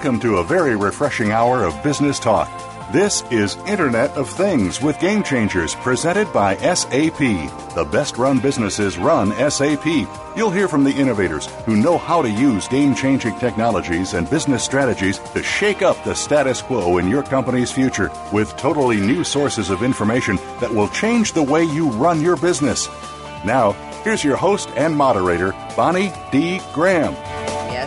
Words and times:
Welcome 0.00 0.20
to 0.20 0.38
a 0.38 0.44
very 0.44 0.76
refreshing 0.76 1.30
hour 1.30 1.62
of 1.62 1.82
business 1.82 2.18
talk. 2.18 2.48
This 2.90 3.22
is 3.30 3.56
Internet 3.66 4.12
of 4.12 4.30
Things 4.30 4.80
with 4.80 4.98
Game 4.98 5.22
Changers 5.22 5.74
presented 5.74 6.32
by 6.32 6.56
SAP. 6.56 7.18
The 7.18 7.86
best 7.92 8.16
run 8.16 8.38
businesses 8.38 8.96
run 8.96 9.30
SAP. 9.50 9.84
You'll 10.34 10.50
hear 10.50 10.68
from 10.68 10.84
the 10.84 10.90
innovators 10.90 11.48
who 11.66 11.76
know 11.76 11.98
how 11.98 12.22
to 12.22 12.30
use 12.30 12.66
game 12.66 12.94
changing 12.94 13.38
technologies 13.38 14.14
and 14.14 14.30
business 14.30 14.64
strategies 14.64 15.18
to 15.34 15.42
shake 15.42 15.82
up 15.82 16.02
the 16.02 16.14
status 16.14 16.62
quo 16.62 16.96
in 16.96 17.10
your 17.10 17.22
company's 17.22 17.70
future 17.70 18.10
with 18.32 18.56
totally 18.56 18.96
new 18.96 19.22
sources 19.22 19.68
of 19.68 19.82
information 19.82 20.36
that 20.60 20.72
will 20.72 20.88
change 20.88 21.34
the 21.34 21.42
way 21.42 21.62
you 21.62 21.90
run 21.90 22.22
your 22.22 22.38
business. 22.38 22.88
Now, 23.44 23.72
here's 24.02 24.24
your 24.24 24.38
host 24.38 24.70
and 24.76 24.96
moderator, 24.96 25.52
Bonnie 25.76 26.10
D. 26.32 26.62
Graham. 26.72 27.14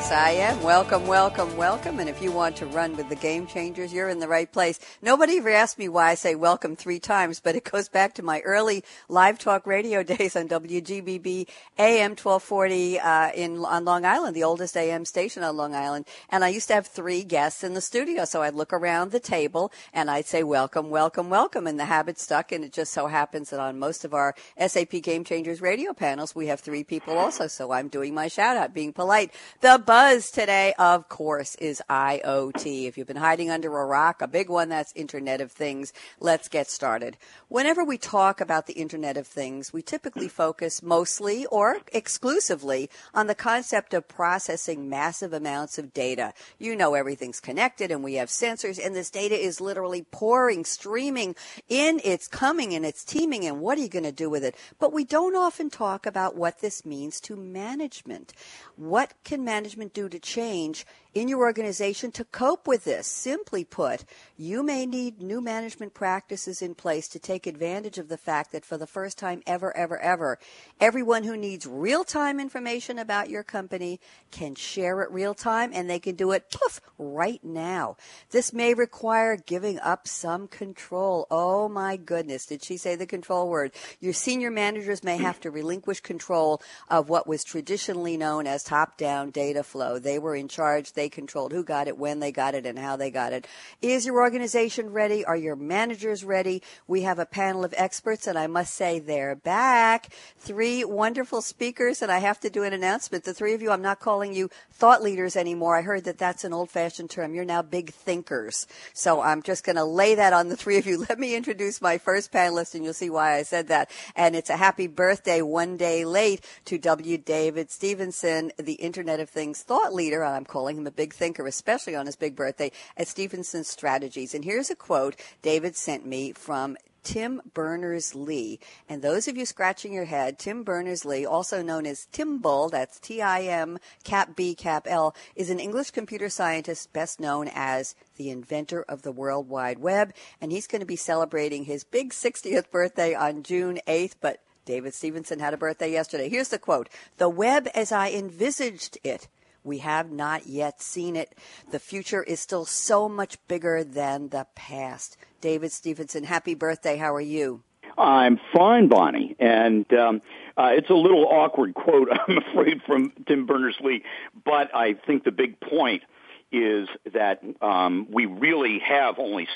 Yes, 0.03 0.11
I 0.11 0.31
am. 0.31 0.61
Welcome, 0.61 1.07
welcome, 1.07 1.55
welcome. 1.55 1.97
And 1.97 2.09
if 2.09 2.21
you 2.21 2.29
want 2.29 2.57
to 2.57 2.65
run 2.65 2.97
with 2.97 3.07
the 3.07 3.15
game 3.15 3.47
changers, 3.47 3.93
you're 3.93 4.09
in 4.09 4.19
the 4.19 4.27
right 4.27 4.51
place. 4.51 4.77
Nobody 5.01 5.37
ever 5.37 5.49
asked 5.49 5.79
me 5.79 5.87
why 5.87 6.09
I 6.09 6.15
say 6.15 6.35
welcome 6.35 6.75
three 6.75 6.99
times, 6.99 7.39
but 7.39 7.55
it 7.55 7.63
goes 7.63 7.87
back 7.87 8.13
to 8.15 8.21
my 8.21 8.41
early 8.41 8.83
live 9.07 9.39
talk 9.39 9.65
radio 9.65 10.03
days 10.13 10.35
on 10.35 10.49
WGBB 10.49 11.47
AM 11.79 12.17
1240 12.17 12.99
uh, 12.99 13.31
in 13.31 13.63
on 13.63 13.85
Long 13.85 14.03
Island, 14.03 14.35
the 14.35 14.43
oldest 14.43 14.75
AM 14.75 15.05
station 15.05 15.41
on 15.41 15.55
Long 15.55 15.73
Island. 15.73 16.05
And 16.29 16.43
I 16.43 16.49
used 16.49 16.67
to 16.67 16.73
have 16.73 16.85
three 16.85 17.23
guests 17.23 17.63
in 17.63 17.73
the 17.73 17.79
studio, 17.79 18.25
so 18.25 18.41
I'd 18.41 18.55
look 18.55 18.73
around 18.73 19.11
the 19.11 19.21
table 19.21 19.71
and 19.93 20.11
I'd 20.11 20.25
say 20.25 20.43
welcome, 20.43 20.89
welcome, 20.89 21.29
welcome, 21.29 21.65
and 21.65 21.79
the 21.79 21.85
habit 21.85 22.19
stuck. 22.19 22.51
And 22.51 22.65
it 22.65 22.73
just 22.73 22.91
so 22.91 23.07
happens 23.07 23.51
that 23.51 23.61
on 23.61 23.79
most 23.79 24.03
of 24.03 24.13
our 24.13 24.35
SAP 24.67 25.01
Game 25.01 25.23
Changers 25.23 25.61
radio 25.61 25.93
panels, 25.93 26.35
we 26.35 26.47
have 26.47 26.59
three 26.59 26.83
people 26.83 27.17
also. 27.17 27.47
So 27.47 27.71
I'm 27.71 27.87
doing 27.87 28.13
my 28.13 28.27
shout 28.27 28.57
out, 28.57 28.73
being 28.73 28.91
polite. 28.91 29.31
The 29.61 29.81
buzz 29.93 30.31
today, 30.31 30.73
of 30.79 31.07
course, 31.07 31.53
is 31.57 31.79
IoT. 31.87 32.87
If 32.87 32.97
you've 32.97 33.05
been 33.05 33.15
hiding 33.15 33.51
under 33.51 33.77
a 33.77 33.85
rock, 33.85 34.23
a 34.23 34.27
big 34.27 34.49
one 34.49 34.69
that's 34.69 34.91
Internet 34.95 35.39
of 35.39 35.51
Things. 35.51 35.93
Let's 36.19 36.47
get 36.47 36.67
started. 36.67 37.15
Whenever 37.47 37.83
we 37.83 37.99
talk 37.99 38.41
about 38.41 38.65
the 38.65 38.73
Internet 38.73 39.17
of 39.17 39.27
Things, 39.27 39.71
we 39.71 39.83
typically 39.83 40.27
focus 40.27 40.81
mostly 40.81 41.45
or 41.45 41.77
exclusively 41.91 42.89
on 43.13 43.27
the 43.27 43.35
concept 43.35 43.93
of 43.93 44.07
processing 44.07 44.89
massive 44.89 45.31
amounts 45.31 45.77
of 45.77 45.93
data. 45.93 46.33
You 46.57 46.75
know 46.75 46.95
everything's 46.95 47.39
connected 47.39 47.91
and 47.91 48.03
we 48.03 48.15
have 48.15 48.29
sensors 48.29 48.83
and 48.83 48.95
this 48.95 49.11
data 49.11 49.39
is 49.39 49.61
literally 49.61 50.07
pouring, 50.09 50.65
streaming 50.65 51.35
in, 51.69 52.01
it's 52.03 52.27
coming 52.27 52.73
and 52.73 52.83
it's 52.83 53.03
teeming 53.03 53.45
and 53.45 53.61
what 53.61 53.77
are 53.77 53.81
you 53.81 53.89
going 53.89 54.05
to 54.05 54.11
do 54.11 54.31
with 54.31 54.43
it? 54.43 54.55
But 54.79 54.91
we 54.91 55.03
don't 55.03 55.35
often 55.35 55.69
talk 55.69 56.07
about 56.07 56.35
what 56.35 56.61
this 56.61 56.83
means 56.83 57.21
to 57.21 57.35
management. 57.35 58.33
What 58.75 59.13
can 59.23 59.43
management 59.43 59.72
do 59.93 60.09
to 60.09 60.19
change 60.19 60.85
in 61.13 61.27
your 61.27 61.39
organization 61.39 62.11
to 62.11 62.25
cope 62.25 62.67
with 62.67 62.83
this? 62.83 63.07
Simply 63.07 63.63
put, 63.63 64.05
you 64.37 64.63
may 64.63 64.85
need 64.85 65.21
new 65.21 65.41
management 65.41 65.93
practices 65.93 66.61
in 66.61 66.75
place 66.75 67.07
to 67.09 67.19
take 67.19 67.47
advantage 67.47 67.97
of 67.97 68.09
the 68.09 68.17
fact 68.17 68.51
that 68.51 68.65
for 68.65 68.77
the 68.77 68.87
first 68.87 69.17
time 69.17 69.41
ever, 69.45 69.75
ever, 69.75 69.99
ever, 69.99 70.39
everyone 70.79 71.23
who 71.23 71.37
needs 71.37 71.65
real 71.65 72.03
time 72.03 72.39
information 72.39 72.99
about 72.99 73.29
your 73.29 73.43
company 73.43 73.99
can 74.31 74.55
share 74.55 75.01
it 75.01 75.11
real 75.11 75.33
time 75.33 75.71
and 75.73 75.89
they 75.89 75.99
can 75.99 76.15
do 76.15 76.31
it 76.31 76.49
poof 76.51 76.81
right 76.97 77.43
now. 77.43 77.95
This 78.31 78.53
may 78.53 78.73
require 78.73 79.37
giving 79.37 79.79
up 79.79 80.07
some 80.07 80.47
control. 80.47 81.27
Oh 81.29 81.69
my 81.69 81.97
goodness. 81.97 82.45
Did 82.45 82.63
she 82.63 82.77
say 82.77 82.95
the 82.95 83.05
control 83.05 83.49
word? 83.49 83.71
Your 83.99 84.13
senior 84.13 84.51
managers 84.51 85.03
may 85.03 85.17
have 85.17 85.39
to 85.41 85.51
relinquish 85.51 85.99
control 85.99 86.61
of 86.89 87.09
what 87.09 87.27
was 87.27 87.43
traditionally 87.43 88.17
known 88.17 88.47
as 88.47 88.63
top 88.63 88.97
down 88.97 89.31
data 89.31 89.63
flow. 89.63 89.99
They 89.99 90.19
were 90.19 90.35
in 90.35 90.47
charge. 90.47 90.93
They 90.93 91.02
controlled 91.09 91.51
who 91.51 91.63
got 91.63 91.87
it, 91.87 91.97
when 91.97 92.19
they 92.19 92.31
got 92.31 92.55
it, 92.55 92.65
and 92.65 92.77
how 92.77 92.95
they 92.95 93.11
got 93.11 93.33
it. 93.33 93.47
Is 93.81 94.05
your 94.05 94.21
organization 94.21 94.91
ready? 94.91 95.25
Are 95.25 95.35
your 95.35 95.55
managers 95.55 96.23
ready? 96.23 96.61
We 96.87 97.01
have 97.01 97.19
a 97.19 97.25
panel 97.25 97.63
of 97.63 97.73
experts, 97.77 98.27
and 98.27 98.37
I 98.37 98.47
must 98.47 98.73
say 98.73 98.99
they're 98.99 99.35
back. 99.35 100.09
Three 100.37 100.83
wonderful 100.83 101.41
speakers, 101.41 102.01
and 102.01 102.11
I 102.11 102.19
have 102.19 102.39
to 102.41 102.49
do 102.49 102.63
an 102.63 102.73
announcement. 102.73 103.23
The 103.23 103.33
three 103.33 103.53
of 103.53 103.61
you, 103.61 103.71
I'm 103.71 103.81
not 103.81 103.99
calling 103.99 104.33
you 104.33 104.49
thought 104.71 105.01
leaders 105.01 105.35
anymore. 105.35 105.77
I 105.77 105.81
heard 105.81 106.03
that 106.05 106.17
that's 106.17 106.43
an 106.43 106.53
old 106.53 106.69
fashioned 106.69 107.09
term. 107.09 107.33
You're 107.33 107.45
now 107.45 107.61
big 107.61 107.91
thinkers. 107.91 108.67
So 108.93 109.21
I'm 109.21 109.41
just 109.41 109.63
going 109.63 109.75
to 109.75 109.83
lay 109.83 110.15
that 110.15 110.33
on 110.33 110.49
the 110.49 110.57
three 110.57 110.77
of 110.77 110.85
you. 110.85 111.05
Let 111.09 111.19
me 111.19 111.35
introduce 111.35 111.81
my 111.81 111.97
first 111.97 112.31
panelist, 112.31 112.75
and 112.75 112.83
you'll 112.83 112.93
see 112.93 113.09
why 113.09 113.35
I 113.35 113.43
said 113.43 113.67
that. 113.67 113.89
And 114.15 114.35
it's 114.35 114.49
a 114.49 114.57
happy 114.57 114.87
birthday 114.87 115.41
one 115.41 115.77
day 115.77 116.05
late 116.05 116.45
to 116.65 116.77
W. 116.77 117.17
David 117.17 117.71
Stevenson, 117.71 118.51
the 118.57 118.73
Internet 118.73 119.19
of 119.19 119.29
Things 119.29 119.61
thought 119.61 119.93
leader. 119.93 120.23
I'm 120.23 120.45
calling 120.45 120.77
him 120.77 120.87
a 120.87 120.91
big 120.95 121.13
thinker, 121.13 121.45
especially 121.47 121.95
on 121.95 122.05
his 122.05 122.15
big 122.15 122.35
birthday, 122.35 122.71
at 122.97 123.07
Stevenson 123.07 123.63
Strategies. 123.63 124.33
And 124.33 124.43
here's 124.43 124.69
a 124.69 124.75
quote 124.75 125.15
David 125.41 125.75
sent 125.75 126.05
me 126.05 126.33
from 126.33 126.77
Tim 127.03 127.41
Berners 127.53 128.15
Lee. 128.15 128.59
And 128.87 129.01
those 129.01 129.27
of 129.27 129.37
you 129.37 129.45
scratching 129.45 129.93
your 129.93 130.05
head, 130.05 130.39
Tim 130.39 130.63
Berners 130.63 131.05
Lee, 131.05 131.25
also 131.25 131.61
known 131.61 131.85
as 131.85 132.07
Timbull, 132.11 132.71
that's 132.71 132.99
T-I-M 132.99 133.77
cap 134.03 134.35
B 134.35 134.55
cap 134.55 134.87
L, 134.89 135.15
is 135.35 135.49
an 135.49 135.59
English 135.59 135.91
computer 135.91 136.29
scientist 136.29 136.93
best 136.93 137.19
known 137.19 137.49
as 137.53 137.95
the 138.17 138.29
inventor 138.29 138.83
of 138.83 139.01
the 139.01 139.11
World 139.11 139.49
Wide 139.49 139.79
Web. 139.79 140.13
And 140.39 140.51
he's 140.51 140.67
going 140.67 140.79
to 140.79 140.85
be 140.85 140.95
celebrating 140.95 141.65
his 141.65 141.83
big 141.83 142.11
60th 142.11 142.71
birthday 142.71 143.13
on 143.13 143.43
June 143.43 143.79
8th, 143.87 144.15
but 144.21 144.39
David 144.65 144.93
Stevenson 144.93 145.39
had 145.39 145.53
a 145.53 145.57
birthday 145.57 145.91
yesterday. 145.91 146.29
Here's 146.29 146.49
the 146.49 146.57
quote. 146.57 146.87
The 147.17 147.29
web 147.29 147.67
as 147.75 147.91
I 147.91 148.11
envisaged 148.11 148.97
it 149.03 149.27
we 149.63 149.79
have 149.79 150.11
not 150.11 150.47
yet 150.47 150.81
seen 150.81 151.15
it. 151.15 151.33
The 151.71 151.79
future 151.79 152.23
is 152.23 152.39
still 152.39 152.65
so 152.65 153.07
much 153.07 153.37
bigger 153.47 153.83
than 153.83 154.29
the 154.29 154.47
past. 154.55 155.17
David 155.41 155.71
Stevenson, 155.71 156.23
happy 156.23 156.55
birthday. 156.55 156.97
How 156.97 157.13
are 157.13 157.21
you? 157.21 157.63
I'm 157.97 158.39
fine, 158.55 158.87
Bonnie. 158.87 159.35
And 159.39 159.91
um, 159.93 160.21
uh, 160.57 160.71
it's 160.73 160.89
a 160.89 160.95
little 160.95 161.27
awkward 161.27 161.73
quote, 161.73 162.09
I'm 162.27 162.37
afraid, 162.37 162.81
from 162.85 163.13
Tim 163.27 163.45
Berners 163.45 163.75
Lee. 163.81 164.03
But 164.45 164.75
I 164.75 164.93
think 164.93 165.23
the 165.23 165.31
big 165.31 165.59
point 165.59 166.03
is 166.51 166.87
that 167.13 167.41
um, 167.61 168.07
we 168.11 168.25
really 168.25 168.79
have 168.79 169.19
only 169.19 169.47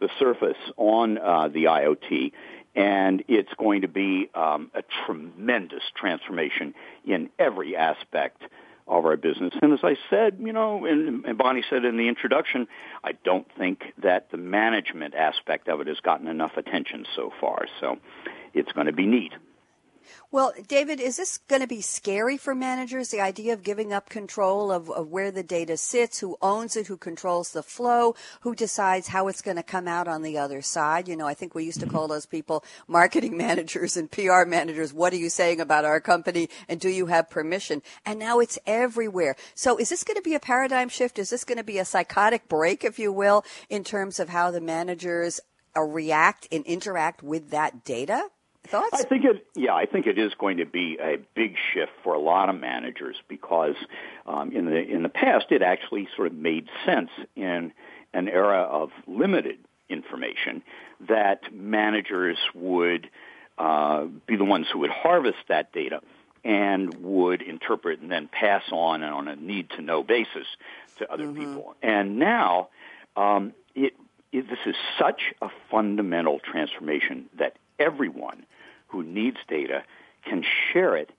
the 0.00 0.08
surface 0.18 0.56
on 0.76 1.18
uh, 1.18 1.48
the 1.48 1.64
IoT 1.64 2.32
and 2.78 3.24
it's 3.26 3.52
going 3.58 3.82
to 3.82 3.88
be 3.88 4.30
um, 4.34 4.70
a 4.72 4.82
tremendous 5.04 5.82
transformation 5.96 6.74
in 7.04 7.28
every 7.36 7.76
aspect 7.76 8.40
of 8.88 9.04
our 9.04 9.16
business. 9.16 9.52
And 9.60 9.72
as 9.72 9.80
I 9.82 9.96
said, 10.10 10.38
you 10.40 10.52
know, 10.52 10.84
and, 10.84 11.24
and 11.24 11.38
Bonnie 11.38 11.64
said 11.68 11.84
in 11.84 11.96
the 11.96 12.08
introduction, 12.08 12.66
I 13.04 13.12
don't 13.12 13.46
think 13.56 13.84
that 14.02 14.30
the 14.30 14.36
management 14.36 15.14
aspect 15.14 15.68
of 15.68 15.80
it 15.80 15.86
has 15.86 16.00
gotten 16.00 16.26
enough 16.26 16.56
attention 16.56 17.06
so 17.14 17.32
far. 17.40 17.66
So 17.80 17.98
it's 18.54 18.72
going 18.72 18.86
to 18.86 18.92
be 18.92 19.06
neat. 19.06 19.32
Well, 20.30 20.52
David, 20.66 21.00
is 21.00 21.16
this 21.16 21.38
going 21.38 21.62
to 21.62 21.68
be 21.68 21.80
scary 21.80 22.36
for 22.36 22.54
managers? 22.54 23.10
The 23.10 23.20
idea 23.20 23.52
of 23.52 23.62
giving 23.62 23.92
up 23.92 24.10
control 24.10 24.70
of, 24.70 24.90
of 24.90 25.08
where 25.08 25.30
the 25.30 25.42
data 25.42 25.76
sits, 25.76 26.18
who 26.18 26.36
owns 26.42 26.76
it, 26.76 26.86
who 26.86 26.96
controls 26.96 27.52
the 27.52 27.62
flow, 27.62 28.14
who 28.42 28.54
decides 28.54 29.08
how 29.08 29.28
it's 29.28 29.42
going 29.42 29.56
to 29.56 29.62
come 29.62 29.88
out 29.88 30.06
on 30.06 30.22
the 30.22 30.36
other 30.36 30.60
side. 30.60 31.08
You 31.08 31.16
know, 31.16 31.26
I 31.26 31.34
think 31.34 31.54
we 31.54 31.64
used 31.64 31.80
to 31.80 31.86
call 31.86 32.08
those 32.08 32.26
people 32.26 32.64
marketing 32.86 33.36
managers 33.38 33.96
and 33.96 34.10
PR 34.10 34.44
managers. 34.44 34.92
What 34.92 35.12
are 35.12 35.16
you 35.16 35.30
saying 35.30 35.60
about 35.60 35.84
our 35.84 36.00
company? 36.00 36.48
And 36.68 36.78
do 36.78 36.88
you 36.88 37.06
have 37.06 37.30
permission? 37.30 37.82
And 38.04 38.18
now 38.18 38.40
it's 38.40 38.58
everywhere. 38.66 39.36
So 39.54 39.78
is 39.78 39.88
this 39.88 40.04
going 40.04 40.16
to 40.16 40.22
be 40.22 40.34
a 40.34 40.40
paradigm 40.40 40.88
shift? 40.88 41.18
Is 41.18 41.30
this 41.30 41.44
going 41.44 41.58
to 41.58 41.64
be 41.64 41.78
a 41.78 41.84
psychotic 41.84 42.48
break, 42.48 42.84
if 42.84 42.98
you 42.98 43.12
will, 43.12 43.44
in 43.68 43.84
terms 43.84 44.20
of 44.20 44.28
how 44.28 44.50
the 44.50 44.60
managers 44.60 45.40
uh, 45.76 45.82
react 45.82 46.48
and 46.52 46.64
interact 46.66 47.22
with 47.22 47.50
that 47.50 47.84
data? 47.84 48.28
Thoughts? 48.68 48.90
I 48.92 49.02
think 49.04 49.24
it. 49.24 49.46
Yeah, 49.54 49.74
I 49.74 49.86
think 49.86 50.06
it 50.06 50.18
is 50.18 50.34
going 50.34 50.58
to 50.58 50.66
be 50.66 50.98
a 51.00 51.16
big 51.34 51.56
shift 51.72 51.92
for 52.02 52.12
a 52.12 52.18
lot 52.18 52.50
of 52.50 52.60
managers 52.60 53.16
because 53.26 53.76
um, 54.26 54.52
in 54.52 54.66
the 54.66 54.76
in 54.76 55.02
the 55.02 55.08
past 55.08 55.46
it 55.50 55.62
actually 55.62 56.06
sort 56.14 56.28
of 56.28 56.34
made 56.34 56.68
sense 56.84 57.10
in 57.34 57.72
an 58.12 58.28
era 58.28 58.60
of 58.60 58.90
limited 59.06 59.58
information 59.88 60.62
that 61.08 61.52
managers 61.52 62.36
would 62.54 63.08
uh, 63.56 64.04
be 64.26 64.36
the 64.36 64.44
ones 64.44 64.66
who 64.72 64.80
would 64.80 64.90
harvest 64.90 65.38
that 65.48 65.72
data 65.72 66.00
and 66.44 66.94
would 66.96 67.42
interpret 67.42 68.00
and 68.00 68.10
then 68.10 68.28
pass 68.28 68.62
on 68.70 69.02
on 69.02 69.28
a 69.28 69.36
need 69.36 69.70
to 69.70 69.82
know 69.82 70.02
basis 70.02 70.46
to 70.98 71.10
other 71.10 71.24
mm-hmm. 71.24 71.40
people. 71.40 71.74
And 71.82 72.18
now, 72.18 72.68
um, 73.16 73.54
it, 73.74 73.94
it, 74.30 74.48
this 74.48 74.58
is 74.66 74.76
such 74.98 75.32
a 75.42 75.48
fundamental 75.70 76.38
transformation 76.38 77.26
that 77.38 77.56
everyone 77.78 78.44
who 78.88 79.02
needs 79.02 79.38
data 79.48 79.84
can 80.24 80.44
share 80.72 80.96
it 80.96 81.10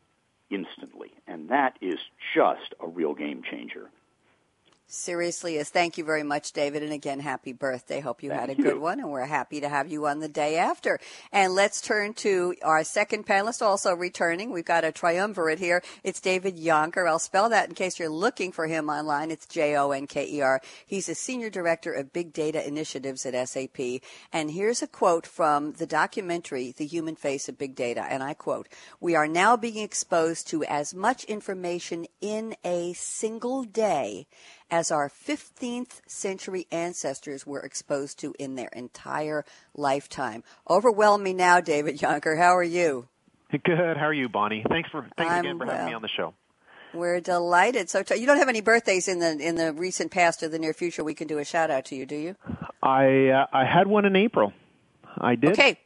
instantly. 0.50 1.12
And 1.27 1.50
that 1.50 1.77
is 1.81 2.00
just 2.33 2.74
a 2.80 2.88
real 2.88 3.13
game 3.13 3.44
changer 3.44 3.89
seriously 4.89 5.57
is. 5.57 5.69
Thank 5.69 5.97
you 5.97 6.03
very 6.03 6.24
much, 6.24 6.51
David. 6.51 6.83
And 6.83 6.91
again, 6.91 7.19
happy 7.19 7.53
birthday. 7.53 8.00
Hope 8.00 8.24
you 8.24 8.30
Thank 8.30 8.41
had 8.41 8.50
a 8.50 8.57
you. 8.57 8.63
good 8.63 8.77
one, 8.80 9.00
and 9.00 9.09
we're 9.09 9.25
happy 9.25 9.62
to 9.62 9.69
have 9.69 9.91
you 9.91 10.07
on 10.07 10.19
the 10.19 10.27
day 10.27 10.57
after. 10.57 11.00
And 11.31 11.53
let's 11.53 11.81
turn 11.81 12.13
to 12.15 12.56
our 12.63 12.83
second 12.83 13.25
panelist, 13.25 13.62
also 13.62 13.94
returning. 13.94 14.51
We've 14.51 14.65
got 14.65 14.83
a 14.83 14.91
triumvirate 14.91 15.59
here. 15.59 15.81
It's 16.03 16.19
David 16.19 16.57
Jonker. 16.57 17.07
I'll 17.07 17.19
spell 17.19 17.50
that 17.50 17.69
in 17.69 17.75
case 17.75 18.00
you're 18.00 18.09
looking 18.09 18.51
for 18.51 18.68
him 18.68 18.89
online. 18.89 19.31
It's 19.31 19.45
J 19.45 19.75
O 19.77 19.91
N 19.91 20.07
K 20.07 20.27
E 20.27 20.41
R. 20.41 20.62
He's 20.86 21.07
a 21.07 21.15
senior 21.15 21.50
director 21.50 21.94
of 21.94 22.12
big 22.12 22.33
data 22.33 22.68
initiatives 22.68 23.25
at 23.25 23.47
SAP. 23.47 24.01
And 24.33 24.51
here's 24.51 24.81
a 24.81 24.88
quote 24.88 25.27
from 25.27 25.74
the 25.74 25.88
documentary, 25.88 26.74
The 26.75 26.85
Human 26.85 27.15
Face 27.15 27.47
of 27.47 27.57
Big 27.57 27.75
Data. 27.75 28.01
And 28.01 28.24
I 28.24 28.33
quote, 28.33 28.68
We 29.00 29.15
are 29.15 29.27
now 29.27 29.56
being 29.56 29.77
exposed 29.77 30.47
to 30.50 30.63
as 30.63 30.94
much 30.94 31.24
information 31.25 32.07
in 32.21 32.56
a 32.63 32.94
single 32.94 33.63
day 33.63 34.27
as 34.71 34.92
our 34.92 35.10
15th 35.10 36.01
century 36.07 36.68
ancestors 36.71 37.45
were 37.45 37.62
exposed 37.62 38.19
to 38.19 38.36
in 38.39 38.56
their 38.56 38.69
entire 38.74 39.45
lifetime. 39.75 40.44
Overwhelm 40.69 41.24
me 41.24 41.33
now, 41.33 41.60
David 41.60 41.98
Jonker. 41.98 42.38
How 42.38 42.56
are 42.56 42.63
you? 42.63 43.07
Good. 43.51 43.98
How 43.98 44.06
are 44.06 44.13
you, 44.13 44.30
Bonnie? 44.30 44.63
Thanks 44.69 44.89
for 44.89 45.07
thanks 45.18 45.33
I'm 45.33 45.39
again 45.39 45.57
for 45.57 45.66
well. 45.66 45.75
having 45.75 45.88
me 45.88 45.94
on 45.94 46.01
the 46.01 46.10
show. 46.10 46.33
We're 46.94 47.19
delighted. 47.19 47.89
So, 47.89 48.04
you 48.16 48.25
don't 48.25 48.38
have 48.38 48.50
any 48.50 48.62
birthdays 48.62 49.07
in 49.07 49.19
the 49.19 49.38
in 49.38 49.56
the 49.56 49.74
recent 49.74 50.12
past 50.12 50.44
or 50.44 50.50
the 50.50 50.60
near 50.60 50.74
future. 50.74 51.04
We 51.04 51.13
can 51.13 51.27
do 51.27 51.39
a 51.39 51.45
shout 51.45 51.69
out 51.69 51.86
to 51.86 51.95
you, 51.95 52.06
do 52.06 52.16
you? 52.16 52.36
I 52.81 53.27
uh, 53.30 53.45
I 53.51 53.66
had 53.66 53.88
one 53.88 54.06
in 54.06 54.16
April. 54.16 54.54
I 55.18 55.36
did. 55.36 55.51
Okay. 55.51 55.80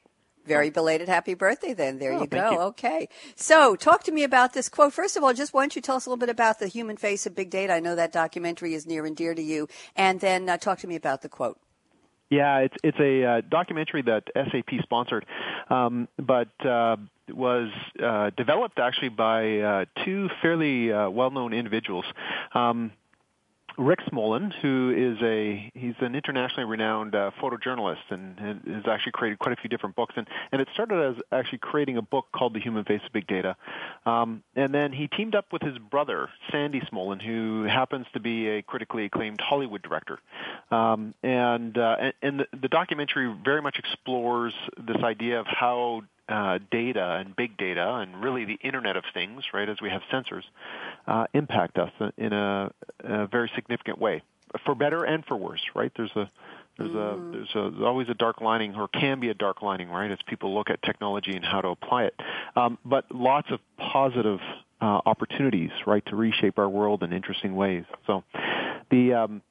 Very 0.46 0.70
belated 0.70 1.08
happy 1.08 1.36
birthday 1.36 1.74
then. 1.74 2.00
There 2.00 2.14
Oh, 2.14 2.22
you 2.22 2.28
go. 2.28 2.52
you. 2.52 2.60
Okay. 2.60 3.08
So 3.36 3.76
talk 3.76 4.04
to 4.04 4.12
me 4.12 4.24
about 4.24 4.54
this 4.54 4.68
quote. 4.70 4.92
First 4.94 5.16
of 5.16 5.24
all, 5.24 5.34
just 5.34 5.54
why 5.54 5.62
don't 5.64 5.76
you 5.76 5.82
tell 5.82 5.96
us 5.96 6.06
a 6.06 6.10
little 6.10 6.20
bit 6.20 6.30
about 6.30 6.60
the 6.60 6.68
human 6.68 6.98
face 6.98 7.26
of 7.26 7.34
big 7.36 7.50
data? 7.50 7.74
I 7.74 7.80
know 7.80 7.96
that 7.96 8.12
documentary 8.12 8.74
is 8.74 8.86
near 8.86 9.06
and 9.06 9.16
dear 9.16 9.34
to 9.34 9.42
you. 9.42 9.68
And 9.96 10.20
then 10.20 10.50
uh, 10.50 10.58
talk 10.58 10.80
to 10.80 10.88
me 10.88 10.96
about 10.96 11.22
the 11.22 11.30
quote. 11.30 11.60
Yeah, 12.30 12.60
it's 12.60 12.76
it's 12.84 13.00
a 13.00 13.24
uh, 13.24 13.42
documentary 13.48 14.02
that 14.04 14.24
SAP 14.34 14.82
sponsored, 14.82 15.26
um, 15.70 16.08
but 16.18 16.50
uh, 16.66 16.96
was 17.30 17.70
uh, 18.04 18.32
developed 18.36 18.80
actually 18.80 19.10
by 19.10 19.60
uh, 19.60 19.86
two 20.04 20.30
fairly 20.42 20.92
uh, 20.92 21.10
well-known 21.12 21.54
individuals. 21.54 22.06
Um, 22.56 22.92
Rick 23.78 24.00
Smolan, 24.12 24.54
who 24.62 24.94
is 24.96 25.22
a 25.22 25.72
he's 25.74 25.96
an 26.00 26.16
internationally 26.16 26.66
renowned 26.66 27.16
uh, 27.16 27.32
photojournalist 27.42 28.10
and, 28.10 28.38
and 28.40 28.62
has 28.68 28.84
actually 28.88 29.14
created 29.14 29.40
quite 29.40 29.54
a 29.54 29.62
few 29.62 29.70
different 29.70 29.96
books. 29.96 30.14
And, 30.18 30.28
and 30.52 30.62
it 30.62 30.68
started 30.74 31.16
as 31.16 31.24
actually 31.32 31.60
creating 31.60 31.98
a 31.98 32.02
book 32.02 32.28
called 32.34 32.54
The 32.54 32.60
Human 32.60 32.84
Face 32.84 33.02
of 33.06 33.12
Big 33.12 33.28
Data. 33.28 33.56
Um, 34.06 34.44
and 34.56 34.74
then 34.74 34.92
he 34.92 35.08
teamed 35.08 35.36
up 35.36 35.52
with 35.52 35.62
his 35.62 35.78
brother 35.78 36.30
Sandy 36.52 36.82
Smolan, 36.82 37.22
who 37.22 37.64
happens 37.64 38.06
to 38.14 38.20
be 38.20 38.48
a 38.48 38.62
critically 38.62 39.06
acclaimed 39.06 39.42
Hollywood 39.42 39.82
director. 39.82 40.20
Um, 40.72 41.14
and 41.24 41.78
uh, 41.78 41.96
and, 42.00 42.14
and 42.22 42.40
the, 42.40 42.58
the 42.62 42.68
documentary 42.68 43.34
very 43.44 43.62
much 43.62 43.80
explores 43.80 44.54
this 44.78 45.04
idea 45.04 45.40
of 45.40 45.48
how 45.48 46.04
uh, 46.30 46.60
data 46.72 47.18
and 47.20 47.36
big 47.36 47.58
data 47.58 47.96
and 47.96 48.24
really 48.24 48.46
the 48.46 48.60
Internet 48.62 48.98
of 48.98 49.04
Things, 49.14 49.44
right, 49.54 49.68
as 49.68 49.82
we 49.82 49.90
have 49.90 50.02
sensors, 50.12 50.44
uh, 51.08 51.28
impact 51.34 51.78
us 51.78 51.92
in 52.18 52.34
a, 52.34 52.72
a 53.04 53.28
very 53.28 53.52
significant 53.56 54.00
way, 54.00 54.22
for 54.66 54.76
better 54.76 55.04
and 55.04 55.26
for 55.26 55.36
worse, 55.36 55.62
right? 55.76 55.92
There's 55.96 56.16
a 56.16 56.30
there's 56.78 56.92
a 56.92 57.20
there's 57.32 57.50
a 57.56 57.70
there's 57.70 57.84
always 57.84 58.10
a 58.10 58.14
dark 58.14 58.42
lining, 58.42 58.76
or 58.76 58.88
can 58.88 59.20
be 59.20 59.30
a 59.30 59.34
dark 59.34 59.62
lining, 59.62 59.90
right, 59.90 60.10
as 60.10 60.20
people 60.26 60.54
look 60.54 60.70
at 60.70 60.82
technology 60.82 61.36
and 61.36 61.46
how 61.46 61.62
to 61.62 61.70
apply 61.70 62.06
it. 62.06 62.16
Um, 62.56 62.78
but 62.84 63.06
lots 63.14 63.52
of 63.52 63.60
positive 63.78 64.40
uh, 64.82 65.02
opportunities, 65.06 65.72
right, 65.86 66.06
to 66.08 66.16
reshape 66.16 66.58
our 66.58 66.70
world 66.70 67.04
in 67.04 67.14
interesting 67.14 67.56
ways. 67.56 67.84
So, 68.08 68.24
the 68.90 69.14
um, 69.14 69.42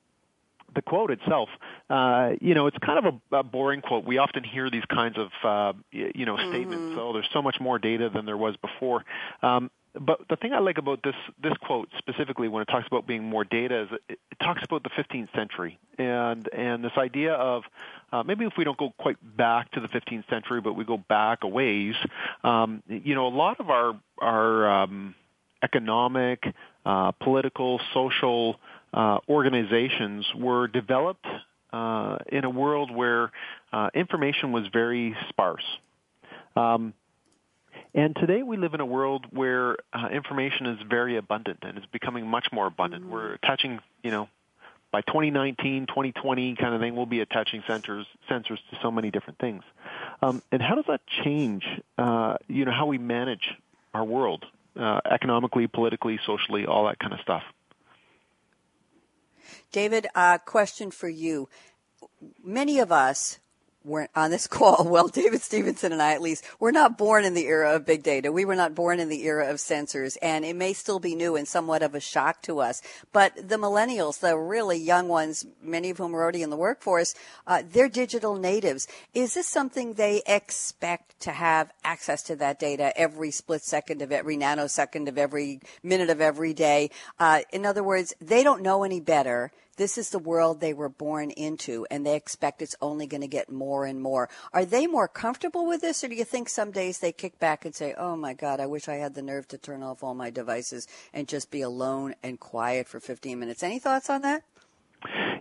the 0.75 0.83
quote 0.83 1.11
itself, 1.11 1.49
uh, 1.91 2.31
you 2.41 2.55
know, 2.55 2.67
it's 2.67 2.79
kind 2.79 3.05
of 3.05 3.15
a, 3.33 3.39
a 3.39 3.43
boring 3.43 3.81
quote. 3.81 4.05
We 4.05 4.19
often 4.19 4.45
hear 4.45 4.71
these 4.71 4.85
kinds 4.87 5.17
of, 5.19 5.31
uh, 5.45 5.73
you 5.91 6.27
know, 6.27 6.37
statements. 6.37 6.97
Oh, 6.99 7.13
there's 7.13 7.29
so 7.33 7.43
much 7.43 7.61
more 7.61 7.79
data 7.79 8.09
than 8.09 8.27
there 8.27 8.37
was 8.37 8.57
before. 8.57 9.05
Um, 9.43 9.71
but 9.95 10.21
the 10.29 10.37
thing 10.37 10.55
I 10.55 10.61
like 10.61 10.79
about 10.79 11.03
this 11.03 11.15
this 11.43 11.53
quote 11.59 11.91
specifically, 11.99 12.49
when 12.49 12.63
it 12.63 12.67
talks 12.67 12.87
about 12.87 13.07
being 13.07 13.25
more 13.25 13.45
data, 13.45 13.83
is 13.83 13.89
it, 14.09 14.19
it 14.31 14.39
talks 14.41 14.63
about 14.65 14.83
the 14.83 14.89
15th 14.91 15.35
century 15.35 15.79
and 15.99 16.49
and 16.53 16.83
this 16.83 16.93
idea 16.97 17.35
of 17.35 17.65
uh, 18.11 18.23
maybe 18.23 18.47
if 18.47 18.55
we 18.57 18.65
don't 18.65 18.79
go 18.79 18.93
quite 18.99 19.17
back 19.37 19.71
to 19.73 19.81
the 19.81 19.89
15th 19.89 20.29
century, 20.31 20.63
but 20.63 20.75
we 20.75 20.85
go 20.85 20.97
back 20.97 21.45
a 21.45 21.49
ways. 21.49 21.95
Um, 22.43 22.83
you 22.89 23.15
know, 23.15 23.27
a 23.27 23.35
lot 23.37 23.61
of 23.61 23.69
our 23.69 24.01
our 24.19 24.83
um, 24.83 25.15
economic, 25.63 26.45
uh, 26.87 27.13
political, 27.13 27.81
social 27.93 28.59
uh, 28.93 29.19
organizations 29.29 30.27
were 30.37 30.69
developed 30.69 31.27
uh, 31.73 32.19
in 32.29 32.45
a 32.45 32.51
world 32.51 32.91
where 32.95 33.33
uh, 33.73 33.91
information 33.95 34.53
was 34.53 34.67
very 34.73 35.17
sparse. 35.29 35.65
Um, 36.55 36.93
and 37.95 38.15
today 38.17 38.43
we 38.43 38.57
live 38.57 38.75
in 38.75 38.81
a 38.81 38.87
world 38.87 39.27
where 39.31 39.77
uh, 39.93 40.09
information 40.09 40.67
is 40.67 40.79
very 40.89 41.17
abundant 41.17 41.61
and 41.63 41.79
is 41.79 41.85
becoming 41.93 42.27
much 42.27 42.47
more 42.53 42.67
abundant. 42.67 43.09
We're 43.09 43.35
attaching, 43.35 43.81
you 44.03 44.11
know, 44.11 44.29
by 44.91 45.01
2019, 45.03 45.87
2020 45.87 46.55
kind 46.57 46.75
of 46.75 46.81
thing, 46.81 46.95
we'll 46.95 47.07
be 47.07 47.21
attaching 47.21 47.63
sensors, 47.63 48.05
sensors 48.31 48.59
to 48.71 48.79
so 48.83 48.91
many 48.91 49.11
different 49.11 49.39
things. 49.39 49.63
Um, 50.21 50.43
and 50.53 50.61
how 50.61 50.75
does 50.75 50.85
that 50.89 51.01
change, 51.25 51.65
uh, 51.97 52.37
you 52.47 52.67
know, 52.67 52.73
how 52.73 52.87
we 52.87 52.99
manage 52.99 53.55
our 53.95 54.05
world, 54.05 54.45
uh, 54.79 55.01
economically, 55.11 55.67
politically, 55.67 56.21
socially, 56.27 56.67
all 56.67 56.87
that 56.87 56.99
kind 56.99 57.15
of 57.15 57.21
stuff? 57.21 57.43
David, 59.71 60.07
uh, 60.15 60.39
question 60.39 60.91
for 60.91 61.09
you. 61.09 61.49
Many 62.43 62.79
of 62.79 62.93
us 62.93 63.39
weren't 63.85 64.11
on 64.15 64.31
this 64.31 64.47
call. 64.49 64.85
Well, 64.85 65.09
David 65.09 65.43
Stevenson 65.43 65.93
and 65.93 66.03
I, 66.03 66.13
at 66.13 66.23
least, 66.23 66.45
were 66.59 66.73
not 66.73 66.99
born 66.99 67.25
in 67.25 67.35
the 67.35 67.47
era 67.47 67.75
of 67.75 67.87
big 67.87 68.03
data. 68.03 68.33
We 68.33 68.45
were 68.45 68.57
not 68.57 68.75
born 68.75 69.01
in 69.01 69.09
the 69.09 69.25
era 69.25 69.49
of 69.49 69.57
sensors, 69.57 70.17
and 70.23 70.45
it 70.45 70.57
may 70.57 70.73
still 70.73 70.99
be 70.99 71.15
new 71.15 71.37
and 71.37 71.47
somewhat 71.47 71.83
of 71.83 71.95
a 71.95 72.01
shock 72.01 72.43
to 72.43 72.61
us. 72.61 72.83
But 73.13 73.49
the 73.49 73.57
millennials, 73.57 74.21
the 74.21 74.37
really 74.37 74.79
young 74.79 75.09
ones, 75.09 75.47
many 75.63 75.91
of 75.91 75.99
whom 75.99 76.15
are 76.15 76.23
already 76.23 76.43
in 76.43 76.51
the 76.51 76.57
workforce, 76.57 77.15
uh, 77.47 77.63
they're 77.71 77.89
digital 77.89 78.37
natives. 78.37 78.89
Is 79.15 79.35
this 79.35 79.47
something 79.47 79.95
they 79.95 80.23
expect 80.27 81.21
to 81.21 81.33
have 81.33 81.73
access 81.85 82.23
to 82.25 82.37
that 82.37 82.59
data 82.59 82.93
every 82.97 83.31
split 83.31 83.63
second 83.63 84.03
of 84.03 84.13
every 84.13 84.37
nanosecond 84.37 85.09
of 85.09 85.19
every 85.19 85.61
minute 85.83 86.11
of 86.11 86.21
every 86.21 86.55
day? 86.55 86.91
Uh, 87.19 87.41
in 87.53 87.67
other 87.67 87.83
words, 87.83 88.15
they 88.21 88.43
don't 88.43 88.63
know 88.63 88.85
any 88.85 89.01
better 89.01 89.53
this 89.83 89.99
is 89.99 90.11
the 90.11 90.19
world 90.21 90.61
they 90.61 90.73
were 90.73 90.89
born 90.89 91.33
into 91.33 91.85
and 91.91 92.07
they 92.07 92.15
expect 92.15 92.63
it's 92.63 92.77
only 92.81 93.05
going 93.05 93.21
to 93.21 93.27
get 93.27 93.51
more 93.51 93.85
and 93.85 94.01
more. 94.01 94.29
Are 94.53 94.65
they 94.65 94.87
more 94.87 95.09
comfortable 95.09 95.67
with 95.67 95.81
this 95.81 96.05
or 96.05 96.09
do 96.09 96.15
you 96.15 96.23
think 96.23 96.49
some 96.49 96.71
days 96.71 97.01
they 97.01 97.11
kick 97.11 97.41
back 97.41 97.65
and 97.65 97.75
say, 97.75 97.93
oh 97.99 98.15
my 98.15 98.33
God, 98.33 98.61
I 98.61 98.67
wish 98.67 98.87
I 98.87 98.95
had 98.95 99.15
the 99.15 99.23
nerve 99.23 99.49
to 99.49 99.59
turn 99.59 99.83
off 99.83 100.05
all 100.05 100.15
my 100.15 100.31
devices 100.31 100.87
and 101.13 101.27
just 101.27 101.51
be 101.51 101.63
alone 101.63 102.15
and 102.23 102.39
quiet 102.39 102.87
for 102.87 103.01
15 103.01 103.37
minutes? 103.41 103.65
Any 103.65 103.81
thoughts 103.81 104.09
on 104.09 104.23
that? 104.23 104.45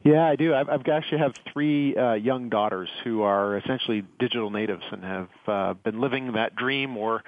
Yeah, 0.04 0.26
I 0.26 0.36
do. 0.36 0.56
I've, 0.56 0.70
I've 0.70 0.88
actually 0.88 1.20
have 1.20 1.34
three 1.54 1.96
uh, 1.96 2.14
young 2.14 2.50
daughters 2.50 2.90
who 3.04 3.22
are 3.22 3.58
essentially 3.58 4.02
digital 4.18 4.50
natives 4.50 4.82
and 4.92 5.04
have 5.04 5.30
uh, 5.46 5.74
been 5.76 6.02
living 6.02 6.32
that 6.32 6.56
dream 6.56 6.98
or 6.98 7.24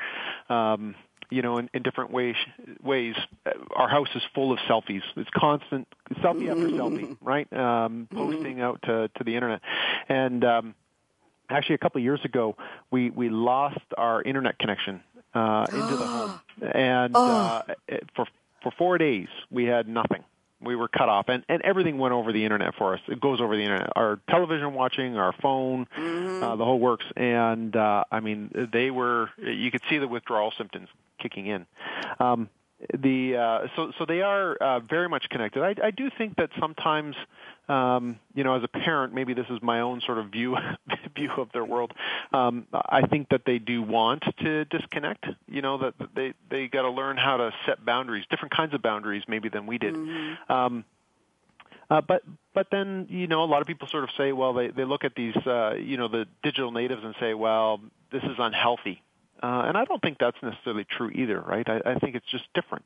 um, 0.50 0.96
you 1.30 1.42
know, 1.42 1.58
in, 1.58 1.70
in 1.74 1.84
different 1.84 2.12
ways. 2.12 2.36
Ways, 2.82 3.16
Uh, 3.46 3.52
our 3.76 3.88
house 3.90 4.10
is 4.16 4.22
full 4.34 4.52
of 4.52 4.60
selfies. 4.70 5.02
It's 5.16 5.30
constant 5.36 5.88
selfie 6.22 6.50
after 6.50 6.68
selfie, 6.70 7.18
right? 7.22 7.52
Um, 7.54 8.08
posting 8.14 8.62
out 8.62 8.82
to 8.84 9.10
to 9.18 9.24
the 9.24 9.36
internet, 9.36 9.62
and 10.10 10.44
um, 10.44 10.76
actually, 11.50 11.76
a 11.76 11.80
couple 11.80 12.00
of 12.00 12.04
years 12.04 12.22
ago, 12.24 12.56
we 12.92 13.10
we 13.10 13.30
lost 13.30 13.80
our 13.98 14.22
internet 14.22 14.58
connection 14.60 15.02
uh, 15.34 15.66
into 15.72 15.96
the 15.98 16.06
home, 16.08 16.40
and 16.74 17.16
uh, 17.16 17.62
for 18.16 18.26
for 18.62 18.72
four 18.78 18.98
days 18.98 19.28
we 19.52 19.66
had 19.66 19.88
nothing. 19.88 20.24
We 20.62 20.78
were 20.78 20.88
cut 20.88 21.10
off, 21.10 21.26
and, 21.28 21.44
and 21.50 21.62
everything 21.64 21.98
went 21.98 22.14
over 22.14 22.32
the 22.32 22.46
internet 22.46 22.76
for 22.76 22.94
us. 22.94 23.02
It 23.10 23.20
goes 23.20 23.42
over 23.42 23.58
the 23.58 23.64
internet. 23.64 23.90
Our 23.98 24.18
television 24.30 24.74
watching, 24.74 25.18
our 25.18 25.34
phone, 25.42 25.88
uh, 25.98 26.56
the 26.56 26.64
whole 26.64 26.80
works. 26.80 27.04
And 27.18 27.76
uh, 27.76 28.06
I 28.10 28.22
mean, 28.22 28.70
they 28.72 28.90
were. 28.90 29.30
You 29.38 29.70
could 29.72 29.82
see 29.90 29.98
the 29.98 30.08
withdrawal 30.08 30.54
symptoms 30.58 30.88
kicking 31.20 31.48
in. 31.48 31.66
Um, 32.20 32.50
the 32.92 33.36
uh, 33.38 33.68
so 33.76 33.92
so 33.98 34.06
they 34.06 34.22
are 34.22 34.56
uh, 34.56 34.80
very 34.80 35.08
much 35.08 35.30
connected. 35.30 35.64
I, 35.64 35.76
I 35.88 35.92
do 35.92 36.10
think 36.18 36.38
that 36.38 36.50
sometimes, 36.60 37.16
um, 37.70 38.20
you 38.34 38.44
know, 38.44 38.56
as 38.56 38.64
a 38.64 38.68
parent, 38.68 39.14
maybe 39.14 39.34
this 39.34 39.46
is 39.50 39.60
my 39.62 39.82
own 39.82 40.02
sort 40.02 40.18
of 40.18 40.28
view 40.28 40.58
view 41.16 41.32
of 41.38 41.52
their 41.54 41.66
world. 41.66 41.94
Um, 42.34 42.68
I 42.74 43.06
think 43.08 43.30
that 43.30 43.42
they 43.46 43.60
do 43.60 43.82
want 43.82 44.24
to 44.40 44.66
disconnect. 44.66 45.26
You 45.48 45.62
know, 45.62 45.78
that 45.78 45.94
they 46.16 46.34
they 46.50 46.68
got 46.68 46.84
to 46.84 46.90
learn 46.90 47.18
how 47.18 47.38
to 47.38 47.52
set 47.66 47.86
boundaries, 47.86 48.26
different 48.30 48.56
kinds 48.56 48.74
of 48.74 48.82
boundaries, 48.82 49.24
maybe 49.28 49.50
than 49.50 49.66
we 49.66 49.78
did. 49.78 49.96
Mm-hmm. 49.96 50.52
Um, 50.52 50.86
uh, 51.90 52.02
but 52.02 52.24
but 52.54 52.68
then 52.72 53.08
you 53.10 53.28
know 53.28 53.44
a 53.44 53.46
lot 53.46 53.62
of 53.62 53.68
people 53.68 53.88
sort 53.88 54.04
of 54.04 54.10
say, 54.18 54.32
well, 54.32 54.54
they 54.54 54.70
they 54.70 54.84
look 54.86 55.04
at 55.04 55.16
these 55.16 55.36
uh, 55.46 55.76
you 55.76 55.98
know 55.98 56.08
the 56.08 56.26
digital 56.44 56.72
natives 56.72 57.04
and 57.04 57.16
say, 57.20 57.34
well, 57.34 57.80
this 58.12 58.24
is 58.24 58.36
unhealthy 58.40 59.02
uh, 59.44 59.64
and 59.68 59.78
I 59.78 59.84
don't 59.84 60.02
think 60.02 60.18
that's 60.20 60.38
necessarily 60.42 60.86
true 60.86 61.12
either, 61.12 61.40
right? 61.40 61.68
I, 61.68 61.82
I 61.86 62.00
think 62.00 62.16
it's 62.16 62.32
just 62.32 62.46
different. 62.56 62.86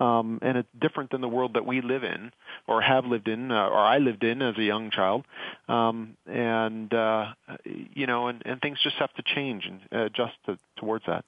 Um, 0.00 0.38
and 0.42 0.56
it's 0.56 0.68
different 0.80 1.10
than 1.10 1.20
the 1.20 1.28
world 1.28 1.52
that 1.54 1.66
we 1.66 1.82
live 1.82 2.02
in 2.02 2.32
or 2.66 2.80
have 2.80 3.04
lived 3.04 3.28
in 3.28 3.52
uh, 3.52 3.66
or 3.66 3.78
I 3.78 3.98
lived 3.98 4.24
in 4.24 4.40
as 4.40 4.56
a 4.56 4.62
young 4.62 4.90
child. 4.90 5.24
Um, 5.68 6.16
and, 6.26 6.92
uh, 6.92 7.34
you 7.64 8.06
know, 8.06 8.28
and, 8.28 8.42
and 8.44 8.60
things 8.60 8.78
just 8.82 8.96
have 8.96 9.12
to 9.14 9.22
change 9.22 9.66
and 9.66 10.02
adjust 10.06 10.32
to, 10.46 10.58
towards 10.76 11.04
that. 11.06 11.24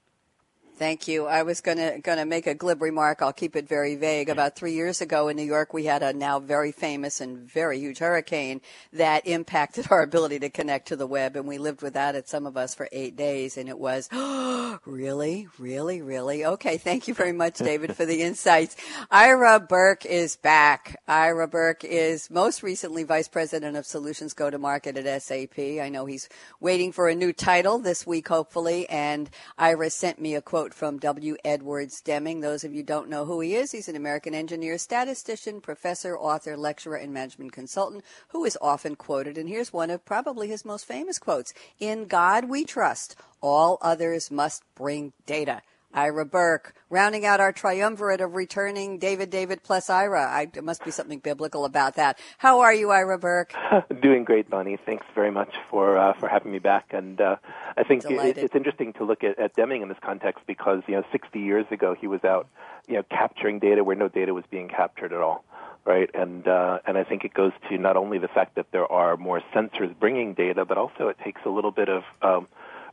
Thank 0.76 1.06
you. 1.06 1.26
I 1.26 1.44
was 1.44 1.60
going 1.60 1.78
to 1.78 2.00
going 2.00 2.18
to 2.18 2.24
make 2.24 2.48
a 2.48 2.54
glib 2.54 2.82
remark. 2.82 3.22
I'll 3.22 3.32
keep 3.32 3.54
it 3.54 3.68
very 3.68 3.94
vague. 3.94 4.28
About 4.28 4.56
three 4.56 4.72
years 4.72 5.00
ago 5.00 5.28
in 5.28 5.36
New 5.36 5.44
York, 5.44 5.72
we 5.72 5.84
had 5.84 6.02
a 6.02 6.12
now 6.12 6.40
very 6.40 6.72
famous 6.72 7.20
and 7.20 7.48
very 7.48 7.78
huge 7.78 7.98
hurricane 7.98 8.60
that 8.92 9.24
impacted 9.24 9.86
our 9.92 10.02
ability 10.02 10.40
to 10.40 10.50
connect 10.50 10.88
to 10.88 10.96
the 10.96 11.06
web, 11.06 11.36
and 11.36 11.46
we 11.46 11.58
lived 11.58 11.80
without 11.80 12.16
it. 12.16 12.28
Some 12.28 12.44
of 12.44 12.56
us 12.56 12.74
for 12.74 12.88
eight 12.90 13.14
days, 13.14 13.56
and 13.56 13.68
it 13.68 13.78
was 13.78 14.08
oh, 14.10 14.80
really, 14.84 15.46
really, 15.60 16.02
really 16.02 16.44
okay. 16.44 16.76
Thank 16.76 17.06
you 17.06 17.14
very 17.14 17.32
much, 17.32 17.58
David, 17.58 17.94
for 17.94 18.04
the 18.04 18.22
insights. 18.22 18.74
Ira 19.12 19.60
Burke 19.60 20.04
is 20.04 20.34
back. 20.34 21.00
Ira 21.06 21.46
Burke 21.46 21.84
is 21.84 22.28
most 22.30 22.64
recently 22.64 23.04
vice 23.04 23.28
president 23.28 23.76
of 23.76 23.86
solutions 23.86 24.34
go 24.34 24.50
to 24.50 24.58
market 24.58 24.96
at 24.96 25.22
SAP. 25.22 25.56
I 25.56 25.88
know 25.88 26.04
he's 26.06 26.28
waiting 26.58 26.90
for 26.90 27.08
a 27.08 27.14
new 27.14 27.32
title 27.32 27.78
this 27.78 28.04
week, 28.04 28.26
hopefully, 28.26 28.88
and 28.88 29.30
Ira 29.56 29.88
sent 29.90 30.20
me 30.20 30.34
a 30.34 30.42
quote 30.42 30.63
quote 30.64 30.72
from 30.72 30.96
W. 30.96 31.36
Edwards 31.44 32.00
Deming. 32.00 32.40
Those 32.40 32.64
of 32.64 32.72
you 32.72 32.82
don't 32.82 33.10
know 33.10 33.26
who 33.26 33.40
he 33.40 33.54
is, 33.54 33.72
he's 33.72 33.86
an 33.90 33.96
American 33.96 34.34
engineer, 34.34 34.78
statistician, 34.78 35.60
professor, 35.60 36.16
author, 36.16 36.56
lecturer, 36.56 36.96
and 36.96 37.12
management 37.12 37.52
consultant 37.52 38.02
who 38.28 38.46
is 38.46 38.56
often 38.62 38.96
quoted. 38.96 39.36
And 39.36 39.46
here's 39.46 39.74
one 39.74 39.90
of 39.90 40.06
probably 40.06 40.48
his 40.48 40.64
most 40.64 40.86
famous 40.86 41.18
quotes 41.18 41.52
In 41.78 42.06
God 42.06 42.48
we 42.48 42.64
trust, 42.64 43.14
all 43.42 43.76
others 43.82 44.30
must 44.30 44.62
bring 44.74 45.12
data. 45.26 45.60
Ira 45.94 46.26
Burke, 46.26 46.74
rounding 46.90 47.24
out 47.24 47.40
our 47.40 47.52
triumvirate 47.52 48.20
of 48.20 48.34
returning 48.34 48.98
David, 48.98 49.30
David 49.30 49.62
plus 49.62 49.88
Ira. 49.88 50.28
I, 50.28 50.46
there 50.46 50.62
must 50.62 50.84
be 50.84 50.90
something 50.90 51.20
biblical 51.20 51.64
about 51.64 51.94
that. 51.94 52.18
How 52.38 52.60
are 52.60 52.74
you, 52.74 52.90
Ira 52.90 53.18
Burke? 53.18 53.54
Doing 54.02 54.24
great, 54.24 54.50
Bonnie. 54.50 54.76
Thanks 54.84 55.06
very 55.14 55.30
much 55.30 55.54
for 55.70 55.96
uh, 55.96 56.12
for 56.14 56.28
having 56.28 56.52
me 56.52 56.58
back. 56.58 56.92
And 56.92 57.20
uh, 57.20 57.36
I 57.76 57.84
think 57.84 58.04
it, 58.04 58.36
it's 58.36 58.56
interesting 58.56 58.92
to 58.94 59.04
look 59.04 59.22
at, 59.22 59.38
at 59.38 59.54
Deming 59.54 59.82
in 59.82 59.88
this 59.88 59.98
context 60.02 60.44
because 60.46 60.82
you 60.88 60.94
know 60.94 61.04
60 61.12 61.38
years 61.38 61.66
ago 61.70 61.94
he 61.98 62.06
was 62.08 62.24
out 62.24 62.48
you 62.88 62.94
know 62.94 63.02
capturing 63.04 63.60
data 63.60 63.84
where 63.84 63.96
no 63.96 64.08
data 64.08 64.34
was 64.34 64.44
being 64.50 64.68
captured 64.68 65.12
at 65.12 65.20
all 65.20 65.44
right? 65.84 66.10
And 66.14 66.46
uh, 66.48 66.78
and 66.86 66.96
I 66.96 67.04
think 67.04 67.24
it 67.24 67.34
goes 67.34 67.52
to 67.68 67.78
not 67.78 67.96
only 67.96 68.18
the 68.18 68.28
fact 68.28 68.56
that 68.56 68.66
there 68.72 68.90
are 68.90 69.16
more 69.16 69.42
sensors 69.54 69.94
bringing 69.98 70.34
data, 70.34 70.64
but 70.64 70.78
also 70.78 71.08
it 71.08 71.18
takes 71.22 71.42
a 71.44 71.50
little 71.50 71.70
bit 71.70 71.88
of 71.88 72.02
um, 72.22 72.48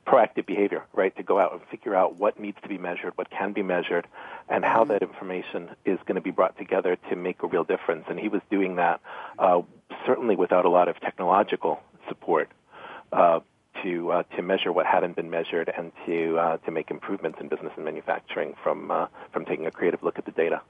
proactive 0.06 0.46
behavior, 0.46 0.84
right? 0.94 1.16
To 1.18 1.24
go 1.24 1.40
out 1.40 1.54
and 1.54 1.62
figure 1.70 1.96
out 1.96 2.18
what 2.18 2.40
needs 2.40 2.58
to 2.64 2.70
be 2.70 2.78
measured, 2.78 3.14
what 3.16 3.30
can 3.30 3.54
be 3.54 3.64
measured, 3.64 4.08
and 4.50 4.64
how 4.64 4.84
that 4.86 5.02
information 5.02 5.70
is 5.86 6.00
going 6.06 6.16
to 6.16 6.22
be 6.22 6.32
brought 6.32 6.58
together 6.58 6.98
to 7.10 7.16
make 7.16 7.44
a 7.44 7.48
real 7.48 7.64
difference. 7.64 8.06
And 8.10 8.20
he 8.20 8.28
was 8.28 8.42
doing 8.50 8.76
that 8.78 9.02
uh, 9.40 9.62
certainly 10.06 10.36
without 10.36 10.66
a 10.66 10.70
lot 10.70 10.88
of 10.88 11.00
technological 11.00 11.80
support. 12.08 12.50
Uh, 13.12 13.42
to 13.84 14.12
uh, 14.12 14.24
to 14.36 14.42
measure 14.42 14.72
what 14.72 14.86
hadn't 14.86 15.16
been 15.16 15.30
measured 15.30 15.72
and 15.76 15.92
to 16.06 16.38
uh, 16.38 16.58
to 16.58 16.72
make 16.72 16.92
improvements 16.92 17.40
in 17.42 17.48
business 17.48 17.72
and 17.76 17.86
manufacturing 17.86 18.54
from 18.62 18.92
uh, 18.92 19.08
from 19.32 19.46
taking 19.46 19.66
a 19.66 19.72
creative 19.72 20.04
look 20.04 20.20
at 20.20 20.26
the 20.26 20.32
data. 20.32 20.62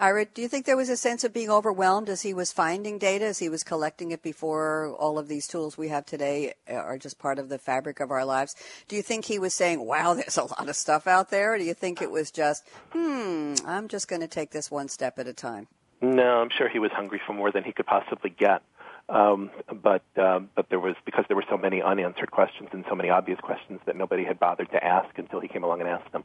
Ira, 0.00 0.24
do 0.24 0.40
you 0.40 0.48
think 0.48 0.64
there 0.64 0.78
was 0.78 0.88
a 0.88 0.96
sense 0.96 1.24
of 1.24 1.34
being 1.34 1.50
overwhelmed 1.50 2.08
as 2.08 2.22
he 2.22 2.32
was 2.32 2.52
finding 2.52 2.96
data, 2.96 3.26
as 3.26 3.38
he 3.38 3.50
was 3.50 3.62
collecting 3.62 4.12
it 4.12 4.22
before 4.22 4.96
all 4.98 5.18
of 5.18 5.28
these 5.28 5.46
tools 5.46 5.76
we 5.76 5.88
have 5.88 6.06
today 6.06 6.54
are 6.66 6.96
just 6.96 7.18
part 7.18 7.38
of 7.38 7.50
the 7.50 7.58
fabric 7.58 8.00
of 8.00 8.10
our 8.10 8.24
lives? 8.24 8.56
Do 8.88 8.96
you 8.96 9.02
think 9.02 9.26
he 9.26 9.38
was 9.38 9.52
saying, 9.52 9.84
wow, 9.84 10.14
there's 10.20 10.38
a 10.38 10.44
lot 10.44 10.70
of 10.70 10.76
stuff 10.76 11.06
out 11.06 11.30
there? 11.30 11.52
Or 11.52 11.58
do 11.58 11.64
you 11.64 11.74
think 11.74 12.00
it 12.00 12.10
was 12.10 12.30
just, 12.30 12.66
hmm, 12.92 13.56
I'm 13.66 13.88
just 13.88 14.08
going 14.08 14.22
to 14.22 14.28
take 14.28 14.52
this 14.52 14.70
one 14.70 14.88
step 14.88 15.18
at 15.18 15.26
a 15.26 15.34
time? 15.34 15.66
No, 16.00 16.40
I'm 16.40 16.48
sure 16.48 16.70
he 16.70 16.78
was 16.78 16.92
hungry 16.92 17.20
for 17.26 17.34
more 17.34 17.52
than 17.52 17.62
he 17.62 17.72
could 17.72 17.84
possibly 17.84 18.30
get. 18.30 18.62
Um, 19.10 19.50
but 19.82 20.04
uh, 20.16 20.38
but 20.54 20.68
there 20.70 20.78
was 20.78 20.94
because 21.04 21.24
there 21.26 21.36
were 21.36 21.44
so 21.50 21.56
many 21.56 21.82
unanswered 21.82 22.30
questions 22.30 22.68
and 22.72 22.84
so 22.88 22.94
many 22.94 23.10
obvious 23.10 23.40
questions 23.40 23.80
that 23.86 23.96
nobody 23.96 24.24
had 24.24 24.38
bothered 24.38 24.70
to 24.70 24.82
ask 24.82 25.18
until 25.18 25.40
he 25.40 25.48
came 25.48 25.64
along 25.64 25.80
and 25.80 25.90
asked 25.90 26.12
them. 26.12 26.22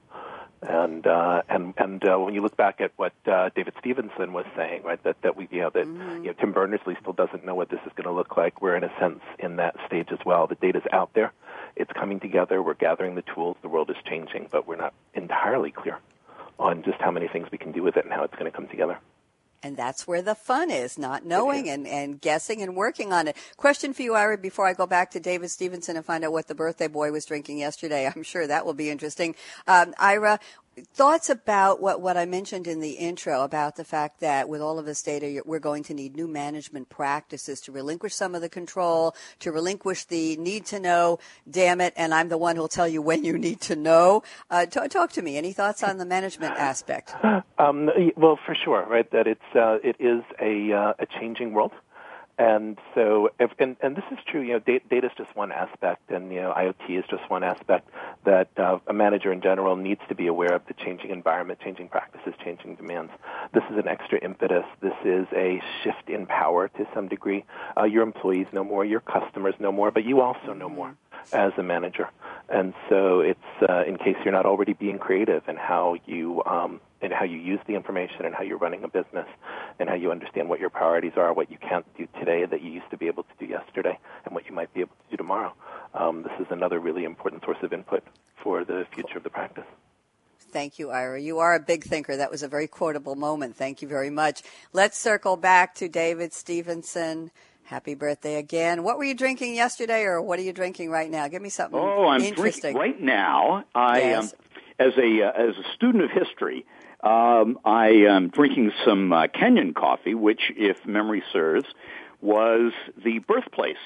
And 0.61 1.07
uh, 1.07 1.41
and 1.49 1.73
and 1.77 2.07
uh, 2.07 2.19
when 2.19 2.35
you 2.35 2.41
look 2.41 2.55
back 2.55 2.81
at 2.81 2.91
what 2.95 3.13
uh, 3.25 3.49
David 3.55 3.73
Stevenson 3.79 4.33
was 4.33 4.45
saying, 4.55 4.83
right, 4.83 5.01
that 5.03 5.19
that 5.23 5.35
we 5.35 5.47
you 5.49 5.61
know 5.61 5.71
that 5.71 5.87
mm-hmm. 5.87 6.25
you 6.25 6.27
know 6.27 6.33
Tim 6.33 6.51
Berners-Lee 6.51 6.95
still 7.01 7.13
doesn't 7.13 7.43
know 7.43 7.55
what 7.55 7.69
this 7.69 7.79
is 7.87 7.91
going 7.95 8.05
to 8.05 8.13
look 8.13 8.37
like. 8.37 8.61
We're 8.61 8.75
in 8.75 8.83
a 8.83 8.99
sense 8.99 9.21
in 9.39 9.55
that 9.55 9.75
stage 9.87 10.09
as 10.11 10.19
well. 10.23 10.45
The 10.45 10.55
data's 10.55 10.85
out 10.91 11.09
there, 11.15 11.33
it's 11.75 11.91
coming 11.91 12.19
together. 12.19 12.61
We're 12.61 12.75
gathering 12.75 13.15
the 13.15 13.23
tools. 13.33 13.57
The 13.63 13.67
world 13.67 13.89
is 13.89 13.97
changing, 14.07 14.49
but 14.51 14.67
we're 14.67 14.75
not 14.75 14.93
entirely 15.15 15.71
clear 15.71 15.97
on 16.59 16.83
just 16.83 17.01
how 17.01 17.09
many 17.09 17.27
things 17.27 17.47
we 17.51 17.57
can 17.57 17.71
do 17.71 17.81
with 17.81 17.97
it 17.97 18.05
and 18.05 18.13
how 18.13 18.23
it's 18.23 18.35
going 18.35 18.49
to 18.49 18.55
come 18.55 18.67
together. 18.67 18.99
And 19.65 19.75
that's 19.75 20.05
where 20.05 20.21
the 20.21 20.35
fun 20.35 20.69
is, 20.69 20.95
not 20.95 21.25
knowing 21.25 21.67
and, 21.69 21.87
and 21.87 22.21
guessing 22.21 22.61
and 22.61 22.75
working 22.75 23.11
on 23.11 23.27
it. 23.27 23.35
Question 23.57 23.95
for 23.95 24.03
you, 24.03 24.13
Ira, 24.13 24.37
before 24.37 24.67
I 24.67 24.73
go 24.73 24.85
back 24.85 25.09
to 25.09 25.19
David 25.19 25.49
Stevenson 25.49 25.97
and 25.97 26.05
find 26.05 26.23
out 26.23 26.31
what 26.31 26.47
the 26.47 26.53
birthday 26.53 26.87
boy 26.87 27.11
was 27.11 27.25
drinking 27.25 27.57
yesterday. 27.57 28.05
I'm 28.15 28.21
sure 28.21 28.45
that 28.45 28.63
will 28.63 28.75
be 28.75 28.91
interesting. 28.91 29.33
Um, 29.65 29.95
Ira, 29.97 30.39
thoughts 30.93 31.29
about 31.29 31.81
what, 31.81 32.01
what 32.01 32.17
I 32.17 32.25
mentioned 32.25 32.67
in 32.67 32.79
the 32.79 32.91
intro 32.91 33.43
about 33.43 33.75
the 33.75 33.83
fact 33.83 34.19
that 34.19 34.49
with 34.49 34.61
all 34.61 34.79
of 34.79 34.85
this 34.85 35.01
data, 35.01 35.41
we're 35.45 35.59
going 35.59 35.83
to 35.83 35.93
need 35.93 36.15
new 36.15 36.27
management 36.27 36.89
practices 36.89 37.61
to 37.61 37.71
relinquish 37.71 38.13
some 38.13 38.35
of 38.35 38.41
the 38.41 38.49
control, 38.49 39.15
to 39.39 39.51
relinquish 39.51 40.05
the 40.05 40.35
need 40.37 40.65
to 40.67 40.79
know, 40.79 41.19
damn 41.49 41.81
it, 41.81 41.93
and 41.95 42.13
I'm 42.13 42.29
the 42.29 42.37
one 42.37 42.55
who'll 42.55 42.67
tell 42.67 42.87
you 42.87 43.01
when 43.01 43.23
you 43.23 43.37
need 43.37 43.61
to 43.61 43.75
know. 43.75 44.23
Uh, 44.49 44.65
t- 44.65 44.87
talk 44.87 45.11
to 45.13 45.21
me. 45.21 45.37
Any 45.37 45.53
thoughts 45.53 45.83
on 45.83 45.97
the 45.97 46.05
management 46.05 46.55
aspect? 46.57 47.13
Um, 47.57 47.89
well, 48.17 48.37
for 48.45 48.55
sure, 48.55 48.85
right? 48.89 49.09
That 49.11 49.27
it's 49.27 49.55
uh, 49.55 49.77
it 49.83 49.95
is 49.99 50.23
a 50.41 50.73
uh, 50.73 50.93
a 50.99 51.05
changing 51.19 51.53
world. 51.53 51.71
And 52.37 52.77
so, 52.93 53.29
if, 53.39 53.51
and, 53.59 53.77
and 53.81 53.95
this 53.95 54.03
is 54.11 54.17
true, 54.27 54.41
you 54.41 54.53
know, 54.53 54.59
data 54.59 55.05
is 55.05 55.11
just 55.17 55.33
one 55.35 55.53
aspect, 55.53 56.11
and, 56.11 56.33
you 56.33 56.41
know, 56.41 56.53
IoT 56.55 56.99
is 56.99 57.05
just 57.09 57.29
one 57.29 57.43
aspect 57.43 57.89
that 58.25 58.49
uh, 58.57 58.79
a 58.87 58.93
manager 58.93 59.31
in 59.31 59.41
general 59.41 59.77
needs 59.77 60.01
to 60.09 60.15
be 60.15 60.27
aware 60.27 60.53
of 60.53 60.61
the 60.67 60.73
changing 60.73 61.11
environment, 61.11 61.59
changing 61.63 61.87
practices, 61.87 62.33
changing 62.43 62.75
demands. 62.75 63.11
This 63.53 63.63
is 63.71 63.77
an 63.77 63.87
extra 63.87 64.19
impetus. 64.19 64.65
This 64.81 64.93
is 65.05 65.27
a 65.33 65.61
shift 65.83 66.09
in 66.09 66.25
power 66.25 66.67
to 66.67 66.87
some 66.93 67.07
degree. 67.07 67.45
Uh, 67.77 67.85
your 67.85 68.03
employees 68.03 68.47
know 68.51 68.65
more, 68.65 68.83
your 68.83 68.99
customers 68.99 69.55
know 69.59 69.71
more, 69.71 69.91
but 69.91 70.03
you 70.03 70.19
also 70.19 70.53
know 70.53 70.67
more 70.67 70.93
as 71.33 71.51
a 71.57 71.63
manager. 71.63 72.09
And 72.49 72.73
so 72.89 73.21
it's 73.21 73.39
uh, 73.67 73.83
in 73.85 73.97
case 73.97 74.15
you're 74.23 74.33
not 74.33 74.45
already 74.45 74.73
being 74.73 74.99
creative 74.99 75.47
in 75.47 75.55
how 75.55 75.95
you 76.05 76.43
um, 76.45 76.79
in 77.01 77.11
how 77.11 77.25
you 77.25 77.37
use 77.37 77.59
the 77.67 77.73
information 77.73 78.25
and 78.25 78.35
how 78.35 78.43
you're 78.43 78.57
running 78.57 78.83
a 78.83 78.87
business 78.87 79.27
and 79.79 79.89
how 79.89 79.95
you 79.95 80.11
understand 80.11 80.49
what 80.49 80.59
your 80.59 80.69
priorities 80.69 81.13
are, 81.17 81.33
what 81.33 81.49
you 81.51 81.57
can't 81.57 81.85
do 81.97 82.07
today 82.19 82.45
that 82.45 82.61
you 82.61 82.71
used 82.71 82.89
to 82.91 82.97
be 82.97 83.07
able 83.07 83.23
to 83.23 83.33
do 83.39 83.45
yesterday, 83.45 83.97
and 84.25 84.35
what 84.35 84.45
you 84.47 84.53
might 84.53 84.73
be 84.73 84.81
able 84.81 84.95
to 85.05 85.11
do 85.11 85.17
tomorrow. 85.17 85.53
Um, 85.93 86.23
this 86.23 86.33
is 86.39 86.47
another 86.49 86.79
really 86.79 87.03
important 87.03 87.43
source 87.43 87.57
of 87.63 87.73
input 87.73 88.03
for 88.43 88.63
the 88.63 88.85
future 88.93 89.17
of 89.17 89.23
the 89.23 89.29
practice. 89.29 89.65
Thank 90.51 90.79
you, 90.79 90.89
Ira. 90.89 91.19
You 91.21 91.39
are 91.39 91.55
a 91.55 91.59
big 91.59 91.83
thinker. 91.83 92.15
That 92.15 92.31
was 92.31 92.43
a 92.43 92.47
very 92.47 92.67
quotable 92.67 93.15
moment. 93.15 93.55
Thank 93.55 93.81
you 93.81 93.87
very 93.87 94.09
much. 94.09 94.41
Let's 94.71 94.97
circle 94.97 95.35
back 95.35 95.75
to 95.75 95.89
David 95.89 96.31
Stevenson. 96.31 97.31
Happy 97.65 97.95
birthday 97.95 98.35
again. 98.35 98.83
What 98.83 98.99
were 98.99 99.05
you 99.05 99.15
drinking 99.15 99.55
yesterday 99.55 100.03
or 100.03 100.21
what 100.21 100.37
are 100.37 100.43
you 100.43 100.53
drinking 100.53 100.91
right 100.91 101.09
now? 101.09 101.27
Give 101.27 101.41
me 101.41 101.49
something 101.49 101.79
Oh, 101.79 102.05
I'm 102.05 102.21
drinking 102.33 102.75
right 102.75 103.01
now. 103.01 103.63
I 103.73 103.99
yes. 104.01 104.33
um, 104.33 104.39
as 104.77 104.93
a 104.99 105.23
uh, 105.23 105.31
as 105.31 105.55
a 105.57 105.63
student 105.73 106.03
of 106.03 106.11
history, 106.11 106.63
um, 107.01 107.57
I 107.65 107.87
am 108.07 108.29
drinking 108.29 108.71
some 108.85 109.11
uh, 109.11 109.25
Kenyan 109.27 109.73
coffee, 109.73 110.13
which 110.13 110.51
if 110.55 110.85
memory 110.85 111.23
serves 111.33 111.65
was 112.21 112.71
the 113.03 113.17
birthplace 113.17 113.77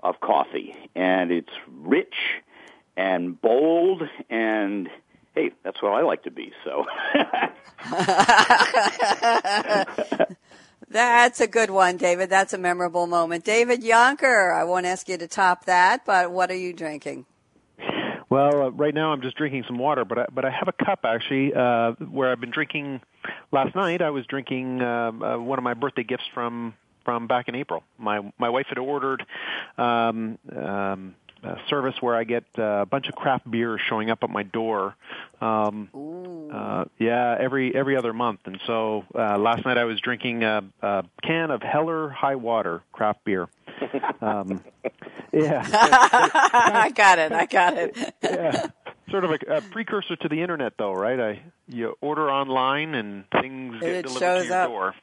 of 0.00 0.20
coffee 0.20 0.74
and 0.94 1.32
it's 1.32 1.52
rich 1.70 2.14
and 2.98 3.40
bold 3.40 4.02
and 4.28 4.90
hey, 5.34 5.52
that's 5.62 5.80
what 5.80 5.92
I 5.92 6.02
like 6.02 6.24
to 6.24 6.30
be. 6.30 6.52
So 6.64 6.84
That's 10.96 11.42
a 11.42 11.46
good 11.46 11.68
one, 11.68 11.98
David. 11.98 12.30
That's 12.30 12.54
a 12.54 12.58
memorable 12.58 13.06
moment. 13.06 13.44
David 13.44 13.82
Jonker, 13.82 14.58
I 14.58 14.64
won't 14.64 14.86
ask 14.86 15.10
you 15.10 15.18
to 15.18 15.28
top 15.28 15.66
that, 15.66 16.06
but 16.06 16.32
what 16.32 16.50
are 16.50 16.56
you 16.56 16.72
drinking? 16.72 17.26
Well, 18.30 18.62
uh, 18.62 18.70
right 18.70 18.94
now 18.94 19.12
I'm 19.12 19.20
just 19.20 19.36
drinking 19.36 19.64
some 19.66 19.76
water, 19.76 20.06
but 20.06 20.20
I, 20.20 20.24
but 20.32 20.46
I 20.46 20.50
have 20.50 20.68
a 20.68 20.84
cup 20.84 21.00
actually 21.04 21.52
uh, 21.52 21.92
where 22.10 22.32
I've 22.32 22.40
been 22.40 22.50
drinking. 22.50 23.02
Last 23.52 23.74
night 23.74 24.00
I 24.00 24.08
was 24.08 24.24
drinking 24.24 24.80
uh, 24.80 25.12
uh, 25.12 25.36
one 25.36 25.58
of 25.58 25.64
my 25.64 25.74
birthday 25.74 26.02
gifts 26.02 26.24
from 26.32 26.72
from 27.04 27.26
back 27.26 27.48
in 27.48 27.54
April. 27.54 27.82
My 27.98 28.32
my 28.38 28.48
wife 28.48 28.66
had 28.70 28.78
ordered 28.78 29.22
um, 29.76 30.38
um, 30.50 31.14
a 31.46 31.60
service 31.68 31.94
where 32.00 32.14
I 32.14 32.24
get 32.24 32.44
uh, 32.58 32.62
a 32.82 32.86
bunch 32.86 33.08
of 33.08 33.14
craft 33.14 33.50
beers 33.50 33.80
showing 33.88 34.10
up 34.10 34.22
at 34.22 34.30
my 34.30 34.42
door. 34.42 34.94
Um, 35.40 35.88
uh, 36.52 36.84
yeah, 36.98 37.36
every 37.38 37.74
every 37.74 37.96
other 37.96 38.12
month. 38.12 38.40
And 38.46 38.60
so 38.66 39.04
uh, 39.14 39.38
last 39.38 39.64
night 39.64 39.78
I 39.78 39.84
was 39.84 40.00
drinking 40.00 40.44
a, 40.44 40.64
a 40.82 41.04
can 41.22 41.50
of 41.50 41.62
Heller 41.62 42.08
High 42.08 42.36
Water 42.36 42.82
craft 42.92 43.24
beer. 43.24 43.48
Um, 44.20 44.64
yeah, 45.32 45.62
I 45.72 46.90
got 46.94 47.18
it. 47.18 47.32
I 47.32 47.46
got 47.46 47.74
it. 47.76 48.14
yeah. 48.22 48.66
Sort 49.10 49.24
of 49.24 49.30
a, 49.30 49.56
a 49.58 49.60
precursor 49.60 50.16
to 50.16 50.28
the 50.28 50.42
internet, 50.42 50.72
though, 50.78 50.92
right? 50.92 51.20
I 51.20 51.42
you 51.68 51.96
order 52.00 52.30
online 52.30 52.94
and 52.94 53.24
things 53.40 53.80
get 53.80 53.90
it 53.90 54.02
delivered 54.06 54.18
shows 54.20 54.42
to 54.42 54.48
your 54.48 54.56
up. 54.62 54.68
door. 54.68 54.94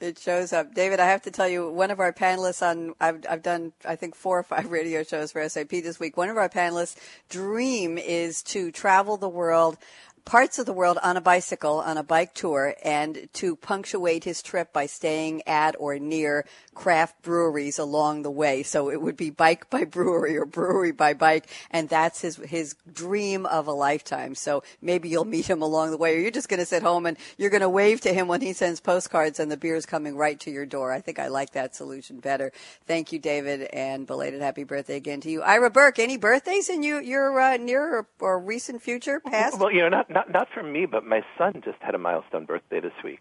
It 0.00 0.18
shows 0.18 0.52
up. 0.52 0.74
David, 0.74 1.00
I 1.00 1.06
have 1.06 1.22
to 1.22 1.30
tell 1.30 1.48
you, 1.48 1.68
one 1.68 1.90
of 1.90 2.00
our 2.00 2.12
panelists 2.12 2.62
on, 2.62 2.94
I've, 3.00 3.24
I've 3.28 3.42
done, 3.42 3.72
I 3.84 3.96
think, 3.96 4.14
four 4.14 4.38
or 4.38 4.42
five 4.42 4.70
radio 4.70 5.02
shows 5.02 5.32
for 5.32 5.46
SAP 5.48 5.70
this 5.70 5.98
week. 5.98 6.16
One 6.16 6.28
of 6.28 6.36
our 6.36 6.48
panelists' 6.48 6.96
dream 7.28 7.98
is 7.98 8.42
to 8.44 8.70
travel 8.70 9.16
the 9.16 9.28
world 9.28 9.76
parts 10.24 10.58
of 10.58 10.66
the 10.66 10.72
world 10.72 10.98
on 11.02 11.16
a 11.16 11.20
bicycle 11.20 11.80
on 11.80 11.96
a 11.96 12.02
bike 12.02 12.34
tour 12.34 12.74
and 12.84 13.28
to 13.32 13.56
punctuate 13.56 14.24
his 14.24 14.42
trip 14.42 14.72
by 14.72 14.86
staying 14.86 15.42
at 15.46 15.74
or 15.78 15.98
near 15.98 16.44
craft 16.74 17.22
breweries 17.22 17.78
along 17.78 18.22
the 18.22 18.30
way. 18.30 18.62
So 18.62 18.90
it 18.90 19.00
would 19.00 19.16
be 19.16 19.30
bike 19.30 19.68
by 19.70 19.84
brewery 19.84 20.36
or 20.36 20.46
brewery 20.46 20.92
by 20.92 21.14
bike. 21.14 21.48
And 21.70 21.88
that's 21.88 22.20
his, 22.20 22.36
his 22.36 22.76
dream 22.92 23.46
of 23.46 23.66
a 23.66 23.72
lifetime. 23.72 24.34
So 24.34 24.62
maybe 24.80 25.08
you'll 25.08 25.24
meet 25.24 25.48
him 25.48 25.62
along 25.62 25.90
the 25.90 25.96
way 25.96 26.16
or 26.16 26.18
you're 26.18 26.30
just 26.30 26.48
going 26.48 26.60
to 26.60 26.66
sit 26.66 26.82
home 26.82 27.06
and 27.06 27.16
you're 27.36 27.50
going 27.50 27.62
to 27.62 27.68
wave 27.68 28.00
to 28.02 28.12
him 28.12 28.28
when 28.28 28.40
he 28.40 28.52
sends 28.52 28.80
postcards 28.80 29.40
and 29.40 29.50
the 29.50 29.56
beer 29.56 29.76
is 29.76 29.86
coming 29.86 30.16
right 30.16 30.38
to 30.40 30.50
your 30.50 30.66
door. 30.66 30.92
I 30.92 31.00
think 31.00 31.18
I 31.18 31.28
like 31.28 31.52
that 31.52 31.74
solution 31.74 32.20
better. 32.20 32.52
Thank 32.86 33.12
you, 33.12 33.18
David, 33.18 33.62
and 33.72 34.06
belated 34.06 34.40
happy 34.40 34.64
birthday 34.64 34.96
again 34.96 35.20
to 35.22 35.30
you. 35.30 35.42
Ira 35.42 35.70
Burke, 35.70 35.98
any 35.98 36.16
birthdays 36.16 36.68
in 36.68 36.82
you, 36.82 37.00
your 37.00 37.38
uh, 37.38 37.56
near 37.56 37.98
or, 37.98 38.06
or 38.20 38.38
recent 38.38 38.82
future 38.82 39.20
past? 39.20 39.58
Well, 39.58 39.72
you 39.72 39.80
know, 39.80 39.88
not 39.88 40.11
not 40.12 40.30
not 40.30 40.48
for 40.54 40.62
me, 40.62 40.86
but 40.86 41.04
my 41.04 41.22
son 41.38 41.62
just 41.64 41.78
had 41.80 41.94
a 41.94 41.98
milestone 41.98 42.44
birthday 42.44 42.80
this 42.80 42.92
week. 43.04 43.20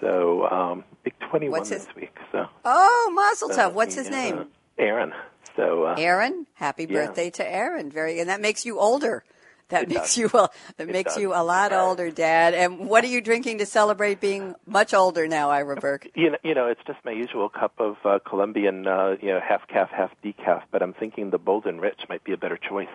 So, 0.00 0.46
um, 0.48 0.84
big 1.02 1.14
21 1.30 1.50
What's 1.58 1.70
his- 1.70 1.86
this 1.86 1.94
week. 1.96 2.16
So, 2.30 2.46
Oh, 2.64 3.12
Mazel 3.14 3.50
uh, 3.50 3.56
Tov. 3.56 3.72
What's 3.72 3.94
his 3.96 4.08
yeah, 4.08 4.16
name? 4.16 4.46
Aaron. 4.78 5.12
So, 5.56 5.84
uh, 5.84 5.94
Aaron. 5.98 6.46
Happy 6.54 6.84
Yeah. 6.88 7.06
birthday 7.06 7.30
to 7.30 7.44
Aaron. 7.52 7.90
Very, 7.90 8.20
and 8.20 8.28
that 8.28 8.40
makes 8.40 8.64
you 8.64 8.78
older. 8.78 9.24
That 9.70 9.82
It 9.82 9.88
makes 9.88 10.14
does. 10.14 10.18
you 10.18 10.26
a, 10.32 10.48
that 10.78 10.88
It 10.88 10.92
makes 10.92 11.14
does. 11.14 11.22
you 11.22 11.34
a 11.34 11.42
lot 11.42 11.72
older, 11.74 12.10
Dad. 12.10 12.54
And 12.54 12.88
what 12.88 13.04
are 13.04 13.08
you 13.08 13.20
drinking 13.20 13.58
to 13.58 13.66
celebrate 13.66 14.18
being 14.20 14.54
much 14.66 14.94
older 14.94 15.26
now, 15.28 15.50
Ira 15.50 15.76
Burke? 15.76 16.06
you 16.14 16.30
know, 16.30 16.38
you 16.44 16.54
know, 16.54 16.68
it's 16.68 16.80
just 16.86 17.04
my 17.04 17.10
usual 17.10 17.48
cup 17.50 17.72
of 17.78 17.96
uh, 18.04 18.18
Colombian, 18.24 18.86
uh, 18.86 19.16
you 19.20 19.28
know, 19.28 19.40
half 19.46 19.66
calf, 19.68 19.90
half 19.90 20.10
decaf. 20.24 20.62
But 20.70 20.80
I'm 20.82 20.94
thinking 20.94 21.30
the 21.30 21.38
Bold 21.38 21.66
and 21.66 21.80
Rich 21.82 22.02
might 22.08 22.22
be 22.24 22.32
a 22.32 22.36
better 22.38 22.56
choice. 22.56 22.88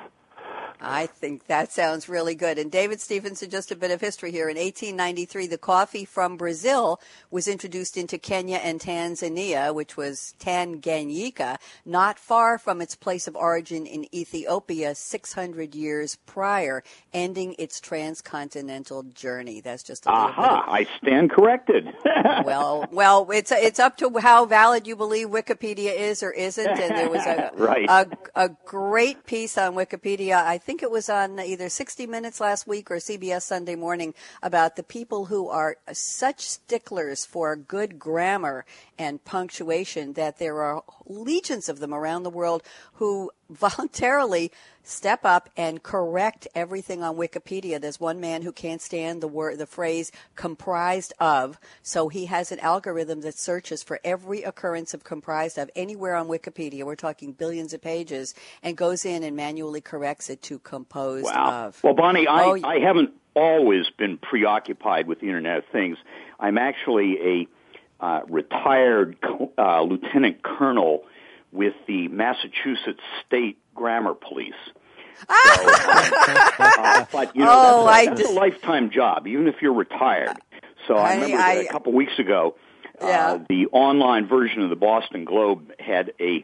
I 0.81 1.05
think 1.05 1.47
that 1.47 1.71
sounds 1.71 2.09
really 2.09 2.35
good. 2.35 2.57
And 2.57 2.71
David 2.71 2.99
Stevenson, 3.01 3.49
just 3.49 3.71
a 3.71 3.75
bit 3.75 3.91
of 3.91 4.01
history 4.01 4.31
here. 4.31 4.49
In 4.49 4.57
1893, 4.57 5.47
the 5.47 5.57
coffee 5.57 6.05
from 6.05 6.37
Brazil 6.37 6.99
was 7.31 7.47
introduced 7.47 7.97
into 7.97 8.17
Kenya 8.17 8.57
and 8.57 8.79
Tanzania, 8.79 9.73
which 9.73 9.97
was 9.97 10.33
Tanganyika, 10.39 11.57
not 11.85 12.19
far 12.19 12.57
from 12.57 12.81
its 12.81 12.95
place 12.95 13.27
of 13.27 13.35
origin 13.35 13.85
in 13.85 14.13
Ethiopia 14.13 14.95
600 14.95 15.75
years 15.75 16.17
prior, 16.25 16.83
ending 17.13 17.55
its 17.57 17.79
transcontinental 17.79 19.03
journey. 19.03 19.61
That's 19.61 19.83
just 19.83 20.05
a 20.05 20.09
little 20.11 20.27
bit 20.27 20.37
of 20.37 20.43
Aha! 20.43 20.65
I 20.67 20.87
stand 21.01 21.31
corrected. 21.31 21.87
well, 22.45 22.85
well, 22.91 23.29
it's 23.31 23.51
it's 23.51 23.79
up 23.79 23.97
to 23.97 24.17
how 24.19 24.45
valid 24.45 24.87
you 24.87 24.95
believe 24.95 25.27
Wikipedia 25.29 25.95
is 25.95 26.23
or 26.23 26.31
isn't. 26.31 26.67
And 26.67 26.95
there 26.97 27.09
was 27.09 27.25
a 27.25 27.51
Right. 27.63 27.85
a, 27.89 28.07
a 28.35 28.49
great 28.65 29.25
piece 29.25 29.57
on 29.57 29.75
Wikipedia. 29.75 30.35
I 30.35 30.57
think 30.63 30.82
it 30.82 30.89
was 30.89 31.10
on 31.10 31.41
either 31.41 31.67
60 31.67 32.08
Minutes 32.08 32.39
last 32.39 32.65
week 32.67 32.89
or 32.89 32.96
CBS 32.96 33.41
Sunday 33.41 33.75
Morning 33.75 34.13
about 34.41 34.78
the 34.78 34.84
people 34.84 35.26
who 35.26 35.49
are 35.49 35.76
such 35.91 36.39
sticklers 36.39 37.26
for 37.26 37.58
good 37.58 37.99
grammar 37.99 38.65
and 38.97 39.23
punctuation 39.23 40.13
that 40.13 40.39
there 40.39 40.62
are 40.62 40.84
legions 41.06 41.69
of 41.69 41.79
them 41.79 41.93
around 41.93 42.23
the 42.23 42.29
world 42.29 42.63
who 42.93 43.32
voluntarily 43.49 44.51
step 44.84 45.23
up 45.23 45.49
and 45.56 45.84
correct 45.84 46.47
everything 46.56 47.03
on 47.03 47.15
Wikipedia. 47.15 47.79
There's 47.79 47.99
one 47.99 48.19
man 48.19 48.41
who 48.41 48.51
can't 48.51 48.82
stand 48.82 49.21
the 49.21 49.27
word, 49.27 49.60
the 49.60 49.65
phrase 49.65 50.12
comprised 50.36 51.13
of, 51.19 51.60
so 51.82 52.10
he 52.10 52.25
has 52.25 52.51
an 52.51 52.60
algorithm 52.60 53.21
that 53.21 53.38
searches 53.38 53.84
for 53.84 53.99
every 54.03 54.43
occurrence 54.43 54.93
of 54.93 55.03
comprised 55.03 55.58
of 55.58 55.69
anywhere 55.75 56.15
on 56.15 56.27
Wikipedia. 56.27 56.84
We're 56.84 56.95
talking 56.95 57.32
billions 57.34 57.73
of 57.73 57.82
pages 57.82 58.34
and 58.62 58.75
goes 58.75 59.06
in 59.06 59.23
and 59.23 59.36
manually 59.36 59.82
corrects 59.82 60.29
it 60.29 60.41
to 60.43 60.60
composed 60.60 61.25
Wow. 61.25 61.67
of. 61.67 61.84
Well, 61.84 61.93
Bonnie, 61.93 62.27
I, 62.27 62.43
Oh, 62.43 62.58
I 62.63 62.79
haven't 62.79 63.12
always 63.36 63.86
been 63.97 64.17
preoccupied 64.17 65.08
with 65.08 65.19
the 65.19 65.27
Internet 65.27 65.60
of 65.60 65.65
Things. 65.71 65.97
I'm 66.39 66.58
actually 66.58 67.17
a 67.21 67.47
uh, 68.03 68.21
retired 68.27 69.15
uh, 69.57 69.81
lieutenant 69.83 70.43
colonel 70.43 71.03
with 71.53 71.73
the 71.87 72.09
Massachusetts 72.09 72.99
State 73.25 73.57
Grammar 73.73 74.13
Police. 74.13 74.53
So, 75.19 75.25
uh, 75.29 77.05
but 77.13 77.35
you 77.35 77.43
know, 77.45 77.51
Oh, 77.53 77.85
that's, 77.85 78.07
a, 78.07 78.09
that's 78.09 78.21
a 78.21 78.33
d- 78.33 78.33
lifetime 78.39 78.89
job, 78.89 79.25
even 79.27 79.47
if 79.47 79.55
you're 79.61 79.73
retired. 79.73 80.35
So 80.87 80.95
I, 80.95 81.11
I- 81.11 81.13
remember 81.15 81.37
I- 81.37 81.53
a 81.53 81.67
couple 81.71 81.93
weeks 81.93 82.17
ago, 82.19 82.55
Yeah. 83.01 83.33
uh, 83.33 83.39
the 83.47 83.67
online 83.67 84.27
version 84.27 84.61
of 84.63 84.69
the 84.69 84.75
Boston 84.75 85.23
Globe 85.23 85.71
had 85.79 86.11
a 86.19 86.43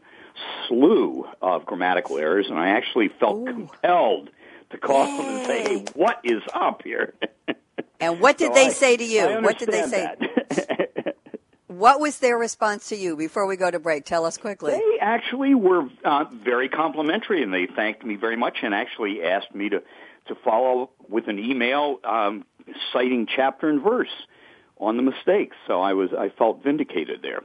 slew 0.68 1.26
of 1.42 1.66
grammatical 1.66 2.18
errors, 2.20 2.46
and 2.50 2.58
I 2.58 2.70
actually 2.70 3.10
felt 3.20 3.46
compelled 3.48 4.30
to 4.70 4.78
call 4.78 5.06
them 5.06 5.26
and 5.26 5.46
say, 5.48 5.64
"Hey, 5.64 5.86
what 5.96 6.20
is 6.24 6.42
up 6.54 6.84
here?" 6.84 7.14
And 8.02 8.22
what 8.22 8.38
did 8.38 8.50
So 8.50 8.54
they 8.54 8.68
I- 8.68 8.70
say 8.70 8.96
to 8.96 9.04
you? 9.04 9.26
What 9.42 9.58
did 9.60 9.70
they 9.70 9.84
say? 9.84 10.08
What 11.80 12.02
was 12.02 12.20
their 12.20 12.38
response 12.38 12.90
to 12.90 12.98
you 12.98 13.16
before 13.16 13.46
we 13.46 13.56
go 13.56 13.72
to 13.72 13.80
break? 13.80 14.04
Tell 14.04 14.26
us 14.26 14.38
quickly. 14.38 14.74
They 14.74 15.00
actually 15.00 15.56
were 15.56 15.88
uh, 16.04 16.26
very 16.44 16.68
complimentary, 16.68 17.42
and 17.42 17.54
they 17.54 17.68
thanked 17.74 18.04
me 18.04 18.18
very 18.18 18.36
much, 18.36 18.58
and 18.64 18.76
actually 18.76 19.24
asked 19.24 19.56
me 19.56 19.70
to 19.70 19.82
to 20.28 20.36
follow 20.44 20.90
with 21.08 21.30
an 21.30 21.40
email 21.40 22.02
um, 22.04 22.44
citing 22.92 23.28
chapter 23.34 23.70
and 23.70 23.82
verse 23.82 24.12
on 24.78 24.98
the 24.98 25.04
mistakes. 25.04 25.56
So 25.68 25.80
I 25.80 25.94
was 25.94 26.10
I 26.12 26.28
felt 26.38 26.62
vindicated 26.62 27.22
there. 27.22 27.44